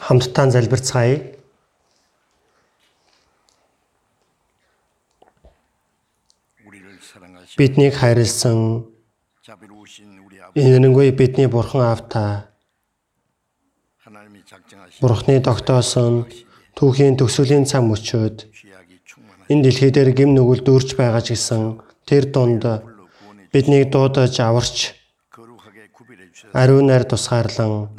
[0.00, 1.16] хамтдаа залбирцгаая.
[7.58, 8.86] Биднийг хайрлсан
[10.54, 12.48] энэнгүй бидний бурхан аав та
[15.00, 16.26] Бурхны тогтоосон
[16.74, 18.36] түүхийн төсөлийн цам мөчөөд
[19.52, 21.62] энэ дэлхий дээр гим нүгэл дүүрч байгаа ч гэсэн
[22.08, 22.64] тэр дунд
[23.52, 24.76] биднийг дуудаж аварч
[26.60, 27.92] ариун нар тусгаарлан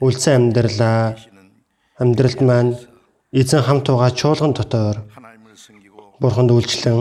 [0.00, 1.02] үлдсэн амьдралаа
[2.02, 2.72] амьдралд маань
[3.40, 4.96] эзэн хамт байгаа чуулган дотор
[6.20, 7.00] Бурханд үйлчлэн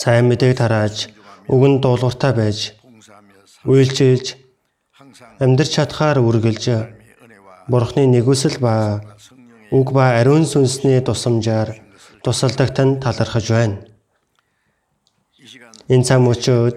[0.00, 0.96] сайн мэдээг тарааж
[1.54, 2.58] өгөн дуулууртай байж
[3.72, 4.26] үйлчилж
[5.44, 6.64] амьдрч чадхаар үргэлж
[7.70, 8.74] Бурхны нэгүсэл ба
[9.70, 11.68] үг ба ариун сүнсний тусамжаар
[12.24, 13.76] тусалдагтан талархаж байна.
[15.92, 16.76] Энэ цаг мөчөд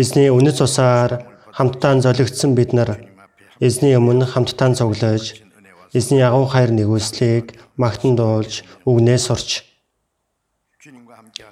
[0.00, 1.10] эзний үнэт цусаар
[1.52, 3.09] хамтдаа золигдсон бид нар
[3.60, 5.44] Эзний өмнө хамтдаа цуглаж,
[5.92, 9.68] эзний агуу хайр нэгүслийг магтан дуулж, үгнээс сурч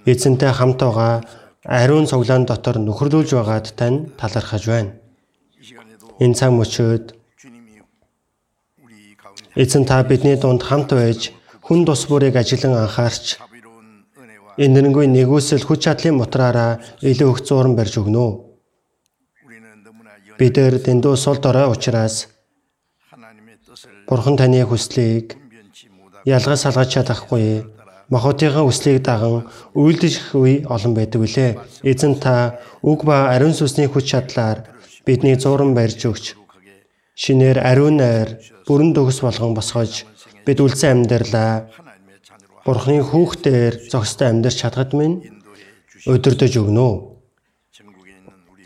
[0.09, 1.21] эзэнтэй хамт байгаа
[1.69, 4.97] ариун цуглаан дотор нөхөрлүүлж байгаад тань талархаж байна.
[6.17, 7.13] Энэ цаг мөчөөд
[9.63, 13.37] эзэн та бидний дунд хамт байж хүн тус бүрийг ажиглан анхаарч
[14.57, 18.48] энэ нэрнгүй нэгөөсөл хүч чадлын мутраараа илүү их зууран барьж өгнө.
[20.39, 22.29] Бидээр дэндүү сул дорой учраас
[24.07, 25.35] Бурхан таны хүслийг
[26.23, 27.67] ялгаж салгаж чадахгүй.
[28.09, 31.59] Махотынхаа хүслийг даган үйлдэх үе олон байдаг үлээ.
[31.83, 34.63] Эзэн та үг ба ариун сүнсний хүч чадлаар
[35.03, 36.39] бидний зуран барьж өгч
[37.19, 40.07] шинээр ариун найр бүрэн төгс болгон босгож
[40.47, 41.67] бид үлсэн амьдралаа
[42.63, 45.25] Бурхны хүүхдээр зохистой амьдарч чадхад минь
[46.07, 47.08] өдөрдөж өгнө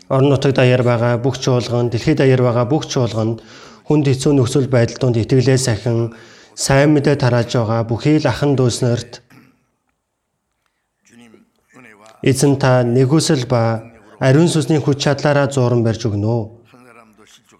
[0.09, 3.43] орон нутаг даяар байгаа бүх чуулган, дэлхийд даяар байгаа бүх чуулганд
[3.87, 6.15] хүнд хэцүү нөхцөл байдал донд итгэлээ сахин
[6.55, 9.23] сайн мэдээ тарааж байгаа бүхий л ахан дүүснэрт
[12.23, 13.83] эзэн та нэгүсэл ба
[14.23, 16.63] ариун сүнсний хүч чадлаараа зууран барьж өгнө.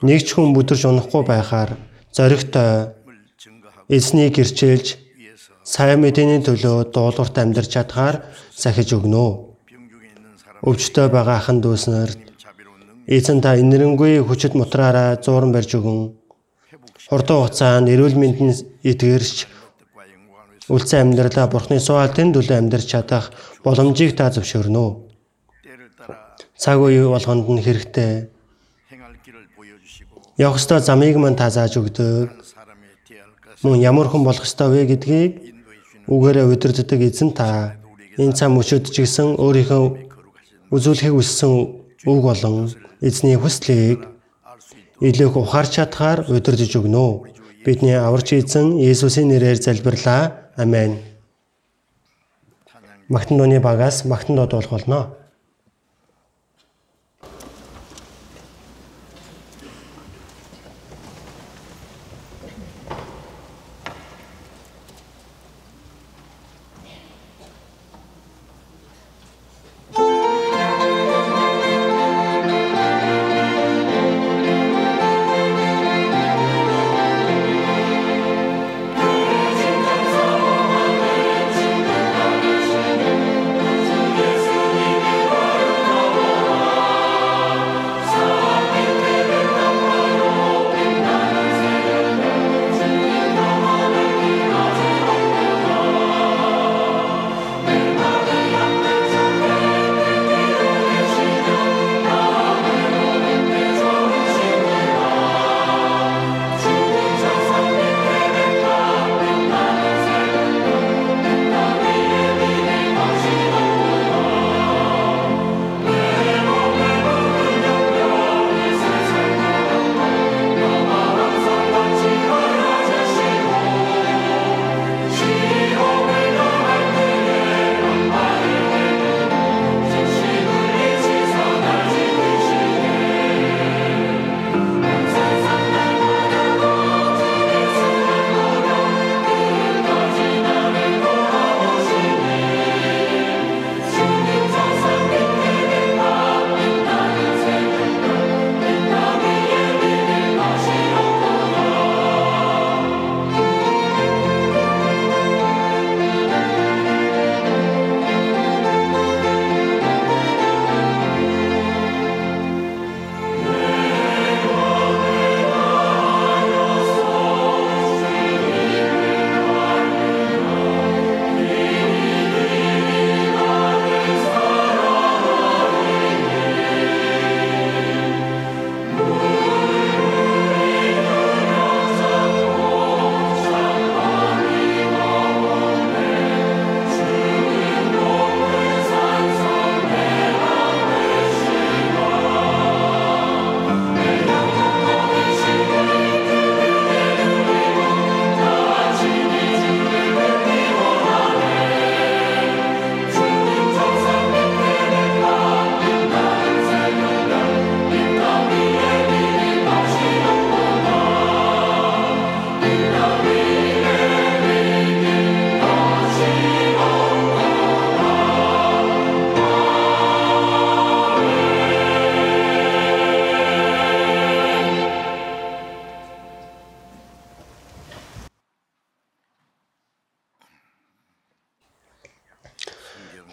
[0.07, 1.75] Нэг ч хүн бүдэрч унахгүй байхаар
[2.15, 2.95] зоригтой
[3.91, 4.87] эзнийг гэрчээлж
[5.67, 8.23] сайн мэдээний төлөө дуулуурт амьдарч чадхаар
[8.55, 9.51] сахиж өгнө.
[10.63, 12.32] Өвчтөй байгаа ахан дүүснэрт
[13.03, 16.15] Эзэн та инэрэнгүй хүчит мутраараа зууран барьж өгөн.
[17.11, 19.47] Хурдан хугацаанд эрүүл мэндийн эдгэрч
[20.71, 25.03] үлцэн амьдралаа Бурхны суултын төлөө амьдарч чадах боломжийг та зөвшөөрнө.
[26.55, 28.31] Цаг үе болгонд нь хэрэгтэй.
[30.39, 32.31] Явах ёстой замыг мань та зааж өгдөг.
[33.67, 35.31] Мөн ямар хүн болох ёстой вэ гэдгийг
[36.07, 37.75] үгээрээ удирддаг эзэн та
[38.15, 39.83] энэ цаг мөчөд ч гэсэн өөрийнхөө
[40.71, 42.71] үзүүлэхийг хүссэн үг болон
[43.01, 44.07] эзний хүслийг
[44.99, 47.31] илүүх ухаарч чадхаар удирдах өгнө.
[47.65, 50.51] Бидний аварч эзэн Есүсийн нэрээр залбирлаа.
[50.55, 50.99] Амен.
[53.07, 55.15] Магтан дооны багаас магтан дод болох болно.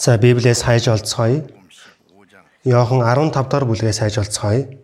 [0.01, 1.45] За Библиэс хайж олцгоё.
[2.65, 4.81] Иохан 15 дахь бүлгээс хайж олцгоё.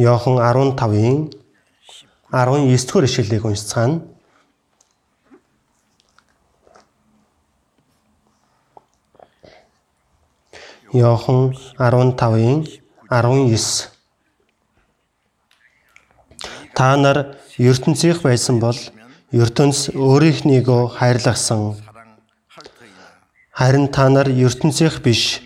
[0.00, 1.28] Иохан 15-ийн
[2.32, 4.00] 19 дугаар ишлэлийг уншицгаана.
[10.96, 12.64] Иохан 15-ийн
[13.10, 13.92] 19
[16.74, 18.95] Та нар ертөнцийнх байсан бол
[19.36, 21.76] ертөнц өөрийнхнийгөө хайрлахсан.
[23.52, 25.42] Харин та нар ертөнцийнх биш.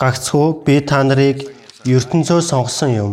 [0.00, 1.44] Гагцхүү би та нарыг
[1.84, 3.12] ертөнцөө сонгосон юм.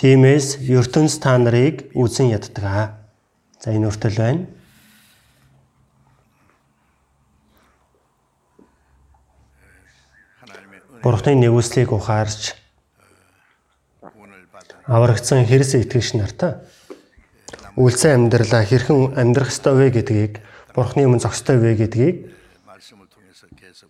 [0.00, 2.86] Тиймээс ертөнц та нарыг үзэн яддаг аа.
[3.60, 4.46] За энэ өртөл байна.
[11.04, 12.56] Бурхны нэгүслийг ухаарч
[14.88, 16.64] аврагдсан хэрэгсэ итгэгч нартаа
[17.74, 20.32] үлсэн амьдралаа хэрхэн амьдрах ёстой вэ гэдгийг
[20.74, 22.16] Бурхны өмнө зохистой вэ гэдгийг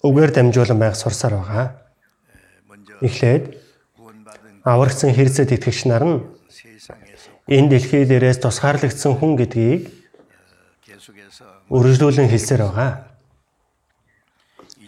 [0.01, 1.67] үгээр дамжуулан байх сурсаар байгаа.
[3.05, 3.61] Эхлээд
[4.65, 6.17] аврагдсан хэрэгцээд итгэгч нар нь
[7.49, 9.93] энэ дэлхий дээрээс тусгаарлагдсан хүн гэдгийг
[11.69, 12.93] үргэлжлүүлэн хэлсээр байгаа.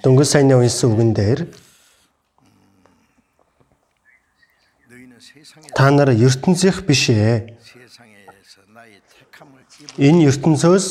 [0.01, 1.41] Дөнгөж саяны унсан үгэн дээр
[5.77, 7.56] та нар ертөнцийнх биш ээ
[9.97, 10.85] энэ ертөнцөөс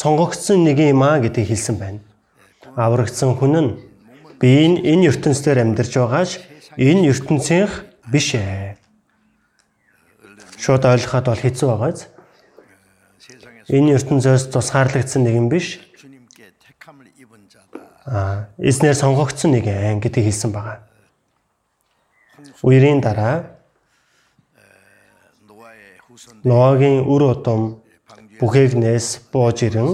[0.00, 2.00] сонгогдсон нэг юм аа гэдгийг хэлсэн байна.
[2.76, 3.70] Аврагдсан хүн нь
[4.40, 6.30] би энэ энэ ертөнцийнхээр амьдарч байгаач
[6.80, 8.80] энэ ертөнцийнх биш ээ.
[10.56, 12.08] Шууд ойлгоход бол хэцүү байгааз.
[13.68, 15.84] Энэ ертөнцөөс тусгаарлагдсан нэг юм биш.
[18.08, 20.80] Аа, эзнэр сонгогдсон нэг айн гэдгийг хэлсэн байгаа.
[22.64, 23.58] Үерийн дараа
[26.42, 27.82] Ноагийн үр удам
[28.38, 29.90] бүхээгнээс бууж ирэн?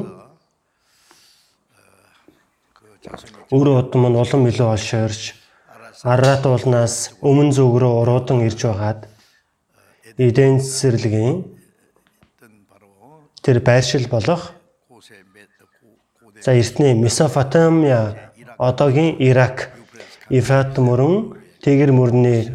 [3.53, 5.23] Өгөр удам нь улам илүү олширж
[6.05, 9.09] Арат уулнаас өмнө зүг рүү уруудан ирж байгаад
[10.21, 11.49] эдэн цэцэрлэгийн
[13.41, 14.53] тэр байршил болох
[16.45, 19.73] за эртний Месопотамия одоогийн Ирак
[20.29, 22.53] Ифрат мөрөн Тэгэр мөрний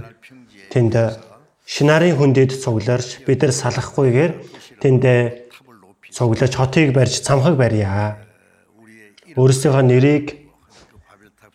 [0.70, 0.94] тэнд
[1.66, 4.32] Шинарын хүндэд цугларч бид нар салахгүйгээр
[4.82, 5.04] тэнд
[6.12, 8.18] цуглаж хотыг барьж цамхаг барья.
[9.38, 10.26] Өөрсдийнхөө нэрийг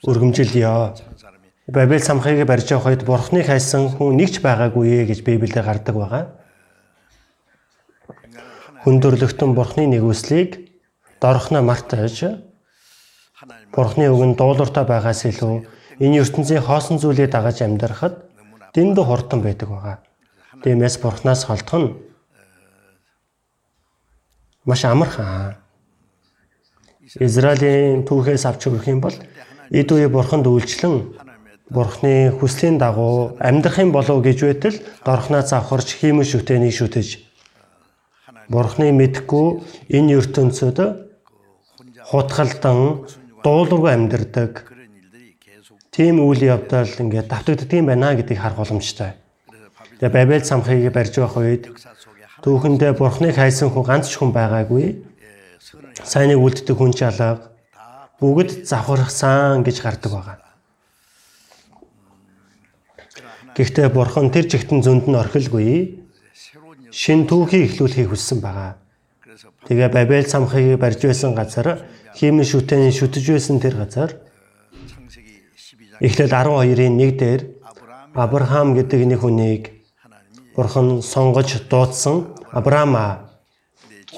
[0.07, 0.95] өргөмжилё.
[1.67, 6.25] Бабел цамхыг барьж явах үед бурхны хайсан хүн нэгч байгаагүй гэж Библиэд гардаг байгаа.
[8.85, 10.71] Хүндөрлөгтөн бурхны нэгүслийг
[11.21, 12.45] дорхно мартаж
[13.73, 15.65] бурхны үгэнд дуулууртай байгаас илүү
[16.05, 18.29] энэ ертөнцийн хоосон зүйлээ дагаж амьдрахад
[18.77, 19.97] дэндүү хурдан байдаг байгаа.
[20.63, 21.89] Тиймээс бурхнаас холдох нь
[24.65, 25.57] маш амархан.
[27.21, 29.17] Израилийн түүхээс авч өгөх юм бол
[29.71, 31.15] эд үе бурханд үйлчлэн
[31.71, 37.25] бурхны хүслийн дагуу амьдрах юм болов гэж байтал дорхнаа завхарч хиймэл шүтэний шүтэж
[38.49, 40.79] бурхны мэдхгүй энэ ертөнцид
[42.09, 43.09] хутгалдан
[43.45, 44.69] дуулуургүй амьдардаг
[45.95, 49.15] тийм үйл явдал ингээд давтагддаг юм байна гэдгийг харах боломжтой.
[50.01, 51.65] Тэгээ Бабел цамхыг барьж байх үед
[52.45, 55.01] Түүхэндээ Бурхныг хайсан хүн ганц ч хүн байгаагүй.
[56.05, 57.49] Сайныг үлддэг хүн ч алга.
[58.21, 60.39] Бүгд завхарсан гэж гардаг байгаа.
[63.57, 66.05] Гэхдээ Бурхан тэр жигтэн зөнд нь орхилгүй.
[66.93, 68.77] Шин түүхий эхлүүлэхийг хүссэн байгаа.
[69.65, 74.21] Тэгээ Бабел цамхагийг барьж байсан газар Химэн шүтэний шүтэж байсан тэр газар
[75.99, 77.41] Эхлэл 12-ийн 1 дээр
[78.15, 79.74] Авраам гэдэг нэг хүнийг
[80.57, 83.27] Бурхан сонгож дуудсан Авраама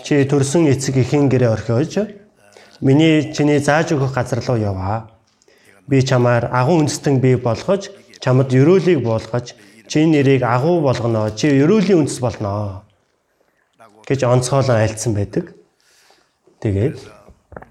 [0.04, 2.12] чи төрсөн эцэг ихэн гэрээ орхиож
[2.80, 5.08] миний чиний зааж өгөх газар руу яваа.
[5.88, 7.88] Би чамаар агуу үндэстэн бий болгож
[8.20, 9.56] чамд өрөөлийг буулгаж
[9.88, 11.30] чи нэрийг агуу болгоно.
[11.32, 12.84] Чи өрөөлийн үндэс болно
[14.04, 15.56] гэж онцгойлон альцсан байдаг.
[16.60, 17.00] Тэгээд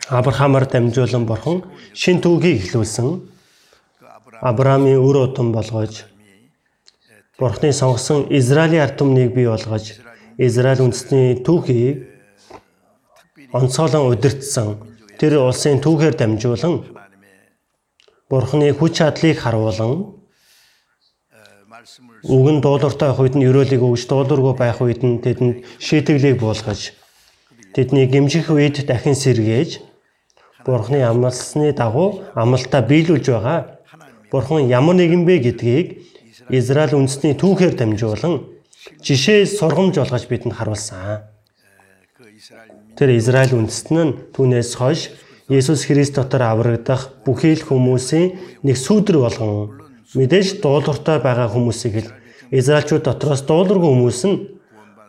[0.10, 1.62] Авраамаар дамжуулан бурхан
[1.94, 3.22] шин түүхийг эхлүүлсэн.
[4.42, 6.10] Авраамийн өр утан болгож
[7.40, 10.00] Бурхны сонгосон Израилийн ард түмнийг бий болгож
[10.38, 12.08] Израиль үндэсний түүхийг
[13.52, 14.80] онцгойлон удирдсан
[15.20, 16.88] тэр улсын түүхээр дамжуулан
[18.32, 20.16] Бурхны хүч чадлыг харуулan
[22.24, 26.96] үгэн дуулууртай байх үед нь өрөөлийг өгж дуулуургүй байх үед нь тэдэнд шийтгэлийг буулгаж
[27.76, 29.84] тэдний гимжих үед дахин сэргээж
[30.66, 33.60] Бурхны амлсны дагуу амлалтаа биелүүлж байгаа.
[34.32, 36.05] Бурхан ямар нэгэн бэ гэдгийг
[36.50, 38.44] Израиль үндэсний түүхээр дамжуулан
[39.00, 41.24] жишээ сургамж болгож бидэнд харуулсан.
[43.00, 45.16] Тэр Израиль үндэстэн нь түүнээс хойш
[45.48, 49.80] Есүс Христ дотор аврагдах бүхий л хүмүүсийн нэг сүүдэр болгон
[50.18, 52.10] мэдээж дуулууртай байгаа хүмүүсийг л
[52.52, 54.38] Израильчууд дотроос дуулуургүй хүмүүс нь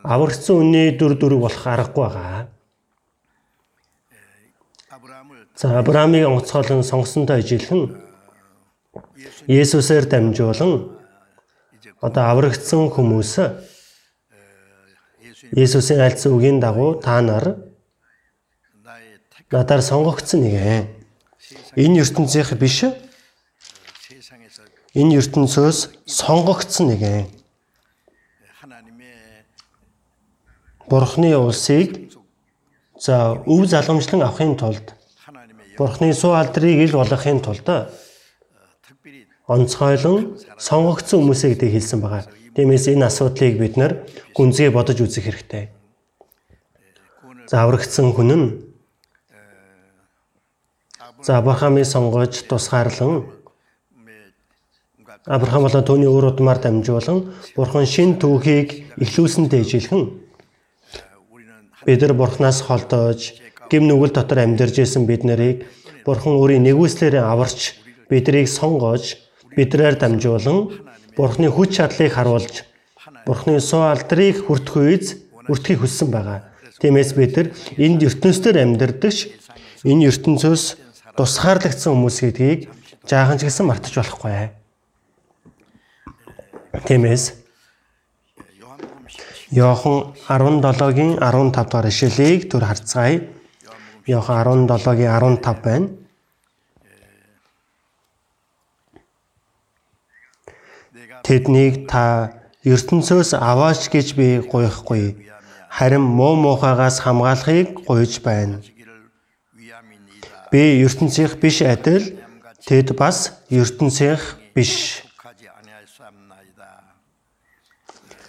[0.07, 2.47] аврагдсан үнний дүр дүрэг болох аргагүй байгаа.
[5.57, 7.97] За Авраамыг онцгойлон сонгосонтой ижилхэн
[9.49, 10.96] Есүсээр дамжуулан
[12.01, 13.47] одоо аврагдсан хүмүүс э,
[15.53, 17.57] Есүсийн альцсан үгийн дагуу та нар
[19.51, 20.91] надаар сонгогдсон нэгэ.
[21.77, 22.83] Энэ ертөнцийнх биш.
[24.95, 27.15] Энэ ертөнцөөс сонгогдсон нэгэ.
[30.91, 32.11] Бурхны улсыг
[32.99, 34.95] за өв залгамжлан авахын тулд
[35.77, 37.67] Бурхны суу алдрыг ил болгохын тулд
[39.47, 42.27] онцгойлон сонгогдсон хүмүүсээ гэдэг хэлсэн байгаа.
[42.55, 43.93] Тиймээс энэ асуудлыг бид нар
[44.35, 45.71] гүнзгий бодож үзэх хэрэгтэй.
[47.47, 48.47] Заврагдсан хүн нь
[51.27, 53.27] За Авраамыг сонгож тусгаарлан
[55.27, 60.05] Авраам болон түүний өр удмаар дамжуулан Бурхан шин түүхийг эхлүүлсэн дэжилхэн
[61.83, 63.35] бид нар Бурханаас холдож
[63.71, 65.67] гим нүгэл дотор амьдарч исэн бид нарыг
[66.07, 67.75] Бурхан өөрийн нэгүслээрээ аварч
[68.07, 69.26] бидрийг сонгож
[69.57, 70.85] бидрээр дамжуулан
[71.17, 72.69] Бурхны хүч чадлыг харуулж
[73.25, 75.09] Бурхны суу алдрыг хүртэх үеэс
[75.49, 76.45] үртгэхийг хүссэн байгаа.
[76.79, 77.49] Тиймээс бид нар
[77.81, 79.19] энд ертөнцийнхээр амьдардагч
[79.89, 80.65] энэ ертөнцөөс
[81.17, 82.61] тусгаарлагдсан хүмүүс гэдгийг
[83.09, 84.53] жаахан ч гэсэн мартаж болохгүй.
[86.85, 87.25] Тиймээс
[89.57, 93.23] Йохан 17-гийн 15 дахь ишлэлийг түр харцгаая.
[94.05, 95.11] Йохан 17-гийн
[95.41, 95.89] 15 байна.
[101.27, 102.31] Тэднийг та
[102.63, 105.19] ертөнцөөс аваач гэж би гуйхгүй.
[105.67, 108.63] Харин муу мухагаас хамгаалахыг гуйж байна.
[110.55, 112.15] Би ертөнцийнх биш адил
[112.63, 115.03] тэд бас ертөнцийнх биш.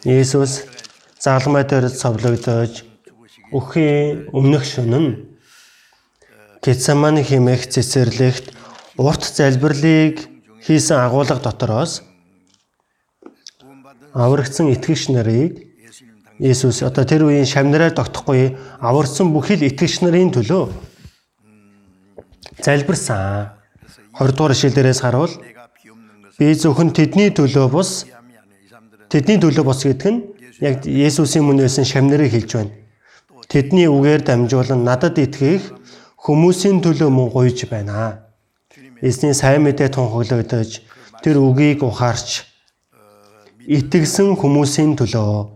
[0.02, 0.66] Есүс
[1.22, 2.82] загламай дээр цовлогдож
[3.54, 5.38] өхийн өмнөх шөнөн
[6.66, 8.58] Гецаманы химэх цэцэрлэгт
[8.98, 10.26] урт залбирлыг
[10.66, 12.02] хийсэн агуулга дотроос
[14.18, 15.64] аврагдсан итгэгч нарыг
[16.38, 20.70] Есүс одоо тэр үеийн шамнараар тогтохгүй аварсан бүхэл итгэгч нарын төлөө
[22.62, 23.58] залбирсан.
[24.18, 25.34] 20 дугаар ишлэл дээрээс харуул
[26.38, 28.06] би зөвхөн тэдний төлөө бус
[29.10, 30.20] тэдний төлөө бус гэдэг нь
[30.62, 32.74] яг Есүсийн мөн байсан шамнарыг хэлж байна.
[33.50, 35.74] Тэдний үгээр дамжуулан надад итгэх
[36.22, 38.26] хүмүүсийн төлөө мөн гуйж байна.
[39.02, 40.82] Эзний сайн мэдээ тунхаглагдаж
[41.22, 42.57] тэр үгийг ухаарч
[43.68, 45.52] итгэсэн хүмүүсийн төлөө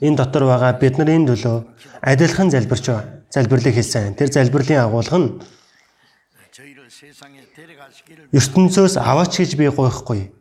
[0.00, 1.56] энэ дотор байгаа бид нарын төлөө
[2.00, 3.04] адилхан залбирч байгаа.
[3.28, 4.16] Залбирлыг хэлсэн.
[4.16, 5.28] Тэр залбирлын агуулга нь
[8.32, 10.32] ертөнцөөс аваач гэж би гойхгүй.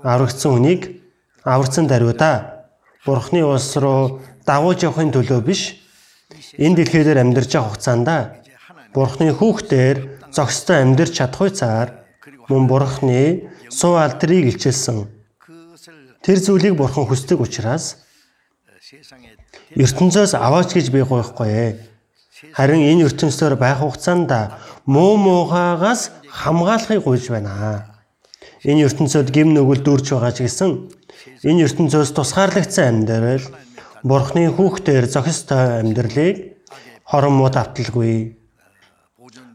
[0.00, 1.04] Аврагдсан үнийг
[1.44, 2.64] аврагдсан даруйда
[3.04, 5.76] Бурхны улс руу дагуулж явахын төлөө биш.
[6.56, 8.08] Энэ дэлхий дээр амьдарч явах хугацаанд
[8.96, 11.88] Бурхны хүүхдээр зохистой амьдарч чадах хуйцаар
[12.48, 15.13] мөн Бурхны суу алдрыг илчилсэн
[16.24, 18.00] Тэр зүйлийг бурхан хүсдэг учраас
[19.76, 21.72] ертөнцөөс аваач гэж би гойхгүй ээ.
[22.56, 24.32] Харин энэ ертөнцөөр байх хугацаанд
[24.88, 27.84] муу муугаас хамгаалахыг гуйж байна.
[28.64, 30.88] Энэ ертөнцөд гим нүгэлдүүрч байгаа ч гэсэн
[31.44, 33.44] энэ ертөнцөөс тусгаарлагдсан амьдрал
[34.00, 36.56] бурхны хүүхдээр зохистой амьдралыг
[37.04, 38.40] хорон муу давталгүй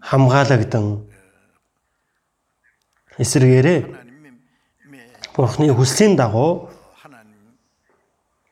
[0.05, 1.09] хамгаалагдан
[3.17, 4.08] эсрэгээрээ
[5.36, 6.69] Бурхны хүслийн дагуу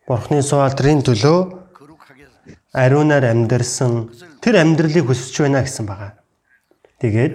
[0.08, 1.40] Бурхны суулдрын төлөө
[2.72, 4.08] ариунаар амьдэрсэн
[4.40, 6.16] тэр амьдралыг хүсэж байна гэсэн байгаа.
[7.02, 7.34] Тэгээд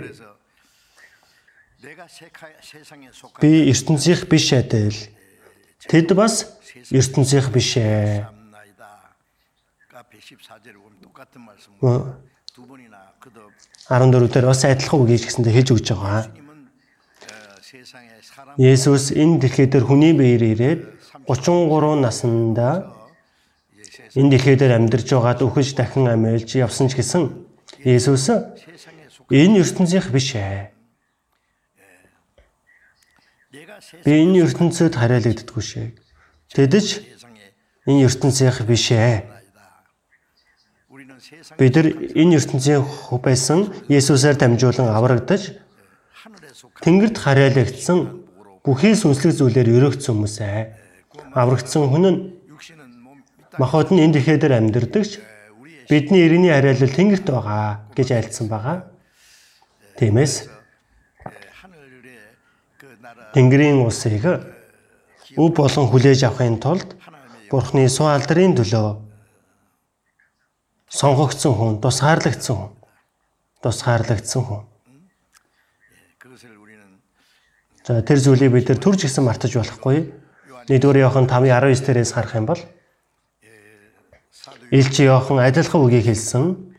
[3.43, 4.97] би ертөнцийнх биш адил
[5.91, 6.47] тэд бас
[6.91, 8.27] ертөнцийнх биш ээ.
[13.89, 16.42] Арон дөрөвдөр бас адилхан үг ийж гэсэндэ хэлж өгч байгаа.
[18.59, 20.81] Есүс энэ дэлхий дээр хүний биеэр ирээд
[21.29, 22.93] 33 наснда
[24.13, 27.33] энэ дэлхий дээр амьдарч байгаад өхөж дахин амьэлж явсан ч гэсэн
[27.81, 28.29] Есүс
[29.33, 30.69] энэ ертөнцийнх биш ээ.
[34.05, 35.89] Би энэ ертөнцид хараалагддаггүй шээ.
[36.53, 36.87] Тэдэж
[37.89, 39.25] энэ ертөнцийнх биш ээ.
[41.57, 45.57] Бид нар энэ ертөнцийн хувь байсан Есүсээр дамжуулан аврагдаж
[46.85, 48.22] Тэнгэрд хараалагдсан
[48.62, 50.62] бүхий сүнслэг зүйлээр өрөөгдсөн хүмүүс ээ.
[51.35, 52.19] Аврагдсан хүн нь
[53.59, 55.12] махад нь энэ дэлхийдээр амьдэрдэгч
[55.90, 58.87] бидний эрийн хариалал тэнгэрт байгаа гэж айлцсан байгаа.
[59.99, 60.47] Тиймээс
[63.35, 64.25] Тэнгэрийн улсыг
[65.37, 66.88] өв болон хүлээж авахын тулд
[67.50, 68.97] Бурхны суу алдрын төлөө
[70.88, 72.73] сонгогдсон хүн, тусгаарлагдсан хүн,
[73.61, 74.72] тусгаарлагдсан хүн
[77.83, 80.07] За тэр зүйлийг бид төр жигсэн мартаж болохгүй.
[80.71, 82.61] 1-р Иохан 5:19 дээрээс харах юм бол
[84.71, 86.71] Илч Иохан адилхан үгийг хэлсэн.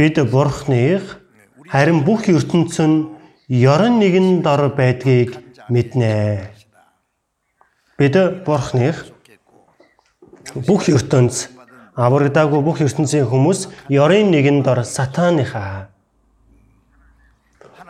[0.00, 1.04] Бид Бурхныг
[1.68, 3.12] харин бүх ертөнцийн
[3.48, 5.36] ёрон нэгэн дор байдгийг
[5.68, 6.48] мэднэ.
[8.00, 8.16] Бид
[8.48, 8.96] Бурхныг
[10.64, 11.52] бүх ертөнц
[11.96, 15.92] аврагдаагүй бүх ертөнцийн хүмүүс ёрын нэгэн дор сатааныхаа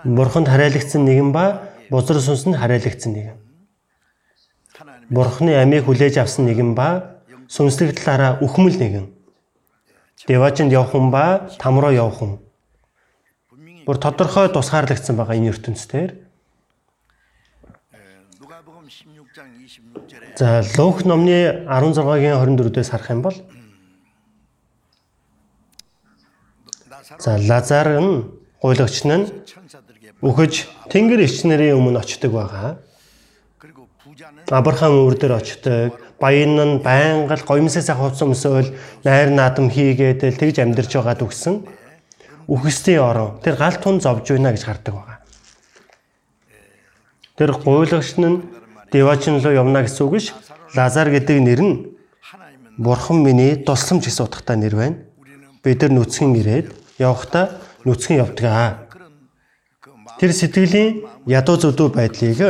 [0.07, 3.39] Бурханд харайлагдсан нэгэн ба бузар сүнс нь хараалагдсан нэгэн.
[5.11, 9.07] Бурхны амийг хүлээж авсан нэгэн ба сүнслэг талаараа үхмэл нэгэн.
[10.27, 12.33] Деважинд явах хүн ба там руу явах хүн.
[13.87, 16.27] Бүр тодорхой тусгаарлагдсан байгаа энэ ертөнцийн.
[20.37, 23.37] За Лук номны 16-гийн 24-дээс харах юм бол
[27.19, 28.25] За Лазар нь
[28.61, 29.31] гуйлагч нь
[30.25, 32.81] үхэж тэнгэр ичнэрийн өмнө очдог байгаа.
[34.49, 36.01] Абрахам өвөр дээр очдог.
[36.17, 38.73] Баян нь байнга л гоёмсээс хавцсан өмсөөл
[39.05, 41.69] найр наадам хийгээд л тэгж амьдарч байгаад үхсэн.
[42.49, 43.37] Үхэстэй орон.
[43.45, 45.19] Тэр гал тун зовж байна гэж хардаг байгаа.
[47.37, 48.41] Тэр гуйлагч нь
[48.89, 50.33] Девачин руу явна гэсэн үг ш.
[50.73, 51.77] Лазар гэдэг нэр нь
[52.79, 54.97] Бурхан миний тулсамч гэсэн утгатай нэр байна.
[55.61, 58.86] Бид нар нүцгэн ирээд явхдаа нүцгэн явдаг аа
[60.17, 62.41] Тэр сэтгэлийн ядуу зүдүү байдлыг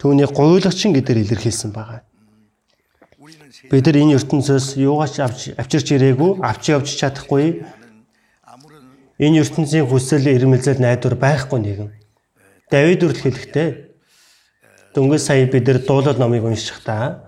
[0.00, 2.00] түүний гуйлагчин гэдээр илэрхийлсэн байгаа.
[3.70, 7.64] Бид нар энэ ертөнцөөс юугаач авч авчирч ирээгүй, авч явж чадахгүй.
[9.20, 11.90] Энэ ертөнцийн хүсэл ирмэлзэл найдвар байхгүй нэгэн.
[12.68, 13.68] Давид үрл хэлэхдээ
[14.92, 17.24] дөнгөж сая бид нар дуулал номыг уншихдаа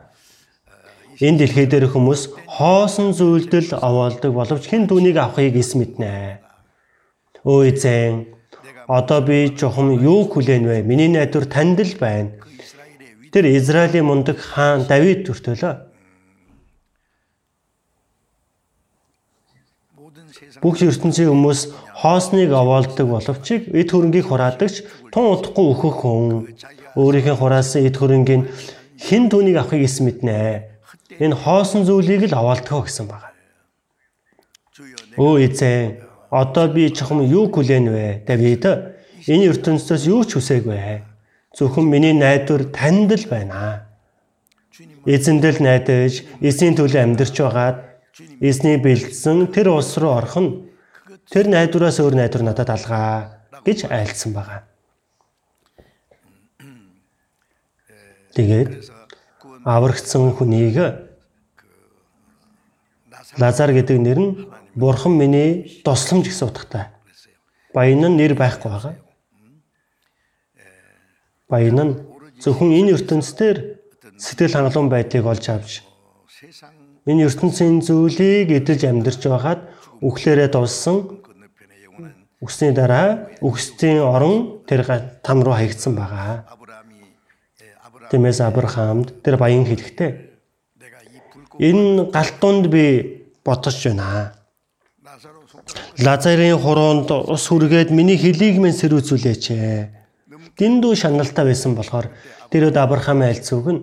[1.21, 6.45] энэ дэлхий дээр хүмүүс хоосон зүйлдэл овоолдог боловч хэн түүнийг авахыг эс мэднэ.
[7.41, 8.36] Өө эзэн
[8.87, 10.83] Одоо би чухам юу хүлээн вэ?
[10.87, 12.31] Миний найдвар танд л байна.
[13.33, 15.87] Тэр Израилийн мундаг хаан Давид төртөлөө.
[20.63, 21.61] бүх ертөнцийн хүмүүс
[22.01, 26.25] хоосныг овоолдог боловч эд хөрөнгийг хураадагч тун удахгүй өөхөх хүн
[26.97, 28.49] өөрийнхөө хураасан эд хөрөнгийн
[29.01, 30.65] хэн түүнийг авахыг эс мэднэ.
[31.21, 33.33] Энэ хоосон зүйлийг л овоолдгоо гэсэн байна.
[35.17, 36.06] Өө эзэн
[36.37, 38.07] Одоо би чухам юу хүлээн вэ?
[38.29, 38.65] Давид
[39.25, 41.01] энэ ертөнцөөс юу ч хүсээгүй.
[41.57, 43.89] Зөвхөн миний найдвар танд л байна.
[45.09, 47.79] Эзэндэл найдаж, эсийн төлөө амьдарч байгаад
[48.45, 50.51] эсний бэлдсэн тэр улс руу орох нь
[51.33, 54.61] тэр найдвараас өөр найдвар надад алгаа гэж айлцсан байгаа.
[58.37, 58.93] Тэгээд
[59.65, 60.77] аврагдсан хүнийг
[63.41, 64.33] Лазар гэдэг нэр нь
[64.77, 66.93] Бурхан миний тосломж гэсэн утгатай.
[67.73, 68.95] Баян нь нэр байхгүй байгаа.
[71.49, 71.93] Баян нь
[72.45, 73.59] зөвхөн энэ ертөнцийнхээр
[74.21, 75.73] сэтгэл хангалуун байдлыг олж авч
[77.09, 79.61] энэ ертөнцийн зүйлийг эдэж амьдарч байхад
[80.05, 81.25] үхлээрээ дууссан
[82.45, 84.85] үхсний дараа үхсдийн орон тэр
[85.25, 86.45] там руу хаягдсан байгаа.
[88.13, 90.11] Тиймээс Авраамд тэр баян хэлэхдээ
[91.65, 92.85] энэ галтуунд би
[93.41, 94.36] ботож байна.
[95.99, 99.45] Лазарын хуруунд ус хүргээд миний хөлийг минь сэрүүцүүлээч.
[100.61, 102.13] Дэндүү шаналтай байсан болохоор
[102.53, 103.83] тэрөд Авраам айлцууг нь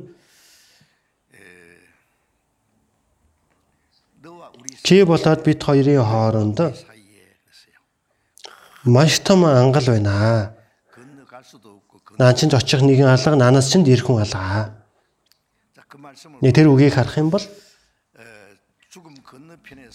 [4.83, 6.59] Чи болоод бит хоёрын хооронд
[8.85, 10.53] маш том ангал байна.
[12.19, 14.75] Наа чинь очих нэгэн алга, нанаас чинь ирхэн алга.
[16.41, 17.41] Нэг тэр үгийг харах юм бол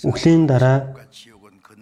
[0.02, 0.97] Үхлийн дараа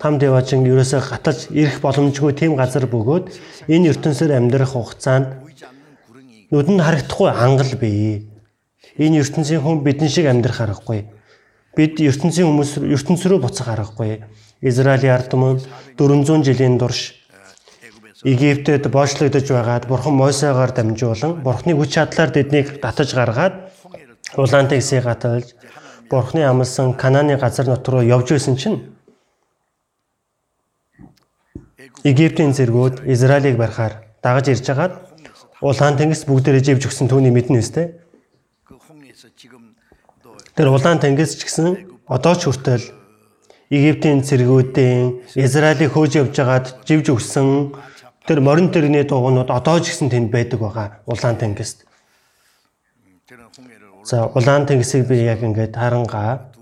[0.01, 3.33] там дэваж ерөөсөө гатаж ирэх боломжгүй тийм газар бөгөөд
[3.73, 5.41] энэ ертөнцөөр амьдрах хугацаанд
[6.53, 8.29] нүдэнд харагдахгүй ангал бий.
[8.99, 11.09] Энэ ертөнцийн хүн бидэн шиг амьдрах аргагүй.
[11.77, 14.23] Бид ертөнцийн хүмүүс ертөнц рүү буцах аргагүй.
[14.63, 15.61] Израилийн ард түмэн
[15.99, 17.17] 400 жилийн турш
[18.25, 23.55] Египтэд боочлогдож байгаад бурхан Мойсегаар дамжуулан бурханы хүч чадлаар тэднийг татаж гаргаад
[24.41, 25.53] улаан тэгсийг гаталж
[26.11, 28.96] бурханы амлсан Канааны газар нутг руу явж байсан чинь
[32.05, 34.95] Египтийн зэргүүд Израилийг барьхаар дагаж ирж байгаад
[35.61, 37.97] Улаан Тэнгис бүгдээрээ живж өгсөн түүний мэднэ үстэй.
[40.57, 41.67] Тэр Улаан Тэнгис ч гэсэн
[42.07, 42.85] одоо ч хүртэл
[43.71, 47.75] Египтийн зэргүүдийн Израилийг хөөж явж байгаад живж өгсөн
[48.27, 51.87] тэр морин тэрний дугуйнууд одоо ч гэсэн тэнд байдаг байгаа Улаан Тэнгист.
[54.05, 56.56] За Улаан Тэнгисийг би яг ингээд харангаа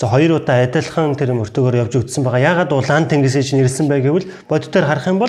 [0.00, 2.64] За хоёр удаа адилхан тэр мөртөгөр явж өгдсөн байгаа.
[2.64, 5.28] Ягаад улаан тэнгисээс чинь ирсэн бай гэвэл боддоор харах юм бол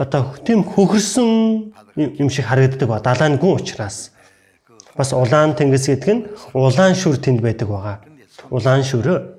[0.00, 1.28] одоо тийм хөхөрсөн
[1.92, 4.16] юм шиг харагддаг ба далайн гүн ухраас
[4.96, 6.24] бас улаан тэнгис гэдэг нь
[6.56, 8.00] улаан шүр тэнд байдаг байгаа.
[8.48, 9.36] Улаан шүр.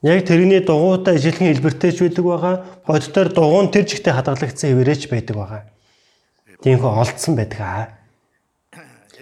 [0.00, 2.54] Яг тэрний дугуйтай ижилхэн хэлбэртэйч байдаг байгаа.
[2.88, 5.62] Боддоор дугуун тэр жигтэй хадгалагдсан хэвээрээч байдаг байгаа.
[6.64, 7.99] Тийм хөө олдсон байдаг аа.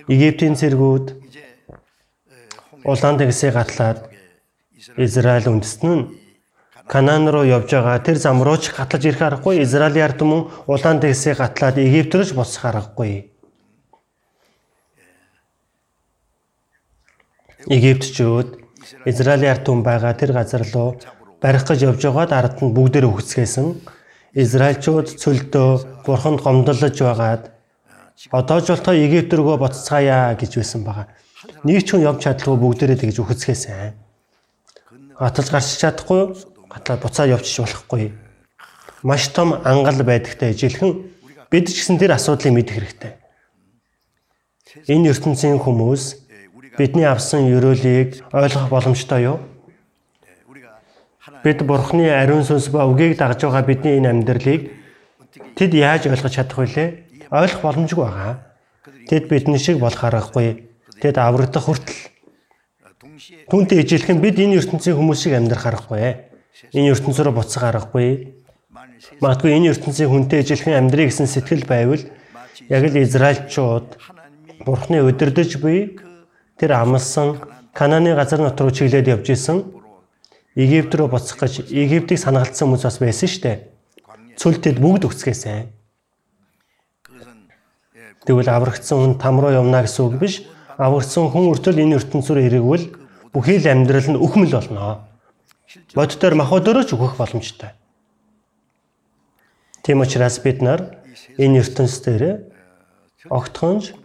[0.09, 1.07] Египтийн цэргүүд
[2.88, 3.99] улаан тэнгисийг гатлаад
[4.97, 6.05] Израиль үндэстэн нь
[6.88, 10.99] Канаан руу явж байгаа тэр зам руу ч гатлаж ирэх аргагүй Израиль ард мөн улаан
[11.05, 13.29] тэнгисийг гатлаад Египт рүү ч буцах аргагүй.
[17.68, 18.49] Египтчүүд
[19.05, 20.97] Израилийн ард түмэн байгаа тэр газар руу
[21.44, 23.77] барих гэж явж байгаад ард нь бүгдээр өгсгэсэн.
[24.33, 27.42] Израильчууд цөлдөө бурханд гомдлож байгаад
[28.19, 31.07] Одоо ч болтоо Египт рүүгээ буццгаая гэж байсан байгаа.
[31.63, 33.95] Нэг ч хүн явж чадлагүй бүгдээрээ тэгж үхэцгээсэн.
[35.23, 36.35] Гаталж гарч чадахгүй,
[36.67, 38.11] гатлаа буцаад явчих болохгүй.
[39.07, 40.99] Маш том ангал байдагтай ижилхэн
[41.47, 43.13] бид ч гэсэн тэр асуудлыг мэдэх хэрэгтэй.
[44.91, 46.19] Энэ ертөнцийн хүмүүс
[46.75, 49.39] бидний авсан ёроолыг ойлгох боломжтой юу?
[51.47, 54.75] Бид Бурхны ариун сүнс ба үгийг дагж байгаа бидний энэ амьдралыг
[55.55, 57.08] тэд яаж ойлгож чадах вүлээ?
[57.31, 58.35] ойлгох боломжгүй байгаа.
[59.09, 60.69] Тэд бидний шиг болох аргагүй.
[61.01, 62.19] Тэд аврагдах хүртэл
[63.51, 66.23] Түүнтэй ижилхэн бид энэ ертөнцийн хүмүүс шиг амьдрах аргагүй.
[66.71, 68.35] Энэ ертөнцийн рүү буцах аргагүй.
[69.19, 72.05] Магадгүй энэ ертөнцийн хүнтэй ижилхэн амьдрий гэсэн сэтгэл байвал
[72.71, 73.99] яг л Израильчууд
[74.62, 75.99] Бурхны өдөрдөж буй
[76.59, 77.38] тэр амлсан
[77.75, 79.62] Кананы газар нутар руу чиглээд явж исэн
[80.59, 83.59] Египт рүү буцах гэж Египтийг санаалтсан хүмүүс бас байсан шүү дээ.
[84.35, 85.78] Цөл тэд бүгд өгсгэсэн.
[88.29, 90.45] Тэгвэл аврагдсан хүн там руу явна гэсэн үг биш.
[90.77, 92.85] Аврагдсан хүн өртөл энэ ертөнц рүү ирээгвэл
[93.33, 95.09] бүхий л амьдрал нь өхмөл болно.
[95.97, 97.73] Бод төр махадөрөө ч өгөх боломжтой.
[99.81, 101.01] Тийм учраас бид нар
[101.41, 102.53] энэ ертөнц дээр
[103.33, 103.97] огтхонж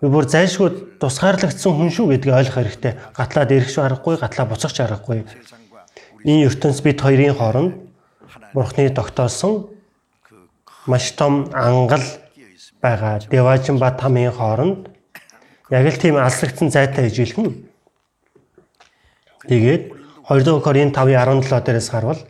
[0.00, 2.96] би бүр зайлшгүй тусгаарлагдсан хүн шүү гэдгийг ойлгох хэрэгтэй.
[3.12, 5.28] Гатлаад ирэх шаарахгүй, гатлаа буцах шаарахгүй.
[6.24, 7.76] Энэ ертөнц бид хоёрын хооронд
[8.56, 9.68] Бурхны тогтоосон
[10.88, 12.00] маш том ангал
[12.82, 14.90] байгаа Деважин ба тамийн хооронд
[15.70, 17.48] яг л тийм алслагдсан зайтай ижилхэн.
[19.48, 19.82] Тэгээд
[20.28, 22.20] 2 Корин 5:17 дээрээс харвал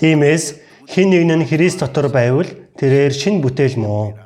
[0.00, 0.44] тиймээс
[0.88, 2.48] хин нэг нь Христ дотор байвал
[2.80, 4.16] тэрээр шин бүтээл мөн.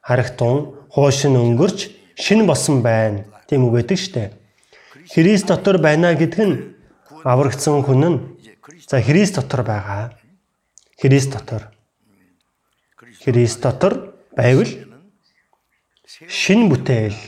[0.00, 3.24] Харагтун хуушин өнгөрч шин болсон байна.
[3.48, 4.32] Тийм үг гэдэг штэ.
[5.12, 6.56] Христ дотор байна гэдэг нь
[7.24, 8.18] аврагдсан хүн нь
[8.88, 10.16] за Христ дотор байгаа.
[11.00, 11.68] Христ дотор.
[13.22, 14.70] Христ дотор байвал
[16.28, 17.18] шин бүтээл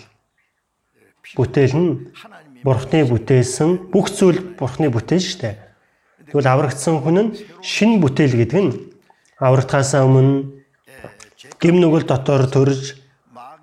[1.37, 1.91] бүтээл нь
[2.62, 5.57] бурхны бүтээсэн бүх зүйл бурхны бүтээл шүү дээ.
[6.31, 7.31] Тэгвэл аврагдсан хүн нь
[7.65, 8.73] шин бүтээл гэдэг нь
[9.41, 10.62] аврагдхаас өмнө
[11.59, 12.99] гим нүгэл дотор төрж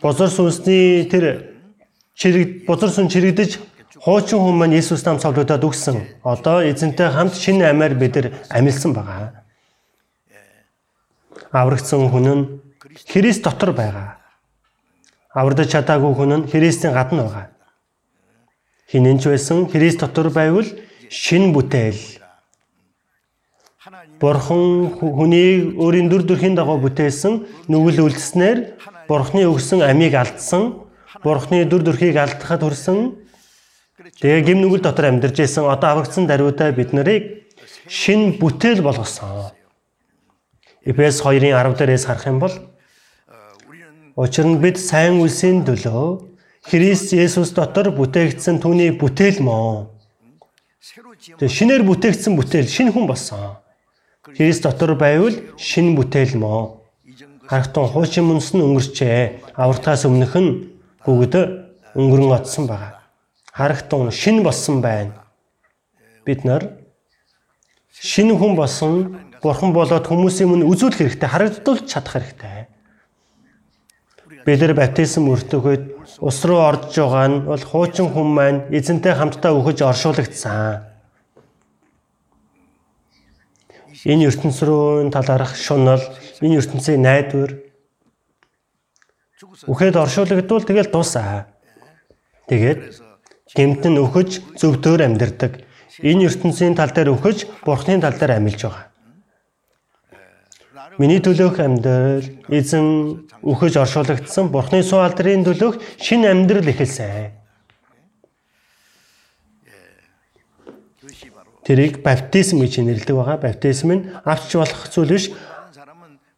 [0.02, 1.56] бозор сүнсний тэр
[2.16, 3.60] чирэг бозор сүн чирэгдэж
[4.04, 6.24] хуучин хүн маань Иесус нам цоглуудад өгсөн.
[6.24, 9.44] Одоо эзэнтэй хамт шинэ амиар бид нар амилсан байгаа.
[11.52, 12.44] Аврагдсан хүн нь
[13.08, 14.18] Христ дотор байгаа.
[15.34, 17.48] Аврагдаж чадаагүй хүн нь Христийн гадна байгаа.
[18.92, 20.68] Хинэнч байсан Христ дотор байвал
[21.10, 22.20] шин бүтээл.
[24.20, 28.76] Бурхан хүнийг өөрийн дүр төрхийн дагуу бүтээсэн нүгэл үлдснээр
[29.08, 30.86] Бурханы өгсөн амийг алдсан,
[31.24, 33.18] Бурханы дүр төрхийг алдахад хүрсэн.
[34.22, 37.50] Тэгээ гим нүгэл дотор амьдарч исэн одоо аврагдсан даруйдаа бид нарыг
[37.88, 39.50] шин бүтээл болгосон.
[40.86, 42.54] Эфес 2-ын 10 дээрээс харах юм бол
[44.20, 46.28] Учир нь бид сайн үлсийн төлөө
[46.68, 49.88] Христ Есүс дотор бүтээгдсэн түүний бүтээл мөн.
[51.40, 53.64] Тэгээ шинээр бүтээгдсэн бүтээл шинэ хүн болсон.
[54.36, 56.84] Христ дотор байвал шинэ бүтээл мөн.
[57.48, 59.56] Харахтун хуучин мөнс нь өнгөрчээ.
[59.56, 60.68] Аврагтаас өмнөх нь
[61.08, 61.40] бүгд
[61.96, 63.00] өнгөрөн отсон байгаа.
[63.56, 65.16] Харахтун шинэ болсон байна.
[66.28, 66.76] Бид нар
[67.96, 72.68] шинэ хүн болсон Бурхан болоод хүмүүсийн өмнө үзүүлэх хэрэгтэй, харагдуулж чадах хэрэгтэй.
[74.50, 75.84] Бидэр баптизм өртөгөөд
[76.26, 80.90] ус руу орж байгаа нь бол хуучин хүн маань эзэнтэй хамтдаа өгөж оршуулгдсан.
[84.10, 86.02] Энэ ертөнц рүү таларх шунал,
[86.42, 87.62] энэ ертөнцийн найдвар
[89.70, 91.54] үхээд оршуулгдвал тэгэл дуусаа.
[92.50, 92.82] Тэгээд
[93.54, 95.62] гэмтэн өхөж зөвдөөр амьдэрдэг.
[96.02, 98.90] Энэ ертөнцийн тал дээр өхөж бурхны тал дээр амьлж байгаа.
[101.00, 107.32] Миний төлөөх амьдрал эзэн үхэж оршуулгдсан Бурхны суу алдрын төлөөх шин амьдрал эхэлсэн.
[111.64, 113.40] Тэрийг баптизм гэж нэрлэдэг байгаа.
[113.40, 115.32] Баптизм нь авч болох зүйл биш.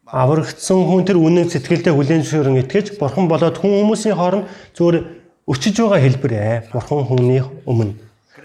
[0.05, 4.45] Аврагдсан хүн тэр үнэн сэтгэлдээ хүлээн зөвшөөрөн итгэж бурхан болоод хүн хүмүүсийн хооронд
[4.77, 6.57] зөвөр өчөж байгаа хэлбэр ээ.
[6.69, 7.97] Бурхан хүний өмнө.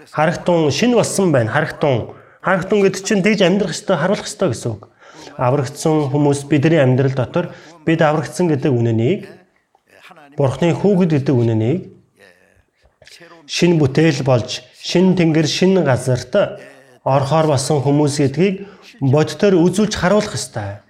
[0.09, 1.53] Харагтун шин болсон байна.
[1.53, 2.17] Харагтун.
[2.41, 4.89] Харагтун гэдэг чинь тэгж амьдрах ёстой, харуулах ёстой гэсэн үг
[5.37, 7.45] аврагдсан хүмүүс бидний амьдрал дотор
[7.85, 9.21] бид аврагдсан гэдэг үнэнийг
[10.37, 11.81] Бурхны хүүхэд гэдэг үнэнийг
[13.49, 16.61] шин бүтээл болж шин тэнгэр шин газарт
[17.01, 18.67] орхоор басан хүмүүс гэдгийг
[19.01, 20.83] боддоор үзүүлж харуулах ёстой.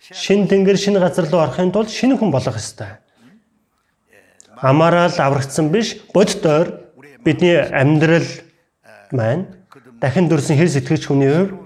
[0.00, 2.98] Шин тэнгэр шин газар руу орохын тулд шинэ хүн болох ёстой.
[4.56, 6.88] Амаараа л аврагдсан биш боддоор
[7.24, 8.26] бидний амьдрал
[9.12, 9.46] маань
[10.00, 11.63] дахин дүрсэн хэр сэтгэгч хүний хувь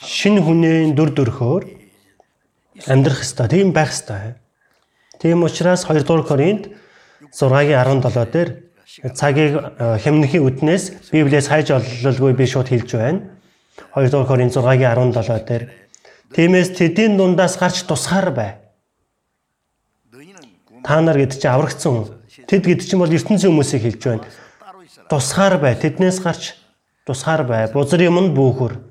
[0.00, 1.64] шин хүнээ дүр төрхөөр
[2.88, 3.48] амьдрах ёстой.
[3.48, 4.40] Тийм байх ёстой.
[5.20, 6.72] Тийм учраас 2 дугаар Коринт
[7.32, 8.48] 6-гийн 17 дээр
[9.12, 13.20] цагийг э, хэмнэхийн үднээс Библиэс хайж оллолгүй би шууд хэлж байна.
[13.92, 15.64] 2 дугаар Коринт 6-гийн 17 дээр
[16.34, 18.50] Тиймээс тэдний дундаас гарч тусгаар бай.
[20.84, 22.06] Та нар гэд чи аврагдсан хүн.
[22.46, 24.24] Тэд гэд чи бол ертөнцийн хүмүүсийг хэлж байна.
[25.10, 25.74] Тусгаар бай.
[25.74, 26.54] Тэднээс гарч
[27.02, 27.66] тусгаар бай.
[27.74, 28.89] Бузар юмд бүүхөр.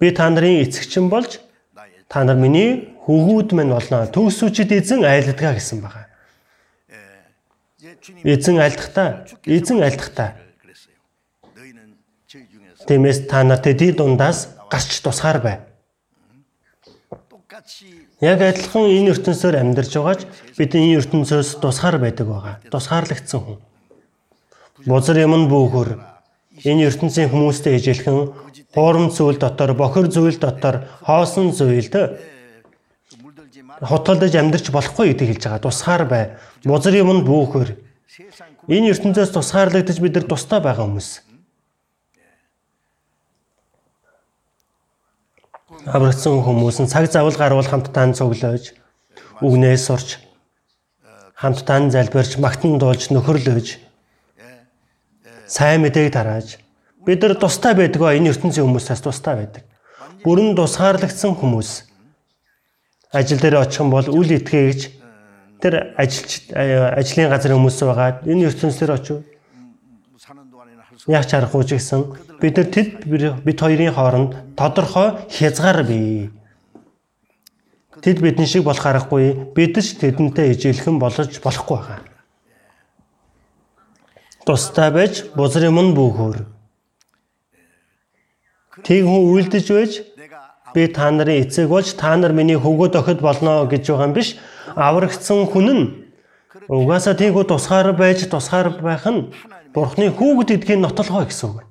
[0.00, 1.40] Би та нарын эцэгчин болж
[2.08, 4.06] та нар миний хөвгүүд мань болно.
[4.06, 6.06] Төгсүүчд эзэн айлдгаа гэсэн байгаа.
[8.22, 10.34] Эзэн айлдахтаа, эзэн айлдахтаа.
[12.86, 15.56] Тиймээс та нарт тэд дундаас гарч тусгаар бай.
[18.20, 20.20] Яг адилхан энэ ертөнцөөр амьдарч байгаач
[20.58, 22.54] бид энэ ертөнцөөс тусгаар байдаг байгаа.
[22.70, 23.58] Тусгаарлагдсан хүн.
[24.86, 26.15] Бузар юм нь бүөхөр
[26.64, 28.32] Энэ ертөнцийн хүмүүстэй ижилхэн
[28.72, 32.16] хуурам зүйл дотор, бохор зүйл дотор, хоосон зүйлд
[33.84, 35.64] хотолдож амьдрч болохгүй гэдгийг хэлж байгаа.
[35.64, 36.24] Тусгаар бай.
[36.64, 37.76] Музар юмд бүүхөр.
[38.72, 41.08] Энэ ертөнцөөс тусгаарлагдаж бид нар тустай байгаа хүмүүс.
[45.86, 48.72] Аврагдсан хүмүүс нь цаг завл гарвал хамтдаа цуглож,
[49.44, 50.18] үгнээс сурч,
[51.36, 53.85] хамтдаа залбирч, магтан дуулж, нөхөрлөж
[55.46, 56.58] сайн мэдээг тарааж
[57.06, 59.62] бид нар тустай байдгаа энэ ертөнцийн хүмүүсээс тустай байдаг.
[60.26, 61.70] Бүрэн тусгаарлагдсан хүмүүс
[63.14, 64.80] ажил дээр очих юм бол үл итгэе гэж
[65.62, 68.26] тэр ажилч ажлын газрын хүмүүс байгаа.
[68.26, 69.22] Энэ ертөнцийн очив.
[71.06, 72.02] Яг чарахгүй ч гэсэн
[72.42, 76.34] бид нар тэд бид хоёрын хооронд тодорхой хязгаар бий.
[78.02, 79.54] Тэд бидний шиг болох аргагүй.
[79.54, 82.15] Бид ч тэдэнтэй ижилхэн болж болохгүй байгаа.
[84.46, 86.46] Тустай байж юм нь бүхөр.
[88.86, 89.92] Тэг хүн үйлдэж байж
[90.70, 94.38] би та нарын эцэг болж та нар миний хөвгөд охид болно гэж байгаа юм биш.
[94.78, 95.82] Аврагдсан хүн нь
[96.70, 99.34] угаасаа тийгүү тусгаар байж тусгаар байх нь
[99.74, 101.66] Бурхны хүүгд эдгийн нотолгоо гэсэн үг.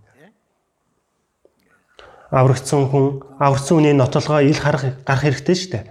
[2.28, 5.86] Аврагдсан хүн аврагдсан хүний нотолгоо ил харах гарах хэрэгтэй шүү дээ.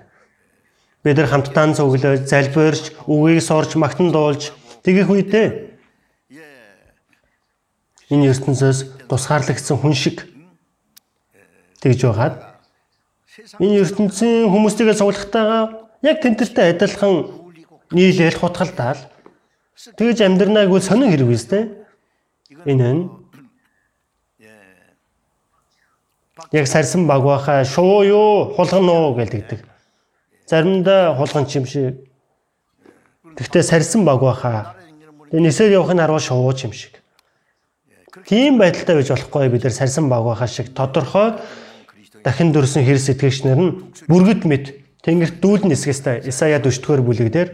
[1.01, 4.53] Бид нар хамтдаа цуглаж, залбирч, үгийг сурч, магтан дуулж
[4.85, 5.73] тэгэх үедээ
[8.12, 10.26] энэ ертөнцөөс тусгаарлагдсан хүн шиг
[11.80, 12.34] тэгж байгаад
[13.60, 15.62] энэ ертөнцийн хүмүүстэйгээ цуглахтайгаа
[16.04, 17.14] яг тентэртэй адилхан
[17.90, 19.00] нийлээл хутгалдаал
[19.96, 21.64] тэгж амьдрнаа гэвэл сонин хэрэг биз дээ.
[22.64, 23.02] Энэ нь
[26.52, 29.60] яг сарсан баг баха шуу юу хулган уу гэлдэгдэг.
[30.46, 32.04] Заримдаа хулган ч юм шиг.
[33.36, 34.76] Гэхдээ сарсан баг баха.
[35.32, 37.03] Энэ нисээр явахын арга шуу ч юм шиг.
[38.22, 41.35] Тийм байдалтай байж болохгүй бид нар сарсан баг байхаа шиг тодорхой
[42.22, 43.74] дахин дөрсөн хэрс сэтгэгчнэр нь
[44.07, 44.64] бүргэд мэд
[45.03, 47.50] тэнгэрт дүүлэн эсгэстэй Исая 40-р бүлэг дээр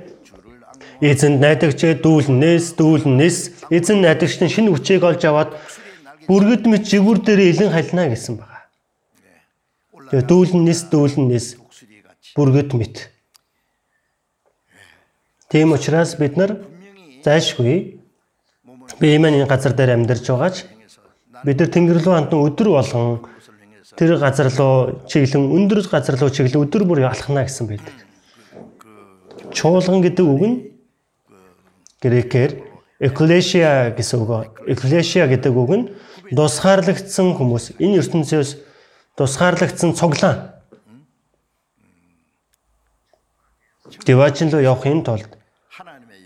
[1.01, 3.39] эзэн найдагчээ дүүлэн нээс дүүлэн нээс
[3.73, 5.57] эзэн найдагч нь шинэ хүчийг олж аваад
[6.29, 8.61] бүргэд мэд жигүүр дээр илэн халина гэсэн байна.
[10.13, 11.47] Тэгээ дүүлэн нээс дүүлэн нээс
[12.37, 13.09] бүргэд мэд.
[15.49, 16.61] Тийм учраас бид нар
[17.25, 18.00] зайшгүй
[19.01, 20.57] Би имэний газар дээр амьдарч байгаач
[21.45, 23.25] бид нар Тэнгэр рүү хандан өдөр болгон
[23.97, 27.97] тэр газар руу чиглэн өндөр газар руу чиглэн өдөр бүр алхна гэсэн байдаг.
[29.57, 30.57] Чуулган гэдэг үг нь
[32.05, 32.61] грекээр
[33.01, 34.53] ecclesia гэсэн үг.
[34.69, 35.85] Ecclesia гэдэг үг нь
[36.37, 37.81] тусгаарлагдсан хүмүүс.
[37.81, 38.61] Энэ ертөнциос
[39.17, 40.61] тусгаарлагдсан цуглаан.
[44.05, 45.40] Дэваачин руу явахын тулд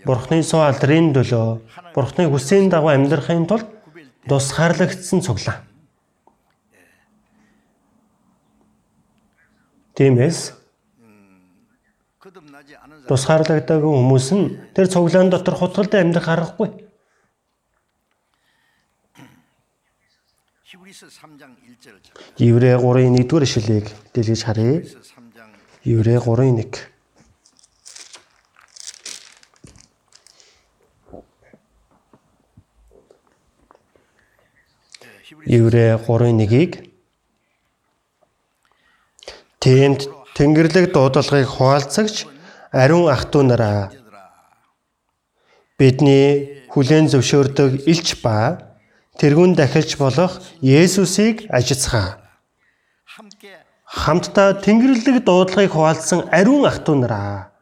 [0.05, 1.47] Бурхны суу алдрын төлөө
[1.95, 3.65] Бурхны хүсэний дагуу амьдрахын тулд
[4.29, 5.65] тусгаарлагдсан цуглаа.
[9.97, 10.53] Тиймээс
[13.09, 14.45] тусгаарлагдаагүй хүмүүс нь
[14.77, 16.69] тэр цуглаан дотор хутгалтай амьдрах аргагүй.
[22.37, 24.83] Еврэ 3:1 дугаар ишлэгийг дэлгэж харъя.
[25.85, 26.94] Еврэ 3:1
[35.45, 36.89] Еврэ 3:1-ийг
[39.61, 42.25] Тэнд Тэнгэрлэг дуудлагыг хуалцагч
[42.73, 43.93] ариун ах トゥ нараа
[45.77, 48.57] бидний хүлэн зөвшөөрдөг илч ба
[49.21, 52.17] тэрүүн дахилч болох Есүсийг ажицгаа.
[53.85, 57.53] Хамтдаа Тэнгэрлэг дуудлагыг хуалцсан ариун ах トゥ нараа.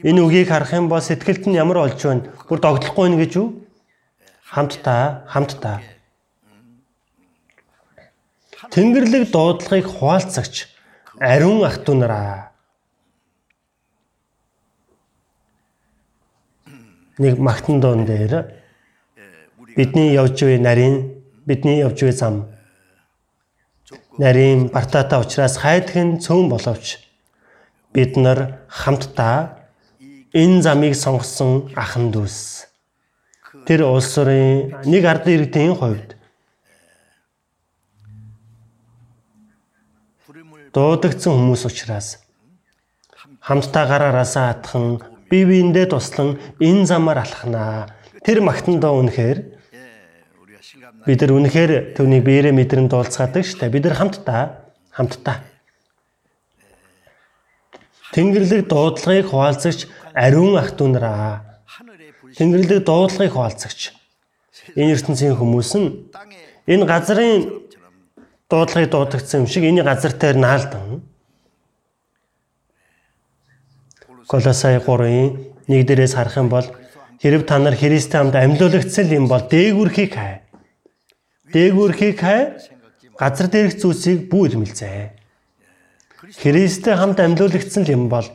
[0.00, 2.32] Энэ үгийг харах юм бол сэтгэлд нь ямар олж байна?
[2.48, 3.48] Бүр догтлохгүй нэ гэж үү?
[4.50, 5.91] Хамтдаа, хамтдаа
[8.72, 10.54] Тэнгэрлэг дуудлагыг хуалцагч
[11.20, 12.52] ариун ах トゥ нараа.
[17.18, 18.56] Нэг магтан дуун дээр
[19.76, 22.48] бидний явж буй нарийн бидний явж буй зам
[24.16, 26.96] нарийн бартаатай уулзрас хайдхан цөөн боловч
[27.92, 29.68] бид нар хамтдаа
[30.32, 32.72] энэ замыг сонгосон ахан дүүс.
[33.68, 36.11] Тэр улс орны нэг ард иргэдийн хувьд
[40.72, 42.08] дуудагдсан хүмүүс учраас
[43.40, 47.88] хамтдаа гараараасаа атхан бие биендээ туслан энэ замаар алхнаа.
[48.24, 49.38] Тэр магтандаа үнэхээр
[51.06, 53.68] бид нар үнэхээр түүний биеэрээ мэдрэнд уулзгаадаг штэ.
[53.68, 54.42] Бид нар хамтдаа
[54.94, 55.36] хамтдаа
[58.12, 61.64] Тэнгэрлэг дуудлагыг хуваалцагч ариун ах дүүнраа.
[62.36, 63.96] Тэнгэрлэг дуудлагыг хуваалцагч.
[64.76, 65.88] Энэ ертөнцийн хүмүүс нь
[66.68, 67.61] энэ газрын
[68.52, 71.00] дуудлагыг дуудагдсан юм шиг энэ газар дээр наалдан
[74.28, 75.28] Колосай 3-ын
[75.68, 76.66] 1 дээрээс харах юм бол
[77.20, 80.34] хэрв та нар Христтэй хамт амьлуулагдсан юм бол дээгүрхийг хай.
[81.52, 82.56] Дээгүрхийг хай
[83.18, 85.10] газар дээрх зүйлсийг бүү илмэлзээ.
[86.40, 88.26] Христтэй хамт амьлуулагдсан юм бол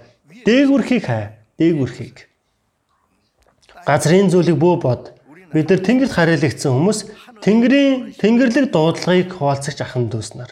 [0.46, 1.24] дээгүрхийг хай.
[1.58, 2.30] Дээгүрхийг.
[3.88, 5.18] Газрын зүйлийг бүү бод.
[5.54, 7.00] Бид нар тэнгэрт харилагдсан хүмүүс
[7.44, 10.52] Тэнгэрийн тэнгэрлэг дуудлагыг хуваалцагч ахын дүүс нар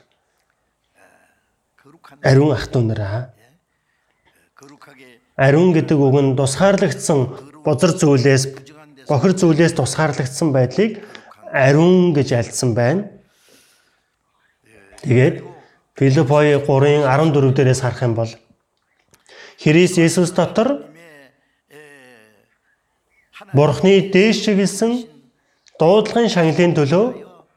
[2.21, 3.35] ариун ах トゥ нараа
[5.37, 7.19] ариун гэдэг үг нь тусгаарлагдсан
[7.65, 8.43] бузар зүйлээс
[9.09, 11.03] бохир зүйлээс тусгаарлагдсан байдлыг
[11.51, 13.11] ариун гэж альцсан байна.
[15.03, 15.43] Тэгээд
[15.95, 18.31] Филиппой 3-ын 14 дээрээс харах юм бол
[19.59, 20.87] Христ Есүс дотор
[23.53, 25.14] Бурхны дээш чиглэсэн
[25.79, 27.05] дуудлагын шагналын төлөө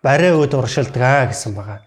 [0.03, 1.81] барай өд уршилдаг гэсэн байгаа.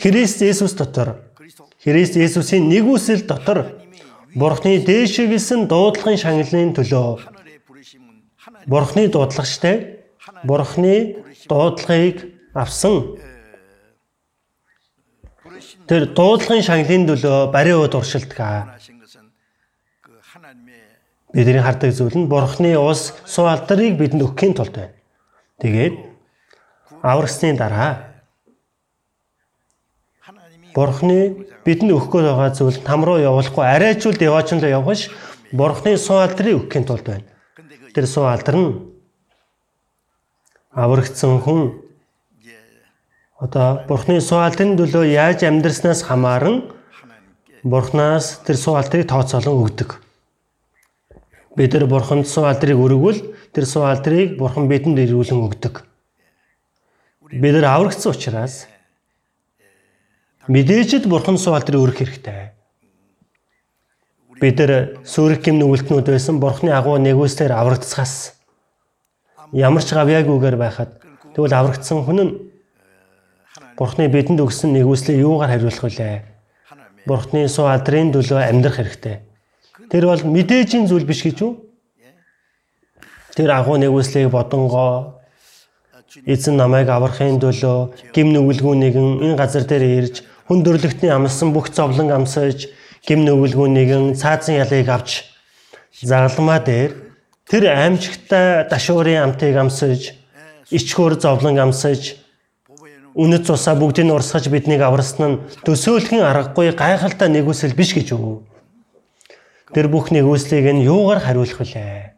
[0.00, 1.16] Христ Есүс дотор
[1.84, 3.80] Христ Есүсийн нэг үсэл дотор
[4.36, 7.24] Бурхны дээшгэлсэн дуудлагын шагналын төлөө
[8.68, 10.04] Бурхны дуудлагчтай
[10.44, 13.16] Бурхны дуудлагыг авсан
[15.88, 18.75] Тэр дуудлагын шагналын төлөө бариуд уршилдаг
[21.32, 24.94] бидний хардаг зүйл нь бурхны ус суу алдрыг бидэнд өгөхийн тулд байна.
[25.60, 25.94] Тэгээд
[27.02, 28.14] аврагсны дараа
[30.74, 35.10] бурхны бидэнд өгөх гээд байгаа зүйл там руу явуулахгүй арайчул деваач руу явгаш
[35.52, 37.26] бурхны суу алдрыг өгөхийн тулд байна.
[37.94, 38.70] Тэр суу алдар нь
[40.76, 41.80] аврагдсан хүн
[43.40, 46.68] одоо бурхны суу алдрын төлөө яаж амьдрснаас хамааран
[47.64, 50.05] бурхнаас тэр суу алдрыг тооцоолон өгдөг
[51.56, 53.20] бид нар бурханд суу алдрыг өргөвөл
[53.56, 55.80] тэр суу алдрыг бурхан бидэнд ирүүлэн өгдөг.
[57.32, 58.68] Бид нар аврагдсан учраас
[60.52, 62.52] мэдээж л бурхан суу алдрыг өрөх хэрэгтэй.
[64.36, 68.36] Бид нар сүрэг гим нүгэлтнүүд байсан бурханы агуу нэгүслэр аврагдсаас
[69.56, 71.00] ямар ч гавьяагүйгээр байхад
[71.32, 72.32] тэгвэл аврагдсан хүн нь
[73.80, 76.20] бурханы бидэнд өгсөн нэгүслийг юугаар хариулах вүлээ?
[77.08, 79.24] Бурханы суу алдрын төлөө амьдрах хэрэгтэй
[79.90, 81.52] Тэр бол мэдээжийн зүйл биш гэж үү?
[83.36, 85.20] Тэр анхуу нэгүслийг бодонгоо
[86.24, 92.08] эзэн намайг аврахын төлөө гим нүгэлгүй нэгэн энэ газар дээр ирж хүндөрлөгтний амлсан бүх зовлон
[92.10, 92.72] амсаж
[93.06, 95.28] гим нүгэлгүй нэгэн цаазын ялыг авч
[96.00, 96.90] загалмаа дээр
[97.44, 100.16] тэр аимшигтай дашуурын амтыг амсаж
[100.72, 102.16] ичхөр зовлон амсаж
[103.16, 108.55] үнэт цусаа бүгдийг урсгаж биднийг аварсан нь төсөөлхийн аргагүй гайхалтай нэгүсэл биш гэж өгөө.
[109.74, 112.14] Тэр бүхний үүслийг нь юугаар хариулах вэ?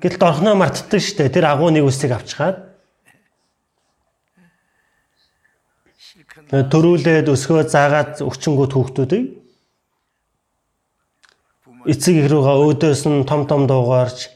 [0.00, 1.34] Гэтэл дорхноо мартдаг шүү дээ.
[1.34, 2.70] Тэр агууны үүслийг авчгаад
[6.50, 9.26] төрүүлээд өсгөө заагаад өчнгүүд хүүхдүүдийг
[11.86, 14.28] эцэг эхрүүгээ өөдөөс нь том том дуугарч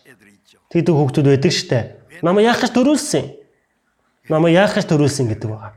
[0.71, 1.81] тэгдэг хүүхдүүд байдаг штэ.
[2.23, 3.25] Намаа яах гэж төрүүлсэн.
[4.33, 5.73] Намаа яах гэж төрүүлсэн гэдэг байгаа.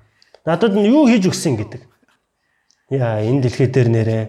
[0.47, 1.81] Надад нь юу хийж өгсөн гэдэг.
[2.93, 4.23] Яа энэ дэлхий дээр нэрээ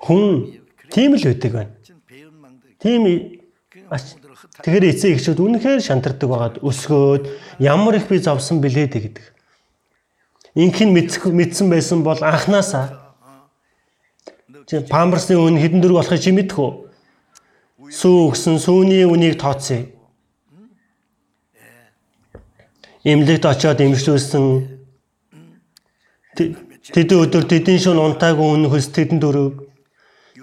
[0.00, 0.60] Хүн
[0.92, 1.72] тийм л байдаг байна.
[2.80, 3.02] Тийм
[3.90, 4.16] бас
[4.62, 7.24] тэгэр эцэг эхчүүд үнэхээр шантардаг байгаад өсгөөд
[7.62, 9.24] ямар их би зовсон бэлээ гэдэг.
[10.56, 13.06] Инх нь мэдсэн байсан бол анханасаа
[14.66, 16.70] чи памперсны үн хэдэн дөрөв болохыг чи мэдхүү.
[17.92, 19.86] Сүү өгсөн сүүний үнийг тооцъё.
[23.06, 24.44] Имлэгт очиод имжлүүлсэн
[26.34, 29.65] тэдэн өдөр тэдэн шөнө унтаагүй үн хөлс тэдэн дөрөв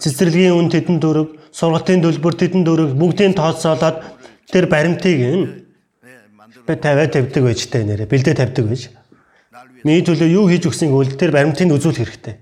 [0.03, 4.03] цэцэрлэгийн үн тедэн дөрөв, сургалтын төлбөр тедэн дөрөв бүгдийг тооцоолоод
[4.51, 5.45] тэр баримтыг нь
[6.67, 8.91] би тавиад тавьдаг байж та нэрэ бэлдээ тавьдаг байж.
[9.87, 12.35] Миний төлөө юу хийж өгсөн гэвэл тэр баримтыг үзүүлэх хэрэгтэй.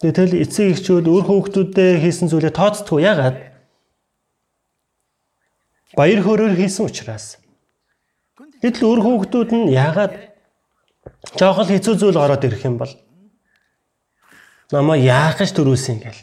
[0.00, 3.36] Тэгэл эцэг эхчүүд өөр хүүхдүүдтэй хийсэн зүйлээ тооцдгүй ягаад?
[5.96, 7.40] Баяр хөөрөөр хийсэн учраас.
[8.60, 10.36] Гэтэл өөр хүүхдүүд нь яагаад
[11.40, 12.92] жоохол хэцүү зүйл ороод ирэх юм бол
[14.72, 16.20] намаа яах гэж төрүүлсэн гэл.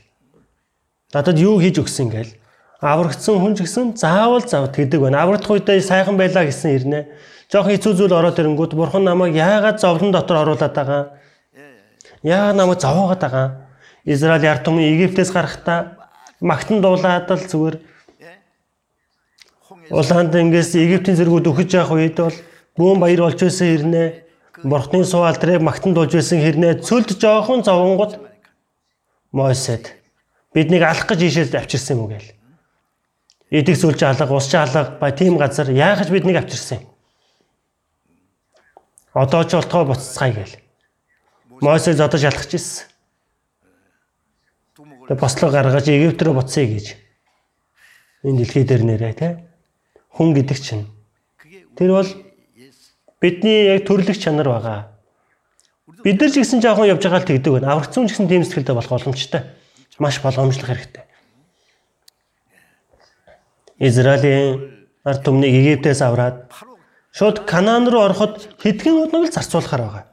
[1.14, 2.32] Надад юу хийж өгсөн гэл.
[2.84, 5.24] Аврагдсан хүн ч гэсэн заавал завд гэдэг байна.
[5.24, 7.00] Аврагдах үедээ сайхан байлаа гэсэн ирнэ.
[7.48, 11.04] Жоохон хэцүү зүйл ороод ирэнгүүт бурхан намайг яагаад зовлон дотор оруулаад байгаа?
[12.24, 13.48] Яагаад намайг зовоогоод байгаа?
[14.04, 15.96] Израиль ард түмэн Египтээс гарахдаа
[16.44, 17.76] магтан дуулаад л зүгээр
[19.94, 22.36] улаанд ингээс Египтийн зэргүүд өгөж явах үед бол
[22.76, 24.08] бүүн баяр болж байсан хэрнээ
[24.68, 28.33] бурхны суу алдрыг магтан дуулж байсан хэрнээ цөлд жоохон зовонгод
[29.34, 29.90] Мойсед
[30.54, 32.30] биднийг алах гэж ийшээс авчирсан юм уу гээл.
[33.50, 36.88] Эдэг сүлж алга, ус алга ба тийм газар яахаж биднийг авчирсан юм.
[39.14, 40.56] Одоо ч болтгоо буцацгаая гээл.
[41.66, 42.86] Мойсес одоо шалхаж ирсэн.
[45.10, 46.94] Тэг бослог гаргаж Египт рүү буцъя гэж.
[48.22, 49.50] Энэ дэлхий дээр нэрээ те.
[50.14, 50.86] Хүн гэдэг чинь.
[51.74, 52.10] Тэр бол
[53.18, 54.93] бидний яг төрлөх чанар байгаа.
[56.04, 57.72] Бид нар ч гэсэн жоохон явж байгаа л тэгдэг байна.
[57.80, 59.42] Аврагцсан ч гэсэн тийм сэтгэлдээ болох боломжтой.
[60.04, 61.04] Маш боломжлох хэрэгтэй.
[63.80, 64.74] Израилийн
[65.08, 66.52] ард түмнийг Египтээс авраад
[67.16, 70.06] шууд Канаан руу ороход хэдхэн удаа л зарцуулахаар байгаа.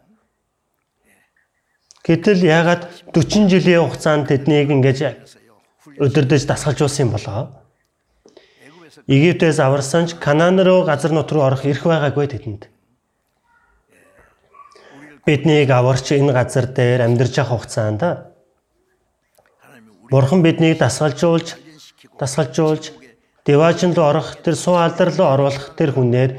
[2.06, 4.98] Гэтэл яагаад 40 жилийн хугацаанд тэднийг ингэж
[5.98, 7.50] өдөрдөж дасгалжуулсан юм болоо?
[9.10, 12.70] Египтээс аварсан ч Канаан руу газар нутруу орох эрх байгаагүй тэдэнд
[15.30, 18.02] биднийг аварч энэ газар дээр амьдарч явах хугацаанд
[20.10, 21.54] Бурхан биднийг дасгалжуулж
[22.18, 22.84] дасгалжуулж
[23.46, 26.30] деважин руу орох тэр суун алдар руу оруулах тэр хүнээр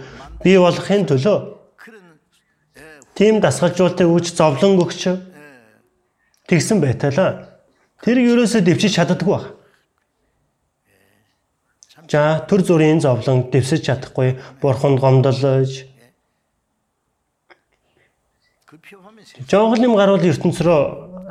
[0.43, 1.37] бий болохын төлөө
[3.15, 5.01] тийм дасгалжуултыг үүж зовлон өгч
[6.51, 7.31] тэгсэн байталаа
[8.03, 9.55] тэр юурээсээ дэвчиж чаддаггүй байна.
[12.11, 15.87] За төр зүрийн зовлон дэвсэж чадахгүй бурхан гомдолж
[19.39, 20.79] Жонгол юм гарвал ертөнц рүү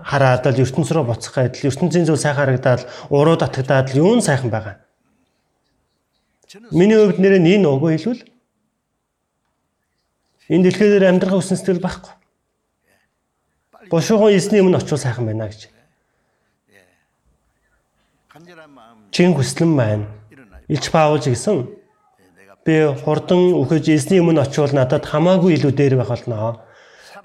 [0.05, 4.49] хараад л ертөнц рүү буцах гэдэл ертөнцийн зүйл сайн харагдаад уруу татагдаад л юун сайхан
[4.49, 4.81] байгаа.
[6.73, 8.25] Миний хувьд нэр нь энэ үгүй хэлвэл
[10.49, 12.15] энэ дэлхий дээр амьдрах хүсэн сэтгэл байхгүй.
[13.93, 15.69] Бошуухан эсний өмнө очивол сайхан байна гэж.
[19.13, 20.07] Чин хүслэн байна.
[20.73, 21.69] Илч Паулж гэсэн
[22.65, 22.75] би
[23.05, 26.65] хурдан үхэж эсний өмнө очивол надад хамаагүй илүү дээр байх болно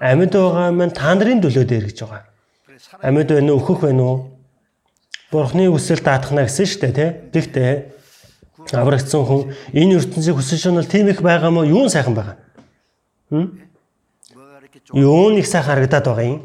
[0.00, 2.24] Амьд байгаа минь та нарын төлөө дээр гэж байгаа.
[3.00, 4.16] Амьд байна уу, өөхөх байна уу?
[5.32, 7.10] Бурхны үсэл даатахна гэсэн шүү дээ, тий?
[7.32, 7.72] Гэхдээ
[8.72, 12.36] аврагдсан хүн энэ ертөнцийн хүсэл шунал тийм их байгаа мó юун сайхан байгаа.
[13.30, 13.58] Хм?
[14.92, 16.40] Юун их сайхан харагдаад байгаа юм?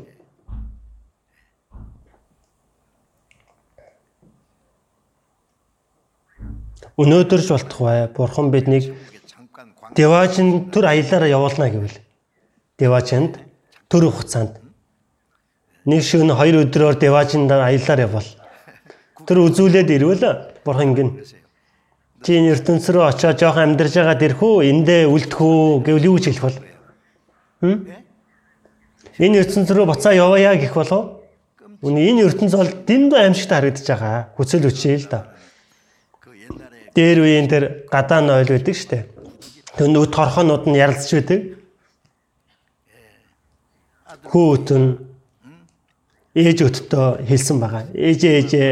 [6.98, 8.08] Өнөөдөрж болтох бай.
[8.08, 8.94] Бурхан биднийг
[9.96, 11.98] Деважин төр аялаараа явуулна гэвэл
[12.80, 13.40] Деважинд
[13.90, 14.60] төр хугацаанд
[15.86, 18.30] нэг шиг нь хоёр өдрөөр Деважинд аялаар явбал.
[19.28, 20.24] Тэр үзүүлээд ирвэл
[20.66, 21.10] бурхан гин
[22.22, 26.18] чи энэ ертөнц рүү очиж жоох амьдарж байгаад ирэх үү эндээ үлдэх үү гэвэл юу
[26.22, 26.58] ч хэлэх бол
[29.18, 31.26] энэ ертөнц рүү буцаа яваая гэх болов?
[31.82, 34.30] Үний энэ ертөнц бол дэндүү аимшигтай харагдаж байгаа.
[34.38, 35.32] Хүсэл үчээл да
[36.96, 39.08] дээр үеийн тэр гадаа нойл байдаг штэ.
[39.80, 41.40] Тэр нүд торхонууд нь ярилцж байдаг.
[44.30, 44.84] Хүүтэн
[46.36, 47.84] ээж өттөө хэлсэн байгаа.
[47.96, 48.70] Ээжээ ээжээ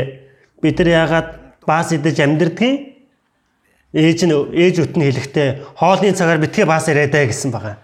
[0.62, 1.28] бид нар яагаад
[1.66, 2.78] баас идэж амьдрдгийг
[3.94, 7.78] ээж нь ээж өт нь хэлэхдээ хоолны цагаар битгий баас ирээдэ гэсэн байгаа.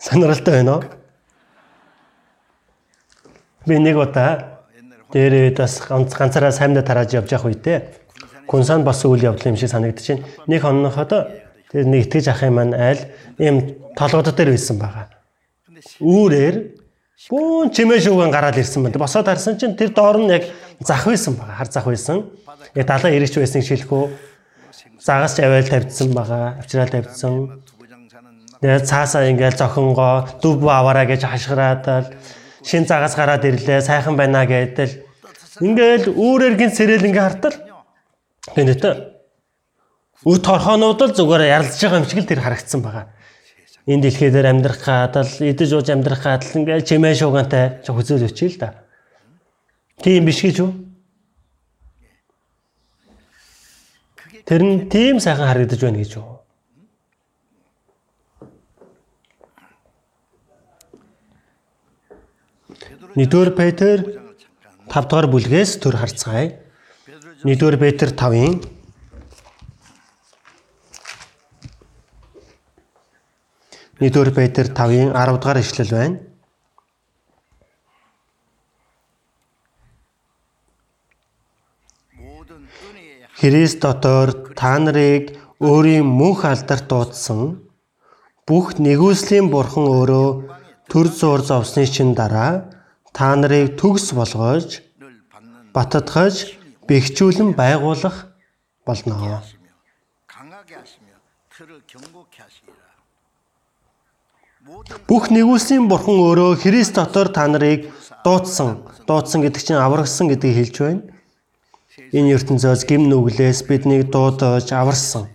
[0.00, 0.84] Сонирхолтой байна уу?
[3.66, 4.60] Би нэг удаа
[5.12, 8.00] дээр бас ганц ганцаараа саймдаа тарааж явж явах үедээ
[8.50, 10.26] Күнсан бас үйл явдал юм шиг санагдчихэв.
[10.50, 11.12] Нэг хоногоход
[11.70, 13.00] тэр нэг итгэж ах юм маань айл
[13.38, 15.06] ийм толгойд дээр байсан байгаа.
[16.02, 16.56] Үүрээр
[17.30, 18.98] бүүн чимээ шүүгэн гараад ирсэн байна.
[18.98, 20.50] Босоод харсан чинь тэр доор нь яг
[20.82, 21.56] зах байсан байгаа.
[21.62, 22.26] Хар зах байсан.
[22.74, 24.04] Яг далаа ирэж байсан шилхүү.
[24.98, 26.58] Загас авайл тавьдсан байгаа.
[26.58, 27.62] Авчраал тавьдсан.
[28.60, 32.12] Тэгээ цаасаа ингээл зохингоо дүв аваараа гэж хашгираад
[32.66, 33.80] шин загас гараад ирлээ.
[33.80, 35.00] Сайхан байна гэдэл.
[35.64, 37.56] Ингээл үүрээр гин сэрэл ингээ хартал.
[38.56, 39.09] Гэнэтэй.
[40.24, 43.08] Үт торхоонууд л зүгээр яралж байгаа юм шиг л тэр харагдсан байгаа
[43.90, 48.58] энэ дэлхий дээр амьдрах гадал идэж ууж амьдрах гадал ингээл чимээ шуугантай хүзэл өчий л
[48.60, 48.84] да.
[49.98, 50.70] Тийм биш гэж юу?
[54.44, 56.44] Тэр нь тийм сайхан харагдаж байна гэж юу?
[63.16, 63.96] Нэгдүгээр Петр
[64.86, 66.62] 5 дугаар бүлгээс төр харцгаая.
[67.42, 68.79] Нэгдүгээр Петр 5-ын
[74.00, 76.18] 1-р Петр 5-ын 10 дугаар ишлэл байна.
[83.40, 87.60] Христ дотор та нарыг өөрийн мөнх алдарт дуудсан
[88.48, 90.28] бүх нэгүслийн бурхан өөрөө
[90.88, 92.72] төр зур зовсны чин дараа
[93.16, 94.80] та нарыг төгс болгож
[95.76, 96.34] баттгаж
[96.88, 98.16] бэхжүүлэн байгуулах
[98.84, 99.16] болно.
[105.08, 107.90] Бүх нэгүслийн бурхан өөрөө Христ дотор та нарыг
[108.24, 108.86] дуудсан.
[109.06, 111.02] Дуудсан гэдэг чинь аврагсан гэдгийг хэлж байна.
[112.14, 115.26] Энэ ертөнцөөс гим нүглээс биднийг дуудаж аварсан.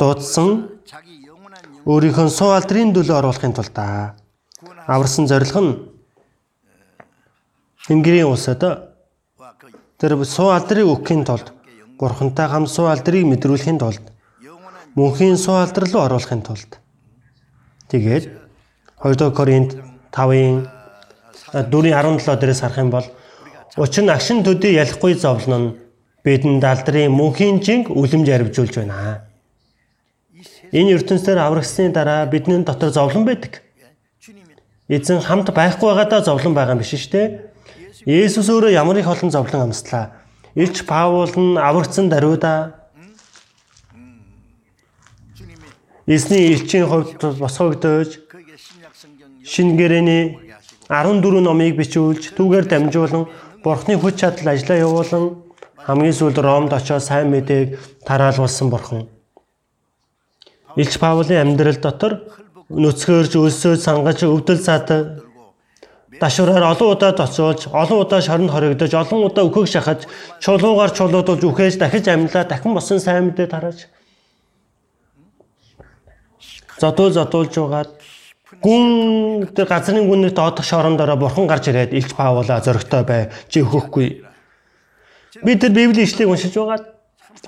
[0.00, 0.72] Дуудсан
[1.84, 3.76] өөрийнхөө суу алдрын төлөө оруулахын тулд.
[4.88, 5.72] Аварсан зорилго нь
[7.88, 8.60] Тэнгэрийн улсад
[10.00, 11.52] тэр суу алдрыг өгөхийн тулд
[11.98, 14.04] Бурхантай хам суу алдрыг мэдрүүлэхийн тулд
[14.92, 16.76] мөнхийн суу алдар руу оруулахын тулд
[17.88, 18.24] Тэгээд
[19.02, 19.70] 2 дугаар Коринт
[20.12, 20.68] 5-ын
[21.72, 23.06] 4-ийн 17 дээрээс харах юм бол
[23.76, 25.74] учир нь агшин төдий ялахгүй зовлон нь
[26.24, 29.24] бидэнд алдрын мөнхийн жинг үлэмж арвжуулж байна.
[30.72, 33.62] Энэ ертөнцийн аврагсны дараа бидний дотор зовлон байдаг.
[34.88, 37.26] Эзэн хамт байхгүй байгаадаа зовлон байгаа юм биш шүү дээ.
[38.04, 40.12] Есүс өөрөө ямар их олон зовлон амслаа.
[40.54, 42.87] Илч Паул нь аврагцсан даруйда
[46.08, 48.08] Эсний элчийн хувьд босгогдож
[49.44, 50.22] шинэ гэрээний
[50.88, 53.28] 14 номыг бичүүлж түүгээр дамжуулан
[53.60, 55.24] Бурхны хүч чадал ажиллаа явуулан
[55.84, 57.76] хамгийн сүүлд Ромд очоод сайн мэдээг
[58.08, 59.04] тараалуулсан Бурхан.
[60.80, 62.24] Илч Паулын амьдрал дотор
[62.72, 64.88] нүцгэрж өлсөж сангаж өвдөл цаад
[66.16, 70.08] дашураар олон удаа тоцоолж, олон удаа шоронд хоригдож, олон удаа өөхөг шахаж,
[70.40, 73.92] чулуугаар чулуудулж үхээж дахиж амьлаа, дахин босон сайн мэдээ тарааж
[76.78, 77.90] зодуул зодуулж байгаад
[78.62, 84.24] гүн тэр газрын гүнний доодох шорондороо бурхан гарч ирээд илч Паула зөрөгтэй бай чи өгөхгүй.
[85.44, 86.86] Би тэр Библийн ишлэгийг уншиж байгаад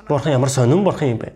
[0.08, 1.32] бурхан ямар сонирн бурхан юм бэ?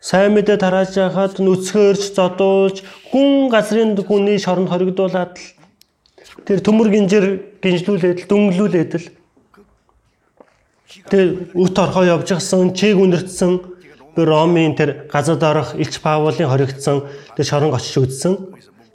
[0.00, 7.26] Сайн мэдээ тарааж яхад нүцгэрч зодуулж гүн газрын гүнний шоронд хоригдуулаад л тэр төмөр гинжэр
[7.62, 9.06] гинжлүүлээд л дөнгөлүүлээд л
[11.10, 13.71] тэр үт орхоо явж гисэн чиг үнэртсэн
[14.16, 17.06] би Ромын тэр газад орох Илч Паулын хоригдсан
[17.36, 18.36] тэр шорон очиж үзсэн.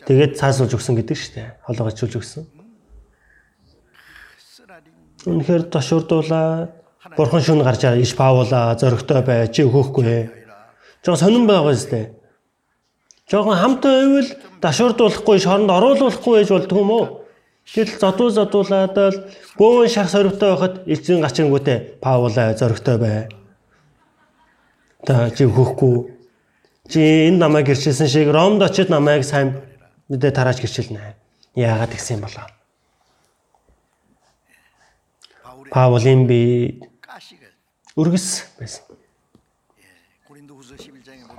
[0.05, 1.47] Тэгээд цаасуулж өгсөн гэдэг шүү дээ.
[1.65, 2.45] Холоо очиж өгсөн.
[5.25, 6.69] Үнэхээр ташурдуулаа.
[7.17, 10.29] Бурхан шүн гарч байгаа Илч Паула зөрөгтэй бай чи өгөхгүй.
[11.01, 12.13] Жон сонирн байгаа зү.
[13.27, 14.29] Жохон хамтаа байвал
[14.61, 17.05] дашурдуулахгүй шоронд оруулахгүй байж болдгүй юм уу?
[17.67, 19.17] Тэгэл зодуу зодуулаад л
[19.59, 23.27] бөөн шах сорвтой байхад эцэн гачингүүтээ Паула зөрөгтэй бай
[25.07, 26.11] чи хөхгүй
[26.91, 29.63] чи энэ намайг гэрчилсэн шиг Ромд очиж намайг сайн
[30.09, 31.15] мэдээ тарааж гэрчилнэ.
[31.55, 32.47] Яагаад гэсэн юм болоо?
[35.71, 36.79] Паулын би
[37.95, 38.83] үргэс байсан.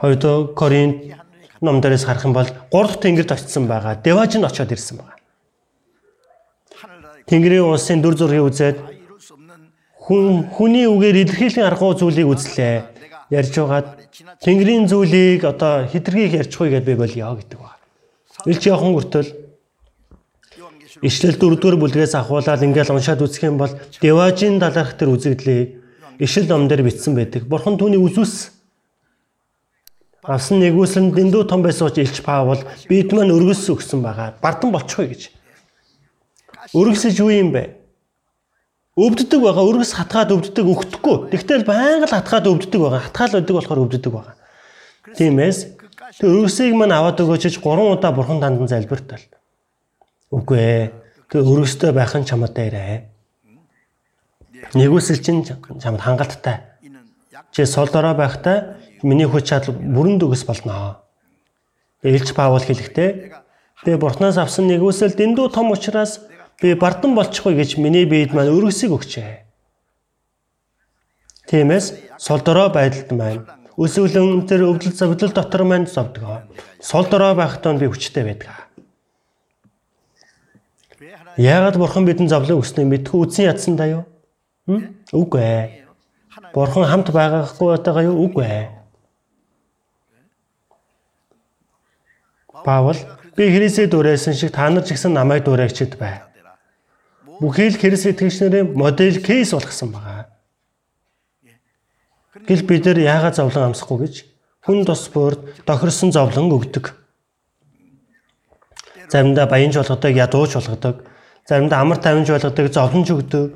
[0.00, 1.16] Хоёрдоо Коринт
[1.60, 3.96] ном дээрээс харах юм бол 3 дахь тэнгэрт очсон байгаа.
[3.96, 5.16] Деваж нь очиод ирсэн байгаа.
[7.26, 8.76] Тэнгэрийн улсын дүр зургийг үзээд
[9.96, 12.97] хүн хүний үгээр илэрхийлэн аргуу зүйлийг үзлээ
[13.30, 13.88] ярьж байгаад
[14.44, 17.82] Тэнгэрийн зүйлийг одоо хитргийг ярьчихгүй гэдээ би бол яа гэдэг байна.
[18.46, 19.30] Ил чи яхан хүртэл
[21.02, 23.70] Ишлэл 4 дугаар бүлгээс ахуулаад ингээл уншаад үзэх юм бол
[24.00, 25.78] Деважийн далайх тэр үзэгдлийг
[26.18, 27.46] ишл ом дээр бичсэн байдаг.
[27.46, 28.50] Бурхан түүний үзүүс
[30.26, 32.58] авсан нэгүсэнд дэндүү том байсан учраас Илч Паул
[32.90, 34.34] бид маань өргөс өгсөн байгаа.
[34.42, 35.22] Бардан болчихгүй гэж.
[36.74, 37.77] Өргөсөж юу юм бэ?
[38.98, 41.16] өвддөг байгаа өргөс хатгаад өвддөг өгөхгүй.
[41.30, 43.02] Тэгтэл байнга л хатгаад өвддөг байгаа.
[43.06, 44.34] Хатгаал өгдөг болохоор өвддөг байгаа.
[45.14, 45.58] Тиймээс
[46.18, 49.22] тэр өргөсийг мань аваад өгөөч 3 удаа бурхан дандан залбиртал.
[50.34, 50.84] Үгүй ээ.
[51.30, 53.06] Тэр өргөстэй байх нь чамтай ирээ.
[54.74, 56.66] Нэгүсэл чинь чамд хангалттай.
[57.54, 60.98] Чи сул дорой байхдаа миний хүч чадал бүрэн дөгс болноо.
[62.02, 63.10] Ээлж Паул хэлэхдээ
[63.86, 66.27] би бурхнаас авсан нэгүсэл дэндүү том учраас
[66.62, 69.30] би бардан болчихгүй гэж миний биед маань өргөсөйг өгчээ.
[71.48, 71.86] Тиймээс
[72.18, 73.46] солдороо байдалд маань
[73.78, 76.42] өсвөлөн тэр өвдөл зөвдөл дотор маань зовдгоо.
[76.82, 78.68] Солдороо байхдаа би хүчтэй байдаг.
[81.38, 84.04] Яагаад бурхан бидэнд зовлон өгснөө мэдгүй үсэн ядсан даа юу?
[85.14, 85.86] Үгүй ээ.
[86.50, 88.26] Бурхан хамт байгаагүй байгаа юу?
[88.26, 88.66] Үгүй ээ.
[92.66, 92.98] Паул
[93.38, 96.27] би Христэд дүүрээсэн шиг та нар ч гэсэн намайг дүүрээгчд бай.
[97.38, 100.26] Бүхий л Христ итгэгчнэрийн модель кейс болгсон байгаа.
[102.46, 104.14] Гэл бид нэр яагаад зовлон амсахгүй гэж
[104.66, 106.98] хүн тус буурд тохирсон зовлон өгдөг.
[109.06, 110.96] Заримдаа баянж болгодог, ядууч болгодог,
[111.46, 113.46] заримдаа амар тавинж болгодог, зовлонж өгдөг.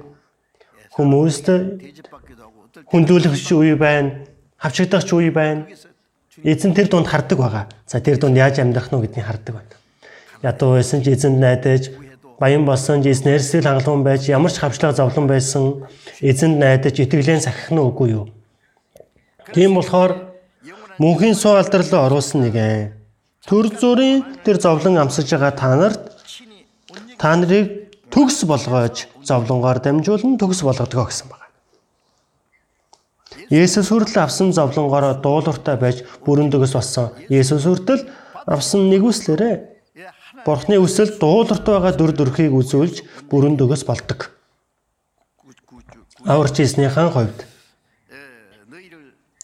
[0.95, 1.47] Хүмүүст
[2.87, 4.25] хүндүүлэх үе байна,
[4.57, 5.67] хавчигдах үе байна.
[6.41, 7.65] Эзэн тэр дунд хардаг байгаа.
[7.87, 9.75] За тэр дунд яаж амьдрах нь гэдгийг хардаг байна.
[10.43, 11.93] Ядуу байсан ч эзэн найдаж,
[12.43, 15.87] баян болсон жис нэрсэл хангалуун байж ямар ч хавшлага зовлон байсан
[16.19, 18.27] эзэнд найдаж итгэлэн сахихна үгүй юу.
[19.55, 20.35] Тийм болохоор
[20.99, 22.99] мөнхийн суу алдрал оруулсан нэгэ.
[23.47, 26.03] Төр зүрийн тэр зовлон амсаж байгаа та нарт
[27.15, 31.47] та нарыг төгс болгоож зовлонгоор дамжуулан төгс болгодог гэсэн байна.
[33.55, 37.15] Есүс хүртэл авсан зовлонгоор дуулууртай байж бүрэн дөгс болсон.
[37.31, 38.03] Есүс хүртэл
[38.51, 39.72] авсан нэгүслэрээ
[40.45, 44.35] Бурхны үсэл дууларт байгаа дүр төрхийг үзүүлж бүрэн дөгөөс болдог.
[46.27, 47.39] Аварч ийснийхэн хувьд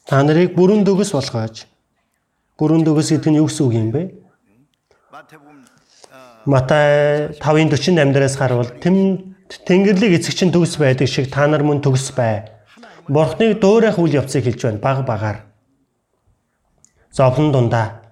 [0.07, 1.71] та нарыг бүрэн дөгөөс болгооч.
[2.59, 4.03] Бүрэн дөгөөс гэдэг нь юу гэсэн үг юм бэ?
[6.47, 12.51] Матай 5:48-аас харвал Тэнгэрлэг эцэг чинь төгс байдаг шиг та нар мөн төгс бай.
[13.07, 15.39] Бурхныг дуурайх үйл явцыг хэлж байна баг багаар.
[17.13, 18.08] Зовлон дундаа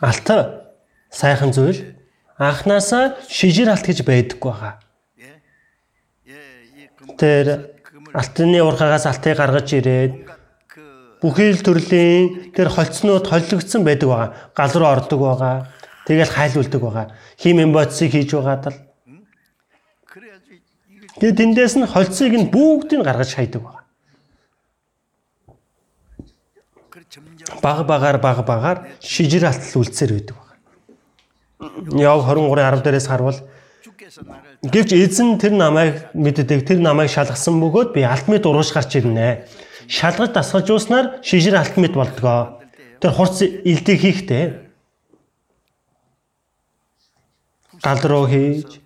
[0.00, 0.74] Алтар
[1.10, 1.96] сайхан зүйл.
[2.38, 4.78] Анханасаа шижир алт гэж байдаггүй хаа.
[7.18, 7.74] Тэр
[8.14, 10.12] алтны урхагаас алтыг гаргаж ирээд
[11.18, 14.30] бүхий л төрлийн тэр холцнууд холлогдсон байдаг байгаа.
[14.54, 15.56] Гал руу ордог байгаа.
[16.06, 17.06] Тэгэл хайлуулдаг байгаа.
[17.42, 18.78] Хим эмбоцыг хийж байгаа тал.
[21.18, 23.77] Тэгээ тэндээс нь холцыг нь бүгдийг гаргаж хайдаг.
[27.62, 30.48] баг багаар баг багаар шижир алтал үлдсээр байдаг баг.
[31.98, 33.38] Яв 23:10 дээрээс харвал
[34.62, 39.46] гэвч эзэн тэр намайг мэддэг тэр намайг шалгасан бөгөөд би алтмид урууш гарч ирнэ.
[39.88, 42.60] Шалгалт дасгалжуулснаар шижир алтмид болдгоо.
[43.00, 44.44] Тэр хурц илдэй хийхдээ
[47.82, 48.80] гал руу хийж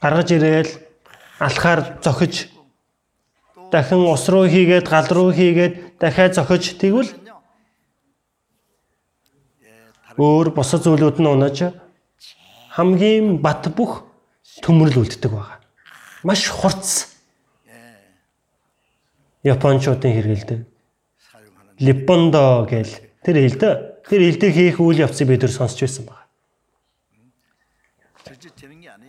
[0.00, 0.70] гаргаж ирээл
[1.40, 2.53] алхаар зохиж
[3.74, 7.10] дахин ус руу хийгээд гал руу хийгээд дахиад зохиж тэгвэл
[10.14, 11.58] өөр босоо зүйлүүд нь унаж
[12.78, 14.06] хамгийн бат бөх
[14.62, 15.58] төмөрл үлддэг байгаа.
[16.22, 17.10] Маш хурц.
[19.42, 20.60] Япончуудын хэрэгэлдэг.
[21.82, 22.92] Липпондо гэл
[23.26, 23.70] тэр хэлдэ
[24.06, 26.22] тэр хэлдэг хийх үйл явцыг бид төр сонсч байсан байна.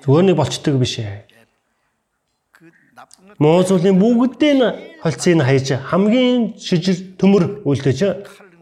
[0.01, 1.24] Зүгээр нэг болчдөг биш ээ.
[3.39, 4.63] Муу зүйлийн бүгдээ нь
[5.03, 7.99] холцыг нь хаяж хамгийн шижил төмөр үлдээж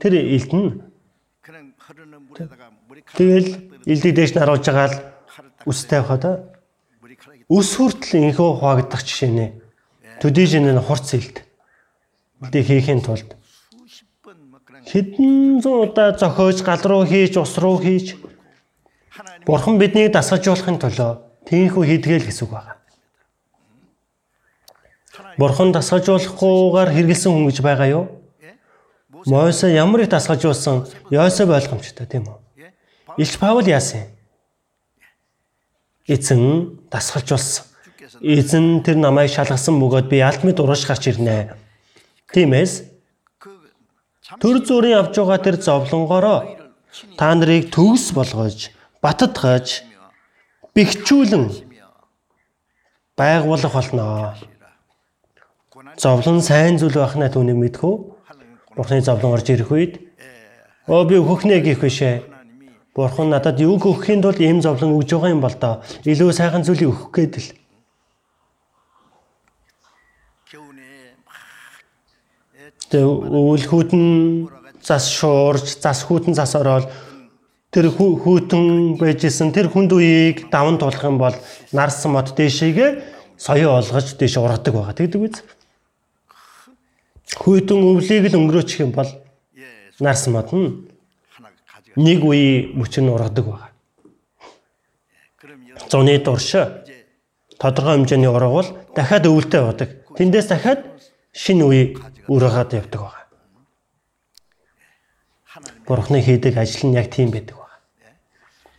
[0.01, 0.69] тэр илт нь
[3.13, 3.49] Тэгэл
[3.85, 4.97] илдийг дээш нь харуулж байгаа л
[5.69, 6.49] үс тавихад
[7.45, 9.47] үс хүртэл инхөө хуваагдах жишээ нэ.
[10.17, 11.45] Төдийж энэ хурц илт.
[12.41, 13.37] Мэдээ хийхин тулд
[14.89, 18.17] хэдэн зуун удаа зохиож гал руу хийж ус руу хийж
[19.45, 20.99] бурхан биднийг дасгаж болохын тулд
[21.47, 22.82] тийхүү хийдгээл гэсэн үг байна.
[25.37, 28.05] Бурхан дасгалжуулахгүйгээр хэрэгэлсэн хүн гэж байгаа юу?
[29.29, 32.37] Мойсе ямар их дасгалжуулсан Йосеф ойлгомжтой тийм үү?
[33.21, 34.09] Илч Паул яасан юм?
[36.09, 36.43] Эзэн
[36.89, 37.65] дасгалжуулсан.
[38.21, 41.53] Эзэн тэр намайг шалгасан бөгөөд би алтмид урагш гарч ирнэ.
[42.33, 42.89] Тиймээс
[44.41, 46.57] төр зүрийн авж байгаа тэр зовлонгороо
[47.17, 49.85] та нарыг төгс болгож, батад гаж,
[50.73, 51.45] бэхжүүлэн
[53.17, 54.33] байгуулах болноо
[55.97, 57.93] зовлон сайн зүйл байхнаа түүнийг мэдхүү.
[58.75, 59.93] Бурхны зовлон орж ирэх үед
[60.87, 62.23] оо би хөхнээ гэх бишээ.
[62.93, 65.81] Бурхан надад юу өгөхийн тулд ийм зовлон өгж байгаа юм бол доо.
[66.05, 67.49] Илүү сайхан зүйлийг өгөх гээд л.
[72.93, 74.45] Тэг өвлхүүд нь
[74.85, 76.85] зас шуурж, зас хүүтэн зас ороод
[77.73, 81.33] тэр хүүтэн байжсэн тэр хүнд үеийг даван тулах юм бол
[81.73, 83.01] нарсан мод дэшийгээ
[83.37, 84.93] соёо олгож дэш ургадаг байгаа.
[84.93, 85.41] Тэгдэг биз?
[87.37, 89.09] хүйтэн өвлийг л өнгөрөөчих юм бол
[89.99, 90.87] нас мод нь
[91.95, 93.69] нэг үе мөчн ургадаг байна.
[95.89, 96.53] Зуны дурш
[97.59, 99.89] тодорхой хэмжээний ураг бол дахиад өвөлтэй байдаг.
[100.17, 100.81] Тэндээс дахиад
[101.33, 101.81] шинэ үе
[102.27, 103.23] үргээд явдаг байна.
[105.85, 107.77] Бурхны хийдэг ажил нь яг тийм байдаг байна.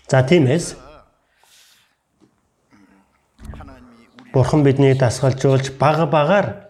[0.08, 0.76] За тиймээс
[4.34, 6.63] Бурхан биднийг дасгалжуулж бага багаар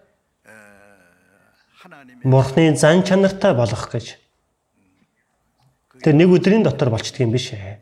[2.25, 4.17] бурхны зан чанартай болох гэж.
[6.01, 7.77] Тэр нэг өдрийн дотор болчдөг юм биш ээ.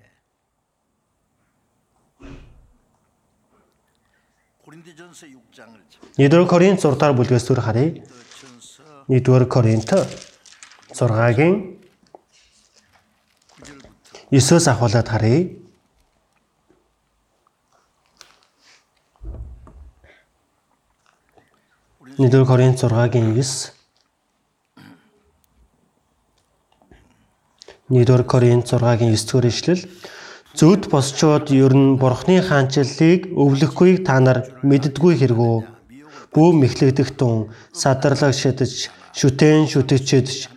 [6.19, 8.03] Нэгдүгээр Коринт 6 дугаар бүлгээс төр харъя.
[9.07, 9.89] Нэгдүгээр Коринт
[10.91, 11.79] 6-гийн
[14.27, 15.55] 9-өөс ахуулаад харъя.
[22.19, 23.82] Нэгдүгээр Коринт 6-гийн 9
[27.89, 29.83] 1-р Коринт 6-гийн 9-р ишлэл
[30.53, 35.57] Зөвд босчууд ер нь бурхны хаанчлалыг өвлөхгүйг та нар мэддгүй хэрэгөө.
[36.29, 40.53] Бөөм мэхлэгдэх тун садарлаг шидэж, шүтэн шүтэчэдж,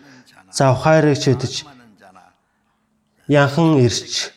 [0.53, 1.65] завхайрыг шидэж
[3.25, 4.29] янхан ирч.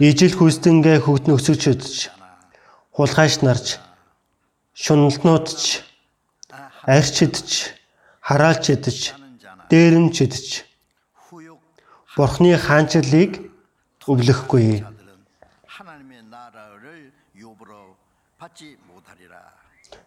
[0.00, 1.94] Ижил хүстэнгээ хөгт нөхсөж шидэж,
[2.96, 3.76] хулгайш нарч,
[4.72, 5.84] шуналнуудч,
[6.88, 7.76] арчидж,
[8.24, 9.12] хараалчидж,
[9.68, 10.67] дээрэмчидж
[12.18, 13.38] Бурхны хаанчлалыг
[14.10, 14.82] өвлөхгүй.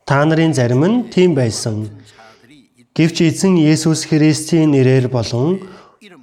[0.03, 1.88] Та нарын зарим нь тийм байсан.
[2.91, 5.64] Гэвч эзэн Есүс Христийн нэрээр болон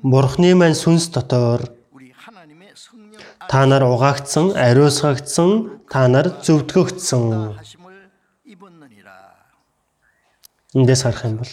[0.04, 1.72] Бурхны маань сүнс дотор
[3.48, 7.56] та нар угаагдсан, ариусгагдсан, та нар зөвдгөгдсөн.
[10.76, 11.52] Эндээс харах юм бол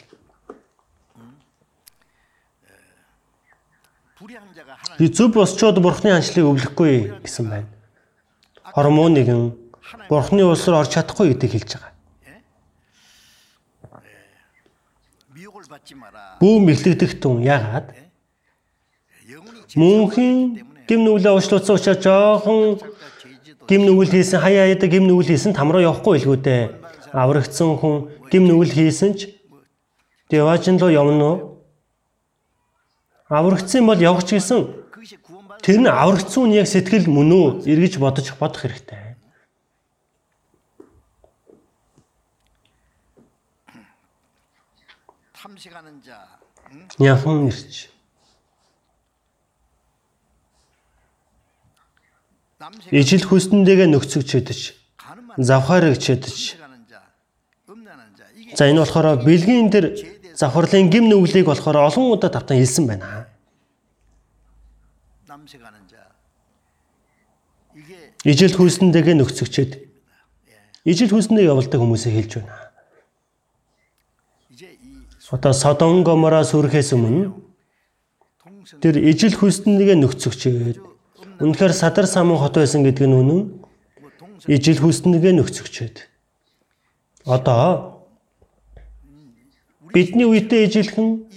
[4.99, 7.69] Би зөв босчоод бурхны анчлыг өвлөхгүй гэсэн байна.
[8.63, 9.51] Хормон нэгэн
[10.09, 11.93] бурхны улс руу орж чадахгүй гэдгийг хэлж байгаа.
[16.39, 17.91] Бүүм бэлтгэдэгт хүн яагаад?
[19.75, 22.79] Мөнхийн гим нүглээ уушлуулсан учраас жоохон
[23.67, 26.63] гим нүгэл хийсэн хаяа хаяада гим нүгэл хийсэн там руу явахгүй билгүй дээ.
[27.11, 27.95] Аврагдсан хүн
[28.31, 29.35] гим нүгэл хийсэн ч
[30.29, 31.37] Дэважин руу явна уу?
[33.27, 34.84] Аврагдсан бол явах ч гэсэн
[35.64, 39.16] тэр нь аврагдсан хүн яг сэтгэл мөн үү эргэж бодож бодох хэрэгтэй.
[45.34, 46.38] 탐색하는 자,
[46.72, 46.88] 응?
[46.98, 47.88] Яхан ирч.
[52.60, 54.60] 남색 Ижил хүстэндээгээ нөхцөгч хэдэж,
[55.00, 56.60] 가늠한 завхаарыг чэдэж.
[56.60, 57.00] 탐색하는 자,
[57.68, 58.28] 음란한 자.
[58.36, 59.96] 이게 За энэ болохоор бэлгийн тэр
[60.36, 63.32] завхарлын гим нүглийг болохоор олон удаа давтан хэлсэн байна.
[68.25, 69.71] Ижил хүйснэгээ нөхцөгчөөд
[70.89, 72.57] ижил хүйснээ явуулдаг хүмүүсээ хэлж байна.
[75.29, 77.37] Одоо Содом Гомора сүрэхээс өмнө
[78.81, 80.77] тэр ижил хүйснэгээ нөхцөгчөөд
[81.37, 83.41] үнэхээр садар самун хот байсан гэдэг нь үнэн.
[84.49, 85.95] Ижил хүйснэгээ нөхцөгчөөд
[87.25, 88.05] одоо
[89.93, 91.29] бидний үедээ ижилхэн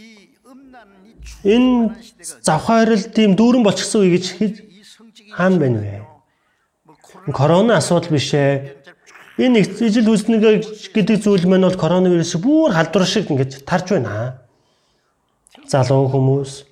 [1.45, 1.97] энэ
[2.45, 4.55] завхаарл тийм дүүрэн болчихсон үе гэж хэд
[5.37, 6.08] хаан байна вэ?
[7.33, 8.77] Корона асуудал биш ээ.
[9.39, 10.65] Энэ ижил үснэг
[10.95, 14.43] гэдэг зүйл маань бол коронавирус бүр халдвар шиг ингэж тарж байна.
[15.69, 16.65] Залуу хүмүүс.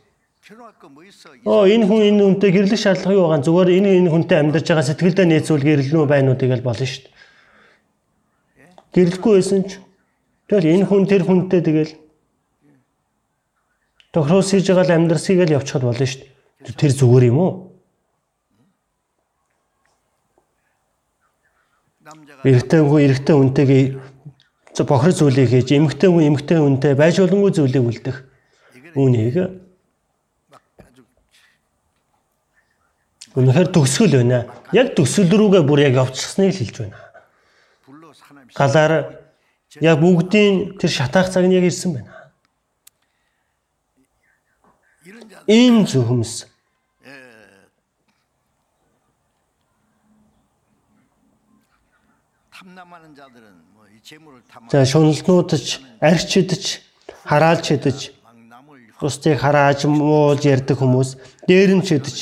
[1.45, 4.87] Оо энэ хүн энэ хүнтэй гэрлэх шаардлага юу байгаа зүгээр энэ энэ хүнтэй амьдарч байгаа
[4.89, 7.15] сэтгэлдээ нээцүүл гэрлэнүү байнуу тэгэл болно шүү дээ.
[8.95, 9.79] Гэрлэхгүй байсан ч
[10.49, 11.93] тэгэл энэ хүн тэр хүнтэй тэгэл
[14.11, 16.75] тохироос хийж байгаа л амьдрсыг л явчихад болно шүү дээ.
[16.79, 17.76] Тэр зүгээр юм уу?
[22.45, 23.85] эрэгтэй хүн эрэгтэй хүнтэйгээ
[24.85, 28.17] бохор зүйлийг хийж эмэгтэй хүн эмэгтэй хүнтэй байжуулангүй зүйлийг үлдэх
[28.93, 29.37] үүнийг
[33.37, 34.49] үнэхээр төгсгөл байна.
[34.73, 36.99] Яг төгсөл рүүгээ бүр яг явчихсныг л хэлж байна.
[38.57, 38.93] Галаар
[39.81, 42.13] яг бүгдийн тэр шатаах цаг нь яг ирсэн байна.
[45.47, 46.49] Ийм зөвхөмс
[54.71, 56.65] За шуналнуудч арч идэж
[57.25, 57.99] хараалч идэж
[59.01, 61.11] бусдыг харааж мууж ярьдаг хүмүүс
[61.49, 62.19] дээрэмч идэж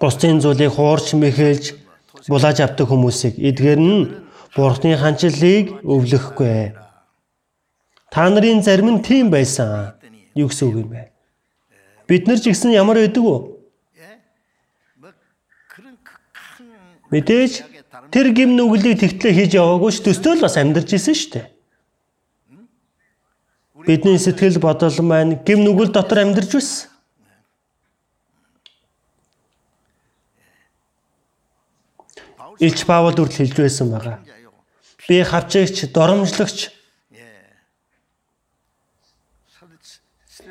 [0.00, 1.64] бусдын зүйлийг хуурч мэхэлж
[2.28, 4.12] булааж авдаг хүмүүсийг эдгээр нь
[4.54, 6.76] бурхны ханчлалыг өвлөхгүй.
[8.12, 9.96] Та нарын зарим нь тийм байсан.
[10.36, 11.10] Юу гэсэн үг юм бэ?
[12.08, 13.36] Бид нар ч гэсэн ямар байдаг вэ?
[17.10, 17.73] Мэдээж
[18.14, 21.50] Тэр гим нүглийг тэгтлээ хийж яваагүй ш төстөл бас амьдарч исэн штэ.
[23.82, 26.94] Бидний сэтгэл бодол маань гим нүгэл дотор амьдарч байсан.
[32.62, 34.22] Илч Паул үрд хэлж байсан байгаа.
[35.10, 36.70] Би хавчэгч, доромжлогч.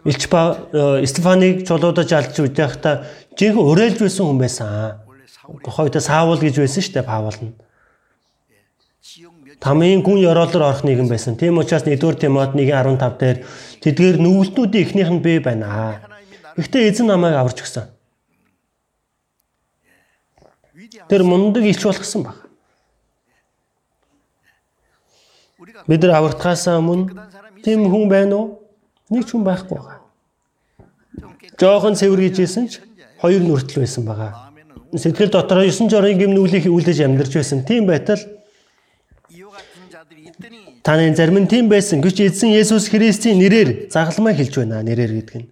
[0.04, 3.08] Илч э, Стефаныг чулуудаж алж үдэх та
[3.40, 5.00] жинхэнэ уриалж байсан хүн байсан.
[5.44, 7.54] Гохойд Саул гэж байсан шүү дээ Паул нь.
[9.60, 11.36] Тамийн гүн ёроолоор орох нэгэн байсан.
[11.36, 13.38] Тийм учраас 1-р Тимот 1:15 дээр
[13.84, 16.00] тэдгээр нүгэлтнүүдийн эхнийх нь бэ байна.
[16.56, 17.92] Гэхдээ эзэн намайг аварч өгсөн.
[21.10, 22.38] Тэр мундаг илч болгсон баг.
[25.88, 27.12] Бид нар аврагдахаас өмнө
[27.64, 28.48] тийм хүн байна уу?
[29.12, 30.00] Нэг ч хүн байхгүй байгаа.
[31.60, 32.80] Жохон цэвэр гэж хэлсэн ч
[33.20, 34.53] хоёр нүртэл байсан байгаа
[34.94, 37.66] сэтгэл дотор 9 жорын гимнүүлийг үлдэж амьдарч байсан.
[37.66, 38.22] Тийм байтал
[40.84, 45.36] таны зарим нь тийм байсан гэж эзэн Есүс Христийн нэрээр загалмай хэлж байна нэрээр гэдэг
[45.42, 45.48] нь.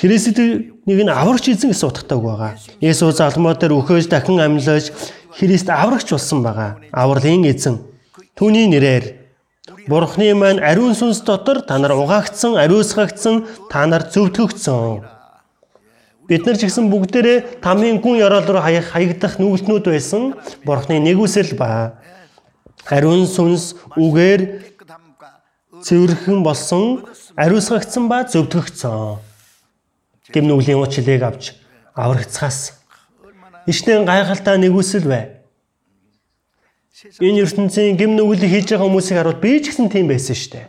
[0.00, 2.52] Христийг нэг нь аврагч эзэн гэсэн утгатай байгаа.
[2.82, 4.90] Есүс загалмай дээр өөхөж дахин амьлаж
[5.38, 6.82] Христ аврагч болсон байгаа.
[6.90, 7.78] Авралын эзэн.
[8.34, 9.20] Түүний нэрээр
[9.86, 15.19] Бурхны маань ариун сүнс дотор та нар угаагдсан, ариусгагдсан, та нар зөвтгөгдсөн
[16.30, 20.38] Бид нар ч гэсэн бүгдээрээ тамийн гүн ёроол руу хаягдах нүүлтнүүд байсан.
[20.62, 21.98] Бурхны нэгүсэл ба
[22.86, 24.62] ариун сүнс үгээр
[25.82, 27.02] цэвэрхэн болсон,
[27.34, 29.18] ариусгагдсан ба зөвтгөгцөн.
[30.30, 31.58] Гэм нүглийн уучлалыг авч
[31.98, 32.78] аврагцгаас
[33.66, 35.42] Ишнэн гайхалтай нэгүсэл бай.
[37.18, 40.66] Энэ ертөнцийн гим нүглийг хийж байгаа хүмүүсийг харуул би ч гэсэн тийм байсан шүү дээ.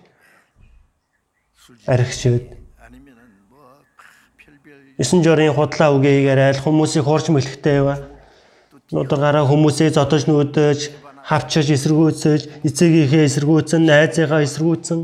[1.86, 2.61] Архичуд
[5.02, 7.98] 9 жорын худлаа үгээ хийгээрэй хүмүүсийг хуурч мэлхтэй яваа.
[8.94, 10.80] Нуудагаараа хүмүүсийг зодож нүүдэж,
[11.26, 15.00] хавчиж эсэргүүцэж, эцэгийнхээ эсэргүүцэн, найзыгаа эсэргүүцэн.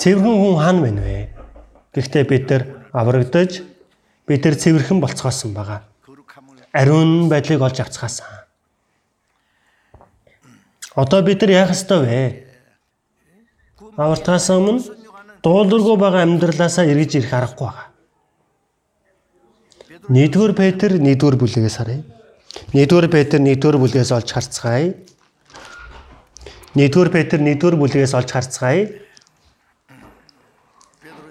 [0.00, 1.18] Цэвэрхэн хүн хаана байна вэ?
[1.94, 3.62] Гэхдээ бид нар аврагдаж
[4.26, 5.86] бид нар цэвэрхэн болцгоосон байгаа.
[6.72, 8.26] Ариун байдлыг олж авцгаасан.
[10.94, 12.22] Одоо бид нар яах ёстой вэ?
[13.94, 14.99] Аврагдахаас өмнө
[15.44, 17.86] дуулуургүй байгаа амьдралаасаа эргэж ирэх аргагүй байгаа.
[20.10, 22.02] Нэгдүгээр Петр нэгдүгээр бүлгээс харъя.
[22.74, 24.88] Нэгдүгээр Петр нэгдүгээр бүлгээс олж харцгаая.
[26.76, 28.84] Нэгдүгээр Петр нэгдүгээр бүлгээс олж харцгаая.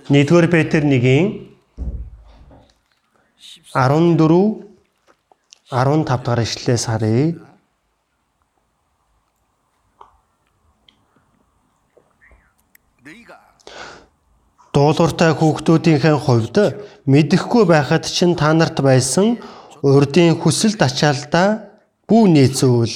[0.09, 1.27] Нэгдүгээр Петр 1-ийн
[3.73, 4.69] 14
[5.69, 7.48] 15 дахь ишлэлээс харъя.
[14.79, 16.55] дуулууртай хүүхдүүдийнхээ хувьд
[17.11, 19.35] мэдэхгүй байхад чинь та нарт байсан
[19.83, 21.67] урдийн хүсэл тачаалдаа
[22.07, 22.95] бүү нээцүүл.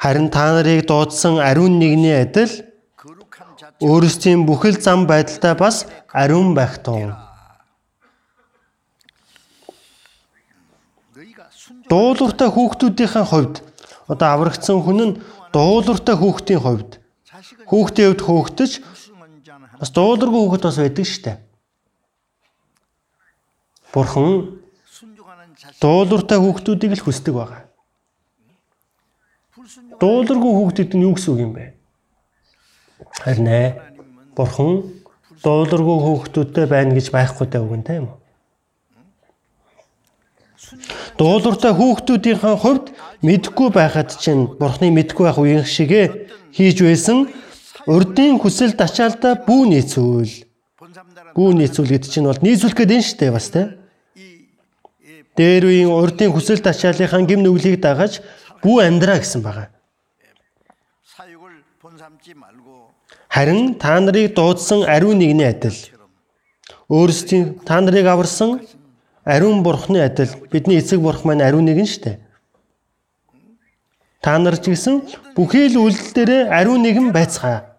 [0.00, 2.52] Харин та нарыг дуудсан ариун нэгний адил
[3.84, 7.12] өөрсдийн бүхэл зам байдалтай бас ариун байх тун.
[11.92, 13.60] Дуулууртай хүүхдүүдийнхээ хувьд
[14.08, 15.16] одоо аврагдсан хүн нь
[15.52, 16.90] дуулууртай хүүхдийн хувьд
[17.68, 18.72] хүүхдийн хувьд хөөгдөж
[19.80, 21.38] Бас дууларгүй хүүхэд бас байдаг шүү дээ.
[23.92, 24.30] Бурхан
[25.80, 27.62] дуулууртай хүүхдүүдийг л хүсдэг байгаа.
[30.00, 31.74] Дуулуургүй хүүхдэд нь юу гэсэн үг юм бэ?
[33.20, 33.68] Харин ээ.
[34.36, 34.96] Бурхан
[35.44, 38.16] дуулуургүй хүүхдүүдтэй байна гэж байхгүй даа үгэн тийм үү?
[41.16, 42.86] Дуулууртай хүүхдүүдийнхээ хувьд
[43.24, 47.28] мэдхгүй байхад чинь Бурханы мэдхгүй байх үеийн шигэ хийж байсан
[47.86, 50.34] урдын хүсэл тачаалда бүү нийцүүл.
[51.36, 53.68] Бүү нийцүүл гэдэг чинь бол нийцүүлэх гэдэг нь шүү дээ бас тийм.
[55.36, 58.20] Дээр үеийн урдын хүсэл тачаалынхаа гим нүглийг дагаж
[58.64, 59.68] бүү амьдраа гэсэн байгаа.
[63.28, 65.76] Харин та нарыг дуудсан ариун нэгний адил
[66.88, 68.64] өөрсдийн та нарыг аварсан
[69.24, 72.18] ариун бурхны адил бидний эцэг бурх маань ариун нэгэн штэ.
[74.22, 75.04] Та нар ч гэсэн
[75.36, 77.75] бүхий л үйлдэл дээр ариун нэгэн байцгаа.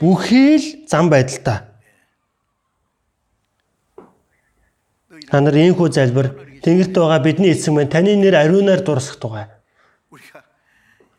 [0.00, 1.66] Бүхий л зам байдалтай.
[5.30, 6.30] Та нар энхүү залбир
[6.62, 9.46] тэнгэрт байгаа бидний эцэг минь таны нэр ариунаар дурсах тугай.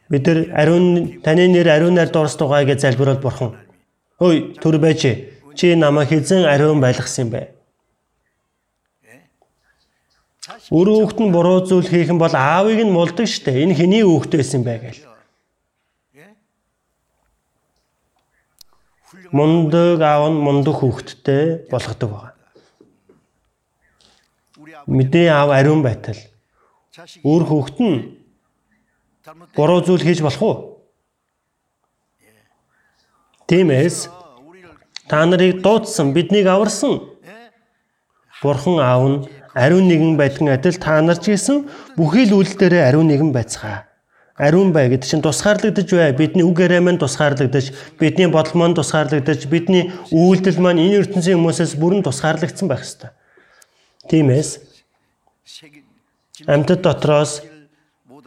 [0.09, 3.57] Бид нар ариун таны нэр ариунаар дурсах тугай гэж залбирвал бурхан.
[4.17, 5.03] Хөөе төр байж
[5.55, 7.41] чи намайг хэзэн ариун байлгасан юм бэ?
[10.71, 13.63] Өөр хүүхэд нь буруу зүйл хийх юм бол аавыг нь мулдаг штэ.
[13.63, 15.09] Энэ хэний хүүхэд байсан бэ гээл.
[19.32, 22.34] мундаг аав нь мундаг хүүхэдтэй болгодог байна.
[24.88, 26.19] Мэдээ аав ариун байтал
[27.23, 27.97] өөр хүүхэд нь
[29.55, 30.57] буруу зүйл хийж болох уу?
[33.49, 34.09] Тиймээс
[35.09, 37.01] та нарыг дуудсан, биднийг аварсан.
[38.41, 39.17] Бурхан аав нь
[39.53, 41.65] ариун нэгэн байдгийн адил та нар ч гэсэн
[41.97, 43.88] бүхий л үйл дээрээ ариун нэгэн байцгаа
[44.39, 46.13] ариун бай гэдэг чинь тусгаарлагдаж бай.
[46.15, 51.75] Бидний үг яриа маань тусгаарлагдаж, бидний бодол маань тусгаарлагдаж, бидний үйлдэл маань энэ ертөнцийн хүмүүсээс
[51.75, 53.11] бүрэн тусгаарлагдсан байх ёстой.
[54.07, 54.63] Тиймээс
[56.47, 57.43] амьтад дотроос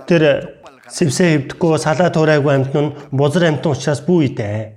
[0.04, 0.52] тэр
[0.92, 4.76] сэвсэ хөвдөхгүй салаа туурайгүй амьтан нь бузар амьтан учраас бүү идэ.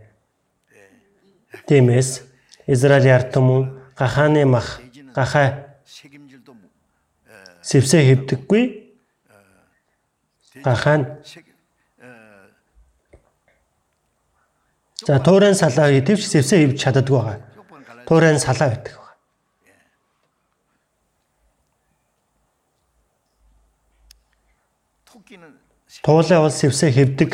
[1.68, 2.24] Тиймээс
[2.64, 4.80] Израиль ардмун гахааны мах
[5.12, 5.76] гахаа
[7.60, 8.85] сэвсэ хөвдөггүй
[10.66, 11.20] гахаана.
[15.06, 17.38] За туурын салаа гэдвч сэвсээ ивж чаддаг байгаа.
[18.08, 19.06] Туурын салаа гэдэг байгаа.
[26.06, 27.32] Туулын бол сэвсээ хэвдэг.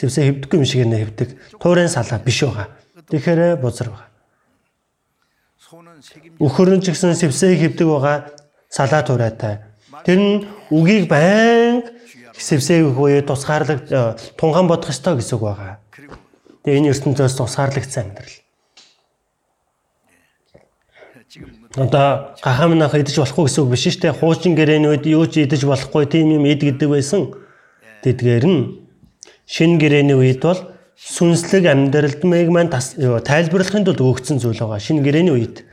[0.00, 1.28] Сэвсээ хэвдэггүй юм шиг нэ хэвдэг.
[1.60, 2.68] Туурын салаа биш байгаа.
[3.10, 4.08] Тэгэхээр бузар байгаа.
[6.40, 8.16] Өхөр нь ч гэсэн сэвсээ хэвдэг байгаа
[8.70, 9.60] салаа турайтай.
[10.06, 11.99] Тэр нь үгийг байнга
[12.40, 15.76] сэвсээгөх буюу тусгаарлаг э, тунгаан бодох ёстой гэсэн үг байгаа.
[16.64, 18.36] Тэгээ энэ ертөнцөөс тусгаарлагдсан амьдрал.
[21.76, 24.16] Одоо гахам нах идэж болохгүй гэсэн үг биш шүү дээ.
[24.16, 27.30] Хуучин гэрээнүүд юу ч идэж болохгүй тийм юм ид гэдэг байсан.
[28.02, 28.88] Тэдгээр нь
[29.44, 30.58] шин гэрээний үед бол
[30.96, 34.80] сүнслэг амьдралдмыг маань э, тайлбарлахын тулд өгөгдсөн зүйл байгаа.
[34.80, 35.68] Шин гэрээний үед.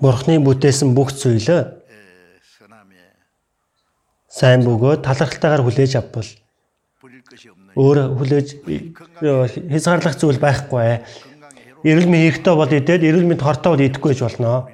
[0.00, 1.85] Бурхны бүтээсэн бүх зүйлээ
[4.36, 6.28] сайн бөгөөд талархалтайгаар хүлээж авбал
[7.76, 8.48] өөр хүлээж
[9.72, 11.00] хязгаарлах зүйл байхгүй.
[11.84, 14.68] Эрүүл мэнд хэрэгтэй бол идээд эрүүл мэнд хортой бол идэхгүй гэж болно.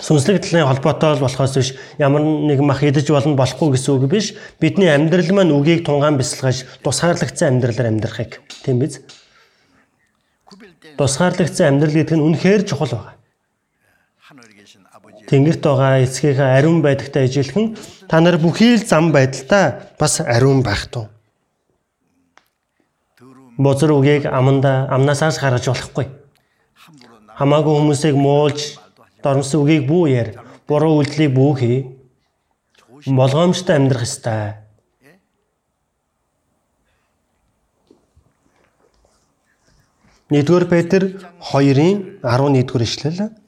[0.00, 1.70] Сүнслэг талын холбоотой л болохоос биш
[2.00, 4.32] ямар нэгэн мах идэж болно болохгүй гэсэн үг биш.
[4.60, 9.04] Бидний амьдрал маань үгийг тунгаан бясалгаж тусгаарлагдсан амьдралаар амьдрахыг тийм биз?
[10.96, 13.19] Тусгаарлагдсан амьдрал гэдэг нь үнэхээр чухал байна
[15.30, 17.78] тэнгэрт байгаа эцгийнхээ ариун байдагтай ижилхэн
[18.10, 21.06] та нар бүхий л зам байдалтай бас ариун байх тун.
[23.54, 26.10] Бозор үгийг аманда амнасаас гаргаж болохгүй.
[27.38, 28.80] Хамаагүй хүмүүсийг муулж
[29.22, 30.30] дормс үгийг бүү яар.
[30.66, 31.78] Буруу үйлдэлийг бүү хий.
[33.06, 34.58] Болгоомжтой амьдрах ёстой.
[40.30, 41.02] Нэгдүгээр Петр
[41.54, 43.39] 2-ын 11 дугаар ишлэл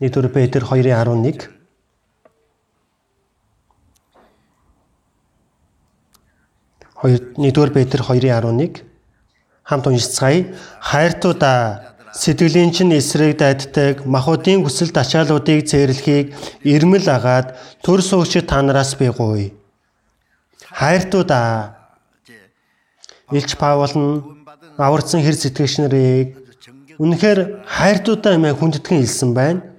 [0.00, 1.48] 1-р Петр 2:11
[7.02, 8.82] 2-р Петр 2:11
[9.64, 10.54] хамт уншицгаая.
[10.80, 19.52] Хайртуудаа сэтгэлийн чинь эсрэг дайддаг махуудын хүсэл тачаалуудыг цээрлэхийг ирмэл агаад төр суугчид танараас бигуй.
[20.78, 21.74] Хайртуудаа
[23.30, 24.22] Илч Паул нь
[24.78, 26.28] аварцсан хэр сэтгэгч нарыг
[27.02, 29.77] үнэхээр хайртуудаа юм хүндтгэн хэлсэн байна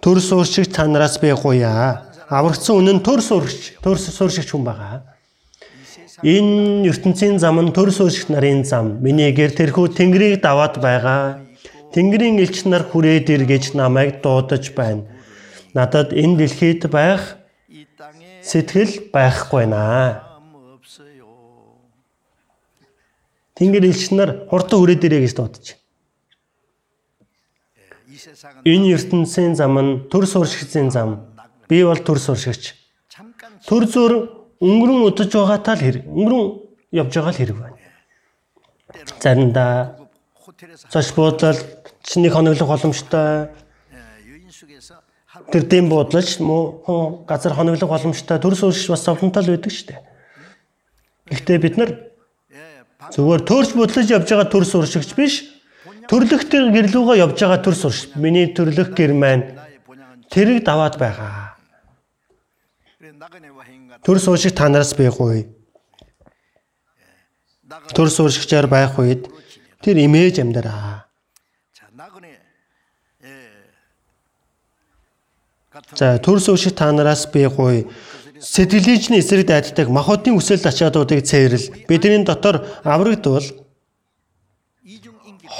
[0.00, 2.02] төр сууршигч танараас би гуйя.
[2.28, 5.02] Аврагдсан үнэн төр суурш төр сууршигч хүн байгаа.
[6.22, 9.00] Энэ ертөнцийн зам нь төр сууршигч нарын зам.
[9.00, 11.40] Миний гэр тэрхүү Тэнгэрийг даваад байгаа.
[11.92, 15.04] Тэнгэрийн элч нар хүрээд ир гэж намайг дуудаж байна.
[15.74, 17.36] Надад энэ дэлхийд байх
[18.42, 20.22] сэтгэл байхгүй наа.
[23.58, 25.79] Тэнгэр элч нар хурдан хүрээд ирээ гэж дуудаж.
[28.64, 31.26] Энэ ертөнцийн зам нь төр суурьшигчийн зам.
[31.68, 32.74] Би бол төр суурьшигч.
[33.68, 34.12] Төр зүр
[34.60, 36.04] өнгөрөн өдөж байгаатай л хэрэг.
[36.04, 36.44] Өнгөрөн
[36.92, 37.76] явж байгаа л хэрэг байна.
[39.20, 39.96] Заримдаа
[40.92, 41.58] цош буудлал
[42.02, 43.48] чиний хоноглох боломжтой.
[45.52, 48.38] Тэр дэм буудлаач мөн газар хоноглох боломжтой.
[48.38, 50.00] Төр суурьшигч бас зовлонтой л байдаг шүү дээ.
[51.30, 51.90] Гэхдээ бид нар
[53.14, 55.34] зүгээр төрч бодлож явж байгаа төр суурьшигч биш
[56.10, 57.98] Төрлөختөөр гэрлүүгөө явж байгаа төр сурш.
[58.18, 59.44] Миний төрлөх гэр маань
[60.26, 61.54] тэрэг даваад байгаа.
[64.02, 65.46] Төр суушиг танараас байхгүй.
[67.94, 69.30] Төр суушигчаар байх үед
[69.78, 71.06] тэр имэж амьдраа.
[75.94, 77.86] За төр суушиг танараас байхгүй.
[78.42, 81.86] Сэтгэлийнхний эсрэг дайддаг махотын үсэл ачаадуудыг цээрл.
[81.86, 83.46] Бидний дотор аврагдвал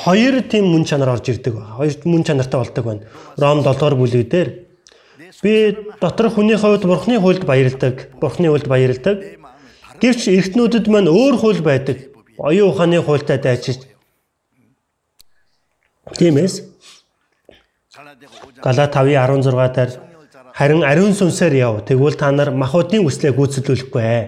[0.05, 1.55] хоёр тийм мөн чанар орж ирдэг.
[1.77, 3.03] Хоёр мөн чанартай болдог байна.
[3.37, 4.49] Ром 7-р бүлэг дээр
[5.43, 8.09] би дотор хүний хувьд бурхны хуульд баярлдаг.
[8.21, 9.41] Бурхны хуульд баярлдаг.
[10.01, 12.09] Гэвч эртнүүдэд мань өөр хууль байдаг.
[12.39, 13.85] Оюун ухааны хуультай дайчиж.
[16.17, 16.71] Тиймээс
[18.63, 19.91] Гала 5:16 дээр
[20.55, 21.85] харин ариун сүнсээр яв.
[21.85, 24.25] Тэгвэл та нар махуудын үслээ гүйцэлүүлэхгүй ээ.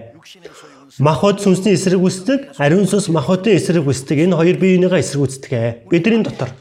[0.99, 4.29] Махот сүнсний эсрэг үүсдэг, ариун сүнс махотын эсрэг үүсдэг.
[4.29, 5.71] Энэ хоёр биеийнхээ эсрэг үүсдэг ээ.
[5.89, 6.53] Бидний дотор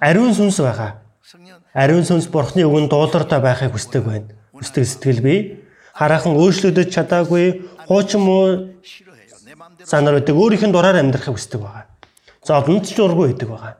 [0.00, 1.00] ариун сүнс байгаа.
[1.72, 4.28] Ариун сүнс бурхны үгэнд дуулартай байхыг хүсдэг байна.
[4.52, 5.40] Хүсдэг сэтгэл бий.
[5.96, 8.76] Хараахан өөрчлөгдөж чадаагүй хуучин муу
[9.88, 11.88] санаар үүдэг өөрийнх нь дураар амьдрахыг хүсдэг байгаа.
[12.44, 13.74] Зовлонт жургүй байдаг байгаа.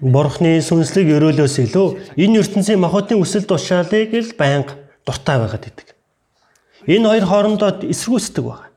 [0.00, 5.88] Бурхны сүнслэг өрөөлөөс илүү энэ ертөнцийн махотын өсөл тушаалыг л байнга дуртай байгаад идэг.
[6.86, 8.68] Энэ хоёр хоорондоо эсэргүүцдэг байна.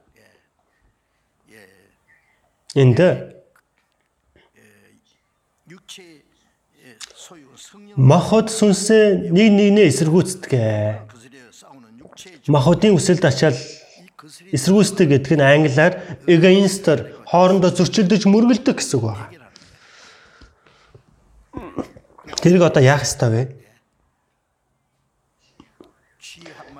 [2.77, 2.99] Энд
[7.97, 11.01] махот сүнсээ нэг нэгнээ эсэргүүцдэг ээ.
[12.47, 13.57] Махотын үсэлд ачаал
[14.53, 15.93] эсэргүүцдэг гэдэг нь англиар
[16.29, 19.27] egoister хоорондоо зөрчилдөж мөргөлдөг гэсэн үг байна.
[22.41, 23.58] Тэрийг одоо яах ёстой вэ?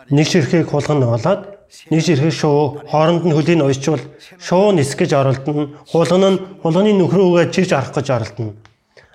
[0.10, 1.42] нэг ширхгийг хуулгана болоод
[1.90, 4.02] нэг ширхэг шуу хооронд нь хөлийн уйчвал
[4.42, 5.70] шуу нисэх гэж оролдоно.
[5.90, 8.54] Хуулгана нь хулганы нөхрөөгөө чиж арах гэж оролдоно.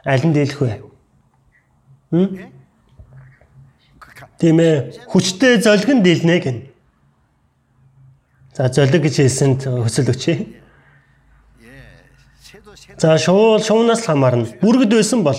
[0.04, 0.82] Аль нь дийлэх вэ?
[2.12, 2.28] Хм?
[4.38, 4.92] Тийм ээ.
[5.10, 6.58] Хүчтэй золгон дийлнэ гэн.
[8.54, 10.36] За золиг гэж хэлсэнд хүсэл өчөө.
[12.98, 14.46] За шуул шуунаас хамаарна.
[14.62, 15.38] Бүргэд байсан бол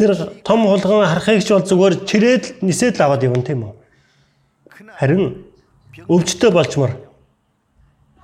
[0.00, 3.74] тэр том хулган харахыг ч бол зүгээр чирээд нисээд л аваад явна тийм үү?
[4.96, 5.44] Харин
[6.08, 6.96] өвчтөй болчмор.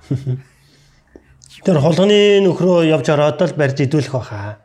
[1.67, 4.65] Тэр хулганы нөхрөө явж ороод л барьж идүүлэх баха.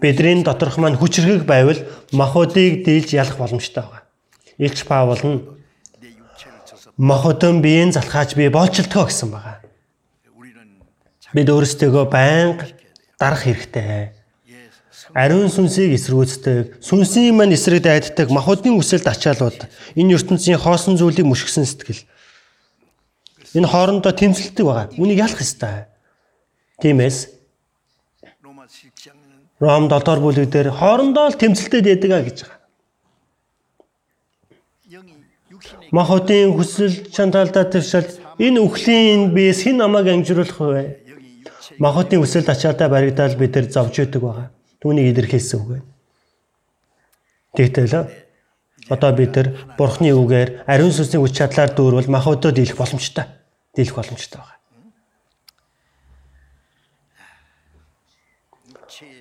[0.00, 1.80] Бидний доторх маань хүчрхэг байвал
[2.12, 4.02] махуудыг дийлж ялах боломжтой байгаа.
[4.56, 5.44] Илч Паул нь
[6.96, 9.60] махотон биеийн залхаач би болчлтгоо гэсэн байгаа.
[11.34, 12.70] Бид өөрсдөө байнга
[13.18, 14.23] дарах хэрэгтэй
[15.14, 21.62] ариун сүнсийг эсрүүцдэг, сүнсийн мань эсрэг дайддаг махуудын үсэлд ачаалууд энэ ертөнцийн хоосон зүйлийг мушгсан
[21.62, 22.02] сэтгэл.
[23.54, 24.90] Энэ хоорондоо тэмцэлдэг байгаа.
[24.98, 25.86] Үнийг ялах ёстой.
[26.82, 27.30] Тиймээс
[29.62, 32.58] Ром 7-р бүлэг дээр хоорондоо л тэмцэлтэй байдаг а гэж байгаа.
[35.94, 40.82] Махуудын хүсэл чанталдаа төвшөлт энэ үхлийн биес хэн намайг амжируулах вэ?
[41.78, 44.48] Махуудын хүсэлд ачаалтаа баригдаал бид төр зовж өгдөг байгаа.
[44.84, 45.88] Түүнийг илэрхийлсэн үг байна.
[47.56, 48.04] Тэгтэл э,
[48.92, 53.24] одоо бид тэр бурхны үгээр ариун сүнсний хүч чадлаар дүүрвэл махбодод дийлэх боломжтой.
[53.72, 54.60] Дийлэх боломжтой байна.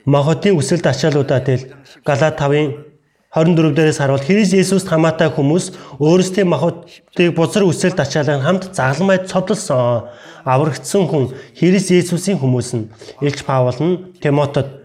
[0.04, 1.72] Махбодын үсэлд ачаалуудаа тэл
[2.04, 2.92] Галаат 5-ын
[3.32, 5.72] 24 дээрээс харуул Христ Есүст хамаатай хүмүүс
[6.04, 10.12] өөрсдийн махбодыг бузар үсэлд ачаалан хамт загламай цодлсон.
[10.44, 12.92] Аврагдсан хүн Христ Есүсийн хүмүүс нь
[13.24, 14.83] Илч Паул нь Тимотед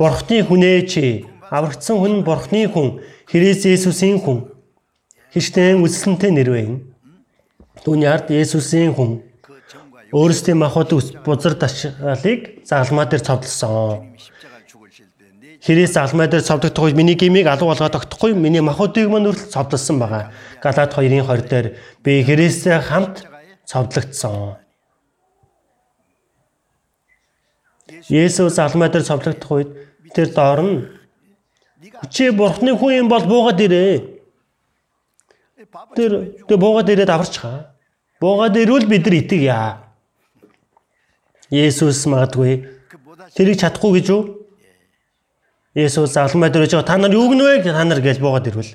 [0.00, 4.48] Бурхны хүнээ чи аврагдсан хүн Бурхны хүн Христ Есүсийн хүн.
[5.28, 6.80] Христэн үсэлтэнтэй нэрвэн.
[7.84, 9.20] Түүний ард Есүсийн хүн
[10.08, 14.16] өөрсдийн махад бузар ташаалыг заалмаа дээр цовдлсон.
[15.60, 20.00] Христ заалмаа дээр цовдогдох үед миний гимийг алуу болгоод тогтохгүй миний махуудыг мань үртэл цовдлсон
[20.00, 20.32] байгаа.
[20.64, 23.28] Галаат 2:20 дээр би Христтэй хамт
[23.68, 24.56] цовдлогдсон.
[28.08, 30.88] Есүс заалмаа дээр цовдлогдох үед тэр доорно.
[32.10, 34.20] Чи бурхны хүн юм бол буугаад ирээ.
[35.96, 36.10] Тэр
[36.48, 37.72] тэр буугаад ирээд аварчгаа.
[38.20, 39.60] Буугаад ирвэл бид нар итгэе.
[41.50, 42.68] Есүс магадгүй
[43.34, 44.22] тэрийг чадахгүй гэж үү?
[45.74, 47.70] Есүс алмай дөрөж та нар юу гэнэ вэ?
[47.70, 48.74] Та нар гэж буугаад ирвэл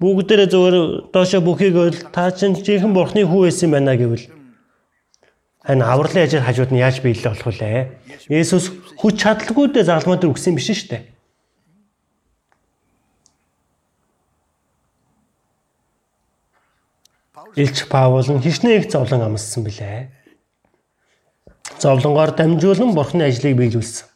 [0.00, 0.74] бүгдээрээ зөвөр
[1.12, 4.24] доошо бүхийг та чинь жинхэнэ бурхны хүү байсан юм байна гэвэл
[5.68, 7.92] энэ авралын ажил хажууд нь яаж биелэл болох вэ?
[8.32, 11.02] Есүс хүч чадалгүй дэ загламаа төр өгсөн биш шүү дээ.
[17.60, 20.08] Илч Паул нь хичнээн их зовлон амссан билээ.
[21.82, 24.06] Зовлонгоор дамжуулан бурхны ажлыг биелүүлсэн.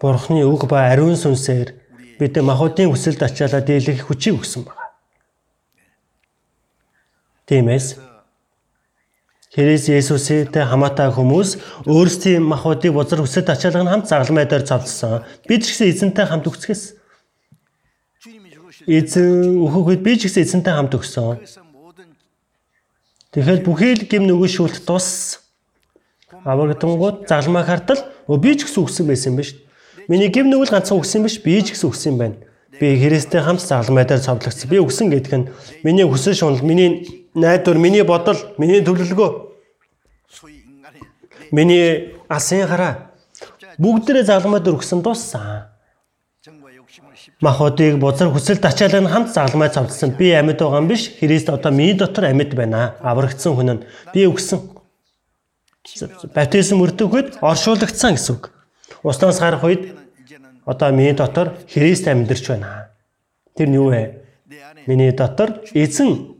[0.00, 1.83] Бурхны үг ба ариун сүнсээр
[2.18, 4.84] бид махуудын хүсэлд ачаалаа дийлэх хүчийг өгсөн байна.
[7.46, 8.00] Тиймээс
[9.54, 15.22] Христ Есүстэй хамаатай хүмүүс өөрсдийн махуудыг бузар хүсэлд ачаалгын хамт загламай дээр цавцсан.
[15.46, 16.98] Бид ч гэсэн эзэнтэй хамт үхсгэс.
[18.90, 21.38] Эзэн өөхөд би ч гэсэн эзэнтэй хамт өгсөн.
[23.30, 25.38] Тэгэхээр бүхий л гим нөгөө шүүлт тус.
[26.42, 29.63] Аврагдангууд загламаа хартал өө би ч гэсэн үхсэн байсан юм ба шүү.
[30.08, 32.36] Миний гим нүгэл ганцхан өгсөн биш би ч гэсэн өгсөн байна.
[32.80, 34.68] Би Христтэй хамт загламай дээр цовдлогцсон.
[34.70, 35.48] Би өгсөн гэдэг нь
[35.82, 39.30] миний хүсэл шунал, миний найдвар, миний бодол, миний төвлөлгөө.
[41.52, 43.14] Миний асын хараа
[43.78, 45.70] бүгдээрээ загламай дээр өгсөн дууссан.
[47.40, 50.14] Махотыг бузар хүсэлт ачаалал нь хамт загламай цовдлсон.
[50.18, 51.10] Би амьд байгаа юм биш.
[51.18, 52.94] Христ одоо миний дотор амьд байна.
[53.00, 54.60] Аврагдсан хүн нь би өгсөн.
[56.34, 58.53] Баптизм өртөгөхөд оршуулгдсан гэсэн үг.
[59.04, 59.94] Устнаас гарах үед
[60.64, 62.88] одоо миний дотор Христ амьдарч байна.
[63.54, 64.24] Тэр нь юу вэ?
[64.86, 66.34] Миний дотор эзэн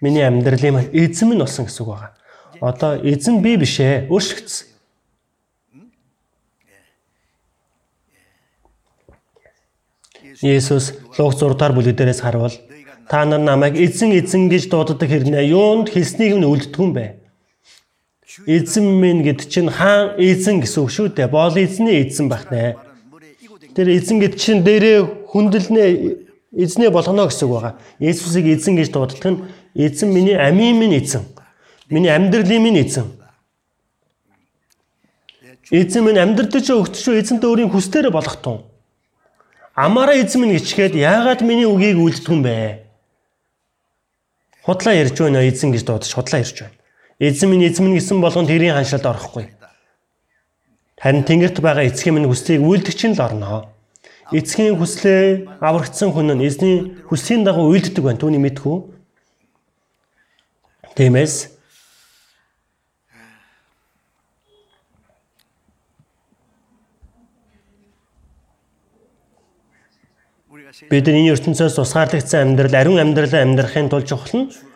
[0.00, 2.14] миний амьдралын маань эзэн минь болсон гэсэн үг байна.
[2.60, 4.70] Одоо эзэн би биш ээ, өөрчлөгдсөн.
[10.40, 12.54] Есүс Луг 6-аар бүлэгдэрээс харвал
[13.10, 17.19] та нар намайг эзэн эзэн гэж дууддаг хэрнээ юунд хэлснийг нь үлддэг юм бэ?
[18.46, 21.26] Эзэн минь гэд чинь хаан эзэн гэсэн үг шүү дээ.
[21.26, 22.78] Боол эзний эзэн байх нэ.
[23.74, 25.82] Тэр эзэн гэд чинь дээрээ хүндэлнэ
[26.54, 27.74] эзнээ болгоно гэсэн үг байгаа.
[27.98, 29.42] Есүсийг эзэн гэж дууддаг нь
[29.74, 31.26] эзэн миний амийн минь эзэн.
[31.90, 33.10] Миний амьдралын минь эзэн.
[35.74, 38.62] Эзэн минь амьдрдаж өгдөшөө эзэнтэй өөрийн хүслээрээ болгох тун.
[39.74, 42.86] Амаараа эзэн минь гिचгээд яагаад миний үгийг үлдэх юм бэ?
[44.62, 46.79] Худлаа ярьж байна эзэн гэж дуудаж худлаа ярьж байна.
[47.20, 49.52] Эзэн минь эзэн минь гэсэн болгон тэрийн ханшилд орохгүй.
[50.96, 53.68] Харин тэнгэрт байгаа эцгийн минь хүслийг үйлдэгч нь л орно.
[54.32, 58.16] Эцгийн хүслээ аврагдсан хүн нь эзний хүслийн дагуу үйлддэг байна.
[58.16, 58.76] Түүний мэдхүү.
[60.96, 61.60] Тиймээс
[70.88, 74.69] бид энэ ертөнцөөс тусгаарлагдсан амьдрал ариун амьдралаа амьдрахын тулд чухал нь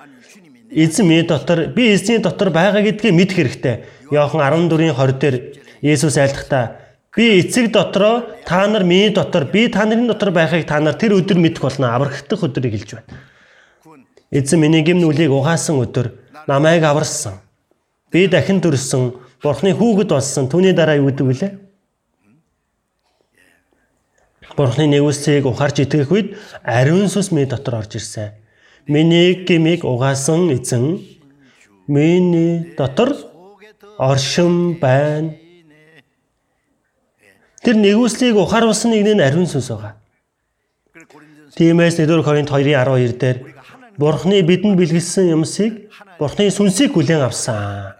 [0.74, 3.76] эзэмээ дотор би эзний дотор байгаа гэдгийг мэдэх хэрэгтэй.
[4.10, 5.36] Иохан 14-ийн 20 дээр
[5.80, 6.82] Есүс айлдахдаа
[7.14, 11.14] би эцэг дотроо та нар миний дотор би та нарын дотор байхыг та нар тэр
[11.14, 11.94] өдөр мэдэх болно.
[11.94, 13.22] Аврагдах өдрийг хэлж байна.
[14.34, 16.10] Эзэн миний гэм нүлийг угаасан өдөр
[16.46, 17.38] намайг аварсан.
[18.10, 20.48] Би дахин төрсөн, Бурхны хүүхэд болсон.
[20.48, 21.48] Түүний дараа юу гэдэг вэ?
[24.56, 28.32] Бурхны нэгүсийг ухаарч итгэх үед ариун сүнс минь дотор орж ирсэн.
[28.86, 31.01] Миний гимиг угаасан эзэн
[31.86, 33.16] миний дотор
[33.98, 35.35] оршин байна.
[37.62, 39.97] Тэр нэгүслийг ухаарвсан нэгний ариун сүнс байгаа.
[41.56, 43.39] Тиймээс 1-р Коринт 2:12 дээр
[43.97, 45.89] Бурхны бидэнд бэлгэлсэн юмсыг
[46.19, 47.94] Бурхны сүнсийг хүлээн авсан.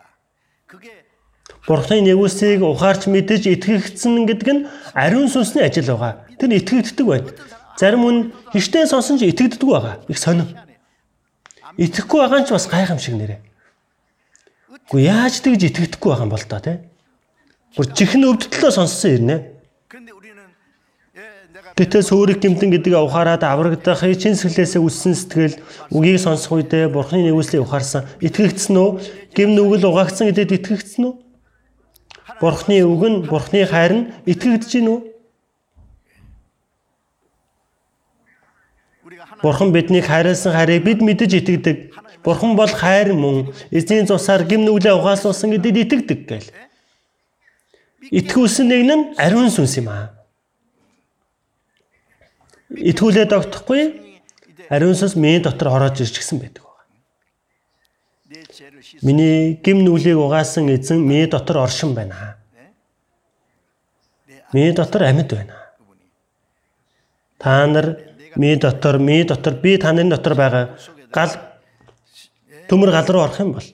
[1.67, 6.29] Бурхны нэгүслийг ухаарч мэдэж итгэгдсэн гэдэг нь ариун сүнсний ажил байгаа.
[6.37, 7.27] Тэр итгэгддэг байд.
[7.81, 8.19] Зарим хүн
[8.53, 9.97] хичнээн сонсон ч итгэдэггүй байгаа.
[10.13, 10.64] Их сонир
[11.79, 13.37] итгэхгүй байгаа нь ч бас гайхамшиг нэрэ.
[14.91, 16.79] Гэхдээ яаж тэгж итгэдэггүй байгаа юм бол та тийм.
[17.75, 19.37] Гур чихэн өвдөлтөө сонссон ирнэ.
[21.75, 25.59] Тэтэс өөрийг гимтэн гэдэг авахаараад аврагдах чин сэглээсээ үссэн сэтгэл
[25.91, 28.91] үгийг сонсох үедээ бурхны нэгүслийг ухаарсан итгэгдсэн үү?
[29.35, 31.15] Гим нүгэл угаагцсан гэдэгт итгэгдсэн үү?
[32.39, 35.01] Бурхны үг нь бурхны хайр нь итгэгдэж гин үү?
[39.45, 41.93] Бурхан биднийг хайрласан харийг бид мэдэж итгэдэг.
[42.25, 46.49] Бурхан бол хайр мөн эзний цусаар гимнүглээ угаалсан гэдэгт итгэдэг гээл.
[48.09, 50.17] Итгүүлсэн нэг нь ариун сүнс юм аа.
[52.73, 53.83] Итгүүлээд огтхгүй
[54.73, 56.65] ариун сүнс миний дотор хороож ирчихсэн байдаг.
[59.05, 62.41] Миний гим нүглийг угаасан эзэн миний дотор оршин байна.
[64.57, 65.57] Миний дотор амьд байна.
[67.37, 70.77] Та нар Ми дотор, ми дотор, би таны дотор байгаа
[71.15, 71.31] гал
[72.69, 73.67] төмөр гал руу орох юм бол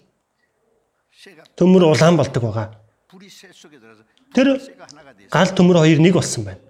[1.57, 2.69] төмөр улаан болдог байгаа.
[4.35, 4.61] Тэр
[5.31, 6.61] гал төмөр хоёр нэг болсон байна.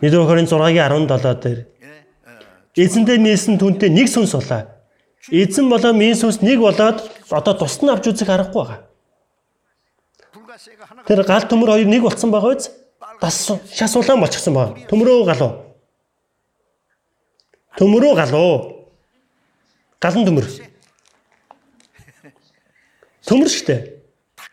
[0.00, 1.60] Мэдүр хорийн 6-гийн 17 дээр
[2.76, 4.72] эзэндээ нээсэн түнтэй нэг сүнс улаа.
[5.30, 8.80] Эзэн болоо миний сүнс нэг болоод одоо тус нь авч үзэх аргагүй байгаа.
[11.06, 12.72] Тэр гал төмөр хоёр нэг болсон байгаа биз?
[13.20, 14.88] Бас шас улаан болчихсон байна.
[14.88, 15.71] Төмөрөө галуу.
[17.78, 18.54] Төмөрөө галуу.
[20.02, 20.46] Галан төмөр.
[23.24, 23.76] Төмөр штэ.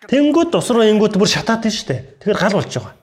[0.07, 2.21] Тэнгүүд досруу ингүүд бүр шатаад нь штэ.
[2.23, 2.95] Тэгэхээр гал болж байгаа.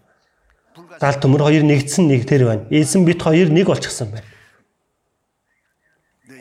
[1.00, 2.64] Гал төмөр хоёр нэгдсэн нэг тэр байна.
[2.70, 4.24] Эзэн бит хоёр нэг болчихсон байна.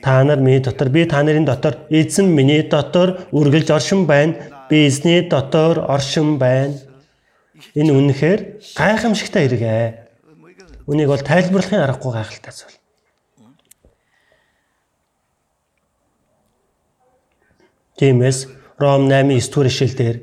[0.06, 4.38] Та нар миний дотор, би та нарын дотор, эзэн миний дотор үргэлж оршин байна.
[4.70, 6.78] Би эзний дотор оршин байна.
[7.74, 8.40] Энэ үнэхээр
[8.78, 10.06] гайхамшигтай хэрэгэ.
[10.86, 12.78] Үнийг бол тайлбарлахын аргагүй гайхалтай зүйл.
[17.98, 18.48] Тиймээс
[18.80, 20.16] Ром 8:9 дугаар ишлэлдэр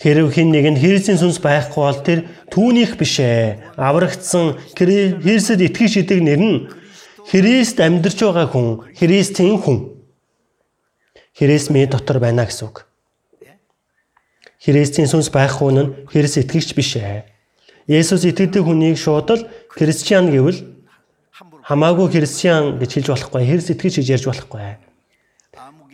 [0.00, 3.76] хэрв хэн нэг нь Христийн сүнс байхгүй бол тэр түүнийх биш ээ.
[3.76, 6.58] Аврагдсан Христэд итгэж идэг нэр нь
[7.28, 9.94] Христ амьдарч байгаа хүн, Христийн хүн.
[11.36, 12.88] Христ минь дотор байна гэсэн үг.
[14.58, 17.28] Христийн сүнс байхгүй нь Христ итгэгч биш ээ.
[17.86, 20.70] Есүс итгэдэг хүнийг шууд л христиан гэвэл
[21.66, 24.91] хамаагүй христиан гэж хэлж болохгүй, Христ итгэж гэж ярьж болохгүй.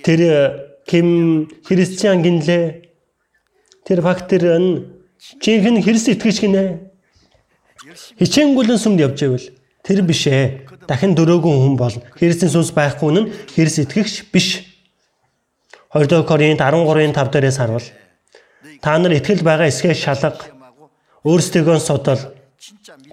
[0.04, 2.82] Тэр э, Ким христиан гинлээ.
[3.84, 4.88] Тэр факт тэр нь
[5.40, 6.64] жинхэнэ Христ итгэж гинэ.
[8.16, 9.46] Хичээнгүлэн сүмд явж байвал
[9.84, 10.64] тэр биш ээ.
[10.88, 12.02] Дахин дөрөөгөн хүн болно.
[12.16, 14.64] Христийн сүнс байхгүй нь Христ итгэгч биш.
[15.92, 17.86] 2 Коринт 13:5 дээрээс харвал
[18.80, 20.36] та нар итгэл байгаа эсгээ шалга
[21.24, 22.20] өөрсдөө содол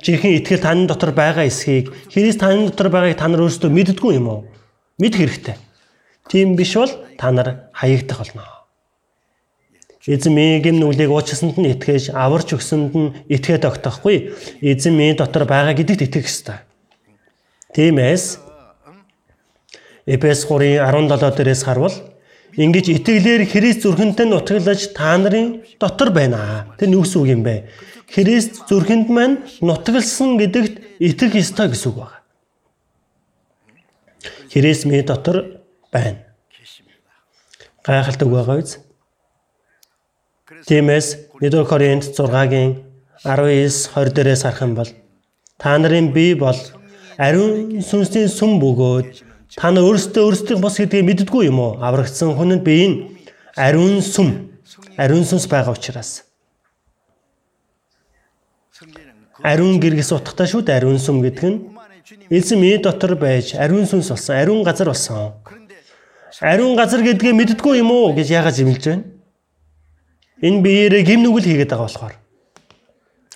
[0.04, 4.28] жинхэнэ итгэл таны дотор байгаа эсхийг Христ таны дотор байгааг та нар өөрсдөө мэддгүү юм
[4.28, 4.42] уу?
[5.00, 5.56] Мэд хэрэгтэй.
[6.30, 8.44] Тийм биш бол та нар хаягдах болно.
[10.06, 14.38] Гим нүглийг уучлсанд нь итгэж, аварч өгсөнд нь итгээд огтохгүй.
[14.62, 16.62] Эзэн минь дотор байгаа гэдэгт итгэх ёстой.
[17.74, 18.38] Тиймээс
[20.06, 21.96] Эпес 3:17 дээрээс харвал
[22.54, 26.70] ингэж итгэлээр Христ зүрхэнтэй нутаглаж та нарын дотор байна.
[26.78, 27.66] Тэр нь гэсэн үг юм бэ?
[28.06, 32.22] Христ зүрхэнд маань нутагласан гэдэгт итгэх ёстой гэсэн үг байна.
[34.54, 35.65] Христ минь дотор
[35.96, 36.20] байна.
[37.86, 38.80] Гайхалтай байгаа биз?
[40.68, 41.08] Тиймээс
[41.42, 42.72] 1-р Коринт 6-гийн
[43.24, 44.92] 19 20 дээрээс харах юм бол
[45.58, 46.60] та нарын бие бол
[47.18, 49.10] ариун сүнсний сүм бөгөөд
[49.56, 51.80] та нар өөрсдөө өөрсдийн бос гэдгийг мэддэггүй юм уу?
[51.80, 52.98] Аврагдсан хүн нь бие нь
[53.56, 54.52] ариун сүм,
[54.98, 56.26] ариун сүнс байгаа учраас.
[59.44, 61.58] Ариун гэргээс утгатай шүү дээ ариун сүм гэдэг нь.
[62.30, 65.40] Эзэн миний дотор байж ариун сүнс болсон, ариун газар болсон.
[66.42, 69.04] Ариун газар гэдгээ мэддгүй юм уу гэж яагаад зэмлж байна?
[70.44, 72.16] Энэ биеэрээ гим нүгэл хийгээд байгаа болохоор.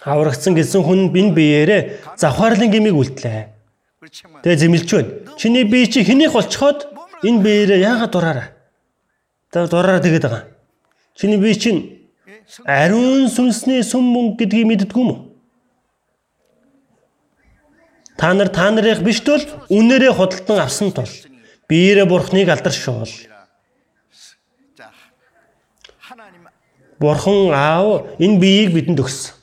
[0.03, 1.81] Аврагдсан гэсэн хүн энэ биеэрээ
[2.19, 3.47] завхаарлын гимийг үлдлээ.
[4.43, 5.11] Тэгээ зэмлж байна.
[5.39, 6.91] Чиний бие чи хэнийх болцоход
[7.23, 8.47] энэ биеэрээ яагаад дураараа?
[9.51, 10.43] Тэгээ дураараа тэгээд байгаа.
[11.15, 12.11] Чиний бие чинь
[12.67, 15.19] ариун сүнсний сүм мөнгө гэдгийг мэддгүй юм уу?
[18.19, 19.39] Та нар та нарыг биш тул
[19.71, 21.07] үнээрээ худалдан авсан тул
[21.69, 23.13] биеэрээ бурхныг алдаршуул.
[26.99, 29.33] Бурхан аав энэ биеийг бидэнд өгсөн.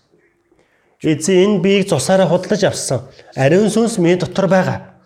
[1.03, 3.07] Эзэн энэ биеийг цусаараа худалдаж авсан.
[3.37, 4.99] Ариун сүнс миний дотор байгаа.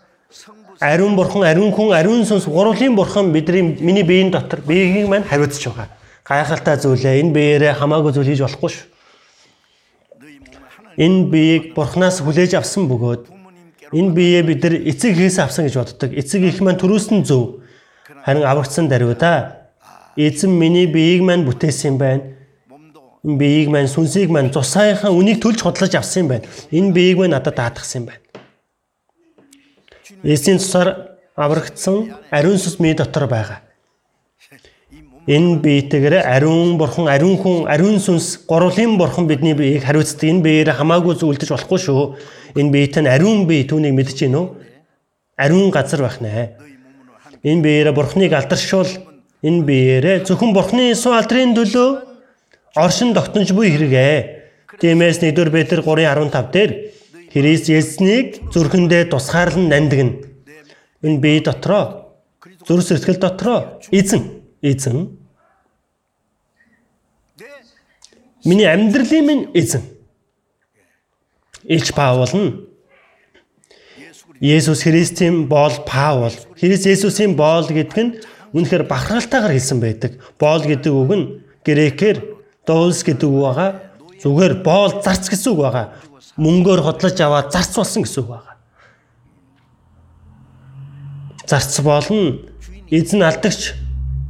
[0.80, 5.60] Ариун бурхан, ариун хүн, ариун сүнс гурвын бурхан бидний миний биеийн дотор биеийг мань хариуцж
[5.68, 5.88] байгаа.
[6.24, 8.86] Гайхалтай зүйлээ энэ биеэрээ хамаагүй зүйл хийж болохгүй шүү.
[10.96, 13.39] Энэ биеийг бурхнаас хүлээж авсан бөгөөд
[13.92, 16.10] энэ биеэ бид нар эцэг хийсэн авсан гэж боддог.
[16.14, 17.62] Эцэг их маань төрөөс нь зөв.
[18.24, 19.60] Харин аврагдсан даруйда
[20.16, 22.22] эзэн миний биеийг маань бүтээсэн юм байна.
[23.24, 26.44] Энэ биеийг маань сүнсийг маань цусаахаа үнийг төлж хотлож авсан юм байна.
[26.70, 28.22] Энэ биеийг маань надад даатгсан юм байна.
[30.22, 33.64] Эсийн цусаар аврагдсан ариун сүнс миний дотор байгаа
[35.30, 40.26] энэ биетээр ариун бурхан, ариун хүн, ариун сүнс, гурвын бурхан бидний биеийг хариуцдаг.
[40.26, 42.02] Энэ биеэр хамаагүй зүйлдэж болохгүй шүү.
[42.58, 44.46] Энэ биет нь ариун бие түүнийг мэдэж гинөө.
[45.38, 46.58] Ариун газар байх нэ.
[47.46, 48.90] Энэ биеэр бурханыг алдаршуул.
[49.46, 51.88] Энэ биеэр зөвхөн бурханы суу алдрын төлөө
[52.74, 54.42] оршин тогтнож буй хэрэгэ.
[54.82, 56.70] Тиймээс 1-р Петр 3:15 дээр
[57.30, 60.10] Христ Есүсийг зүрхэндээ тусгаарлан намдгэн.
[61.06, 62.10] Энэ бие дотроо
[62.66, 65.19] зүрх сэтгэл дотроо эзэн эзэн
[68.44, 69.82] Миний амьдралын минь эзэн.
[71.64, 72.70] Ич Паул нь
[74.40, 76.32] Есүс Христийн боол Паул.
[76.56, 78.16] Христ Есүсийн боол гэдэг нь
[78.56, 80.16] үнэхээр бахархалтайгаар хэлсэн байдаг.
[80.40, 81.24] Боол гэдэг үг нь
[81.60, 82.24] грекээр
[82.64, 83.70] доулс гэдэг үг байгаа.
[84.24, 85.92] Зүгээр боол зарц гэсэн үг байгаа.
[86.40, 88.56] Мөнгөөр хотлож аваад зарц болсон гэсэн үг байгаа.
[91.44, 92.40] Зарц болно.
[92.88, 93.76] Эзэн алдагч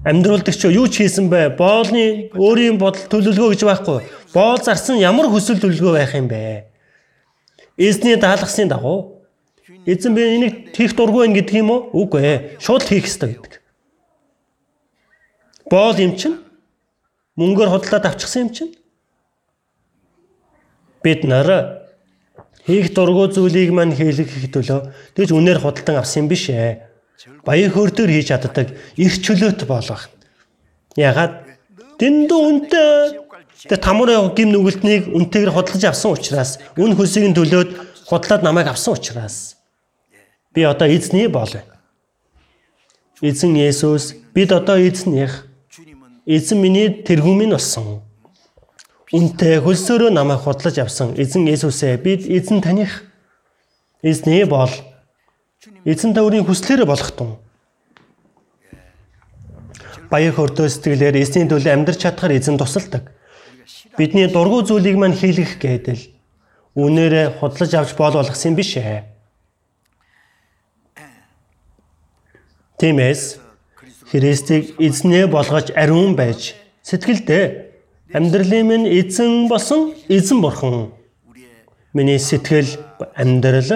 [0.05, 1.57] амьдруулдагч юу ч хийсэн бэ?
[1.61, 4.01] Боолны өөрийн бодол төлөвлөгөө гэж байхгүй.
[4.33, 6.65] Боол зарсан ямар хүсэл төлөвлөгөө байх юм бэ?
[7.77, 9.21] Эзний даалгасны дагуу
[9.85, 11.81] эзэн би энийг хийх дургүй байх гэдэг юм уу?
[11.93, 12.39] Үгүй ээ.
[12.65, 13.61] Шууд хийх ёстой гэдэг.
[15.69, 16.41] Боол юм чинь
[17.37, 18.73] мөнгөөр хотлоод авчихсан юм чинь
[21.05, 21.85] бид нар
[22.65, 24.81] хийх дургүй зүйлийг мань хийлгэх төлөө
[25.17, 26.90] тэгж үнээр худалдан авсан юм биш ээ
[27.45, 30.09] баян хөөртөөр хийж чаддаг их чөлөөт болох.
[30.97, 31.45] Ягаад
[32.01, 33.21] дэндүү үнтэй
[33.69, 37.71] тэр тамуур гим нүгэлтнийг үнтэйгээр хөдөлж авсан учраас үн нь төлөөд
[38.09, 39.57] худлаад намайг авсан учраас
[40.55, 41.53] би одоо эзний бол.
[43.21, 45.45] Эзэн Есүс бид одоо эзнийх.
[46.25, 48.01] Эзэн миний тэргүүн минь болсон.
[49.13, 53.05] Үнтэй хөлсөөрөө намайг худлаж авсан эзэн Есүсээ бид эзэн таних.
[54.03, 54.73] Эзний бол
[55.85, 57.41] Эзэн төврийн хүслээрээ болох тун.
[60.13, 63.09] Баяр хөөртөө сэтгэлээр эзний төлөө амьдрч чадхаар эзэн тусалдаг.
[63.97, 66.03] Бидний дургу зүйлийг мань хийлгэх гэдэл
[66.77, 69.09] үнээрээ худлаж авч боол болгосон биш ээ.
[72.77, 73.41] Тиймээс
[74.11, 77.45] Христийг эзнээ болгож ариун байж сэтгэлдээ
[78.13, 80.91] амьдралын минь эзэн болсон эзэн бурхан
[81.95, 82.69] миний сэтгэл
[83.15, 83.71] амьдрал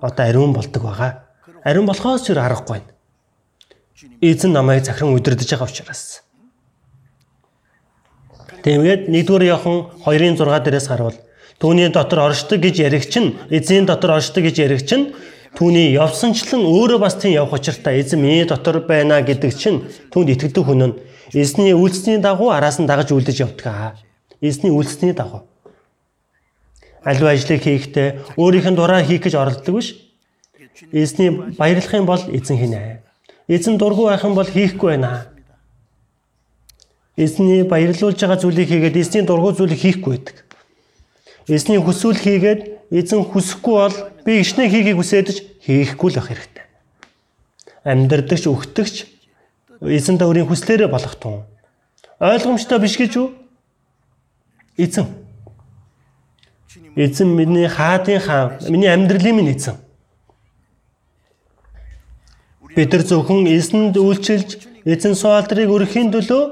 [0.00, 1.21] одоо ариун болдог байгаа.
[1.64, 2.82] Ариун болохоос ч аргагүй.
[4.20, 6.22] Эзэн намайг захиран удирдах байгаа учраас.
[8.62, 11.18] Тиймээд 1-р Иохан 2-ын 6 дээрээс харуул
[11.62, 15.14] түүний дотор оршдог гэж ярих чинь эзэн дотор оршдог гэж ярих чинь
[15.54, 20.66] түүний явсанчлан өөрөө бас тийм явах учиртай эзэн миний дотор байна гэдэг чинь түүнд итгэдэг
[20.66, 20.94] хүн нь
[21.30, 24.02] эзний үйлсний дагуу араас нь дагаж үлдэж явдаг.
[24.42, 25.46] Эзний үйлсний дагуу.
[27.06, 29.94] Аливаа ажлыг хийхдээ өөрийнх нь дураа хийх гэж оролддог биш
[30.92, 33.02] Эзний баярлах юм бол эзэн хийнэ.
[33.48, 35.28] Эзэн дургүй байх юм бол хийхгүй байна.
[37.16, 40.36] Эзний баярлуулж байгаа зүйлийг хийгээд эзний дургүй зүйлийг хийхгүй байдаг.
[41.46, 46.64] Эзний хүсвэл хийгээд эзэн хүсэхгүй бол би ичнэ хийхийг хүсээдэж хийхгүй л байх хэрэгтэй.
[47.84, 48.96] Амьдрдагч өгтөгч
[49.84, 51.44] эзэн даурын хүслээрээ болох тун.
[52.16, 53.28] Ойлгомжтой биш гэж үү?
[54.78, 55.06] Эзэн.
[56.96, 59.76] Эзэн миний хаадын хаан, миний амьдралын минь эзэн.
[62.72, 64.50] Бид нар зөвхөн эзэнд үйлчилж
[64.88, 66.42] эзэн суалдрыг өргөхийн төлөө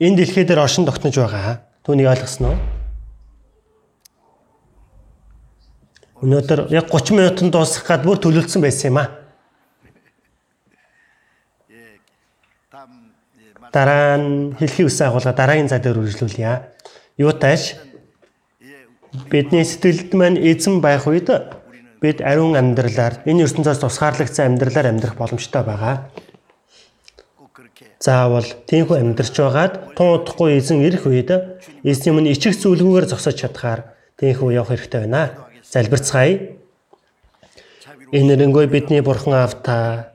[0.00, 1.60] энэ дэлхий дээр оршин тогтнож байгаа.
[1.84, 2.56] Түүнийг ойлгосноо?
[6.24, 9.08] Өнөөдөр яг 30 минутанд дуусгах гад бүр төлөвлөсөн байсан юм аа.
[13.68, 16.72] Дараа нь хэлхий үсэн агуулга дараагийн цай дээр үргэлжлүүлье.
[17.20, 17.76] Юутайш
[19.28, 21.28] бидний сэтгэлд маань эзэн байх үед
[22.00, 26.08] бид ариун амьдралаар энэ ертөнцөөс тусгаарлагдсан амьдралаар амьдрах боломжтой байгаа.
[28.00, 31.30] Заавал тийхүү амьдрч байгаад тун удахгүй эзэн ирэх үед
[31.84, 35.36] эзний өмнө ичих зүйлгүйгээр зогсож чадхаар тийхүү явах хэрэгтэй байна.
[35.68, 36.56] Залбирцгаая.
[38.16, 40.10] Энэ нэрэнгөө бидний бурхан автаа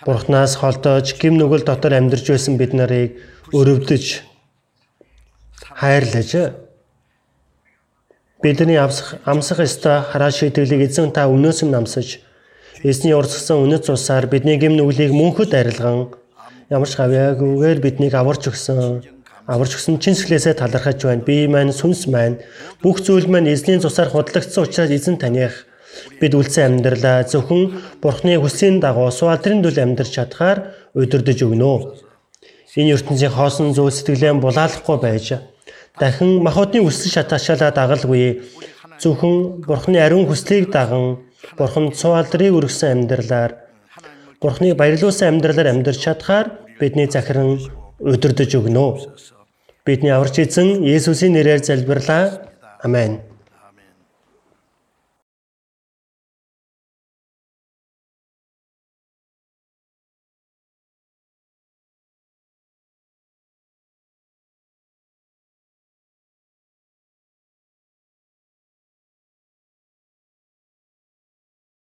[0.00, 3.20] Бурханаас холдож гим нүгэл дотор амьдарч байсан бид нарыг
[3.52, 4.24] өрөвдөж
[5.76, 6.30] хайрлаж
[8.42, 12.24] Бидний амсах амсах ёстой хараа шийдэглийг эзэн та өнөөс нь намсаж
[12.80, 16.08] эзний урсгсан үнэт цусаар бидний гэм нүглийг мөнхөд арилган
[16.72, 19.04] ямар ч гавьяагүйгээр биднийг аварч өгсөн
[19.44, 21.20] аварч өгсөн чин сэтгэлээсээ талархаж байна.
[21.20, 22.40] Би маань сүнс маань
[22.80, 25.68] бүх зүйл маань эзний цусаар худлагдсан учраас эзэн таних
[26.16, 27.62] бид үлдсэн амьдралаа зөвхөн
[28.00, 31.92] бурхны хүслийн дагуу суалдрын дүл амьдарч чадхаар удирдах өгнө.
[32.78, 35.26] Энэ ертөнцийн хоосон зүйл сэтгэлээ булаалахгүй байж
[35.98, 38.42] дахин махбодны үсэл шатаашаалаа дагалгүй
[39.02, 41.24] зөвхөн бурхны ариун хүслийг даган
[41.58, 43.52] бурханд цуалдрыг өргөсөн амьдралаар
[44.40, 46.46] бурхны баярлуулсан амьдралаар амьдарч чадхаар
[46.80, 47.60] бидний захиран
[48.00, 48.86] удирдах өгнө.
[49.84, 52.24] Бидний аварч эзэн Есүсийн нэрээр залбирлаа.
[52.84, 53.29] Амен.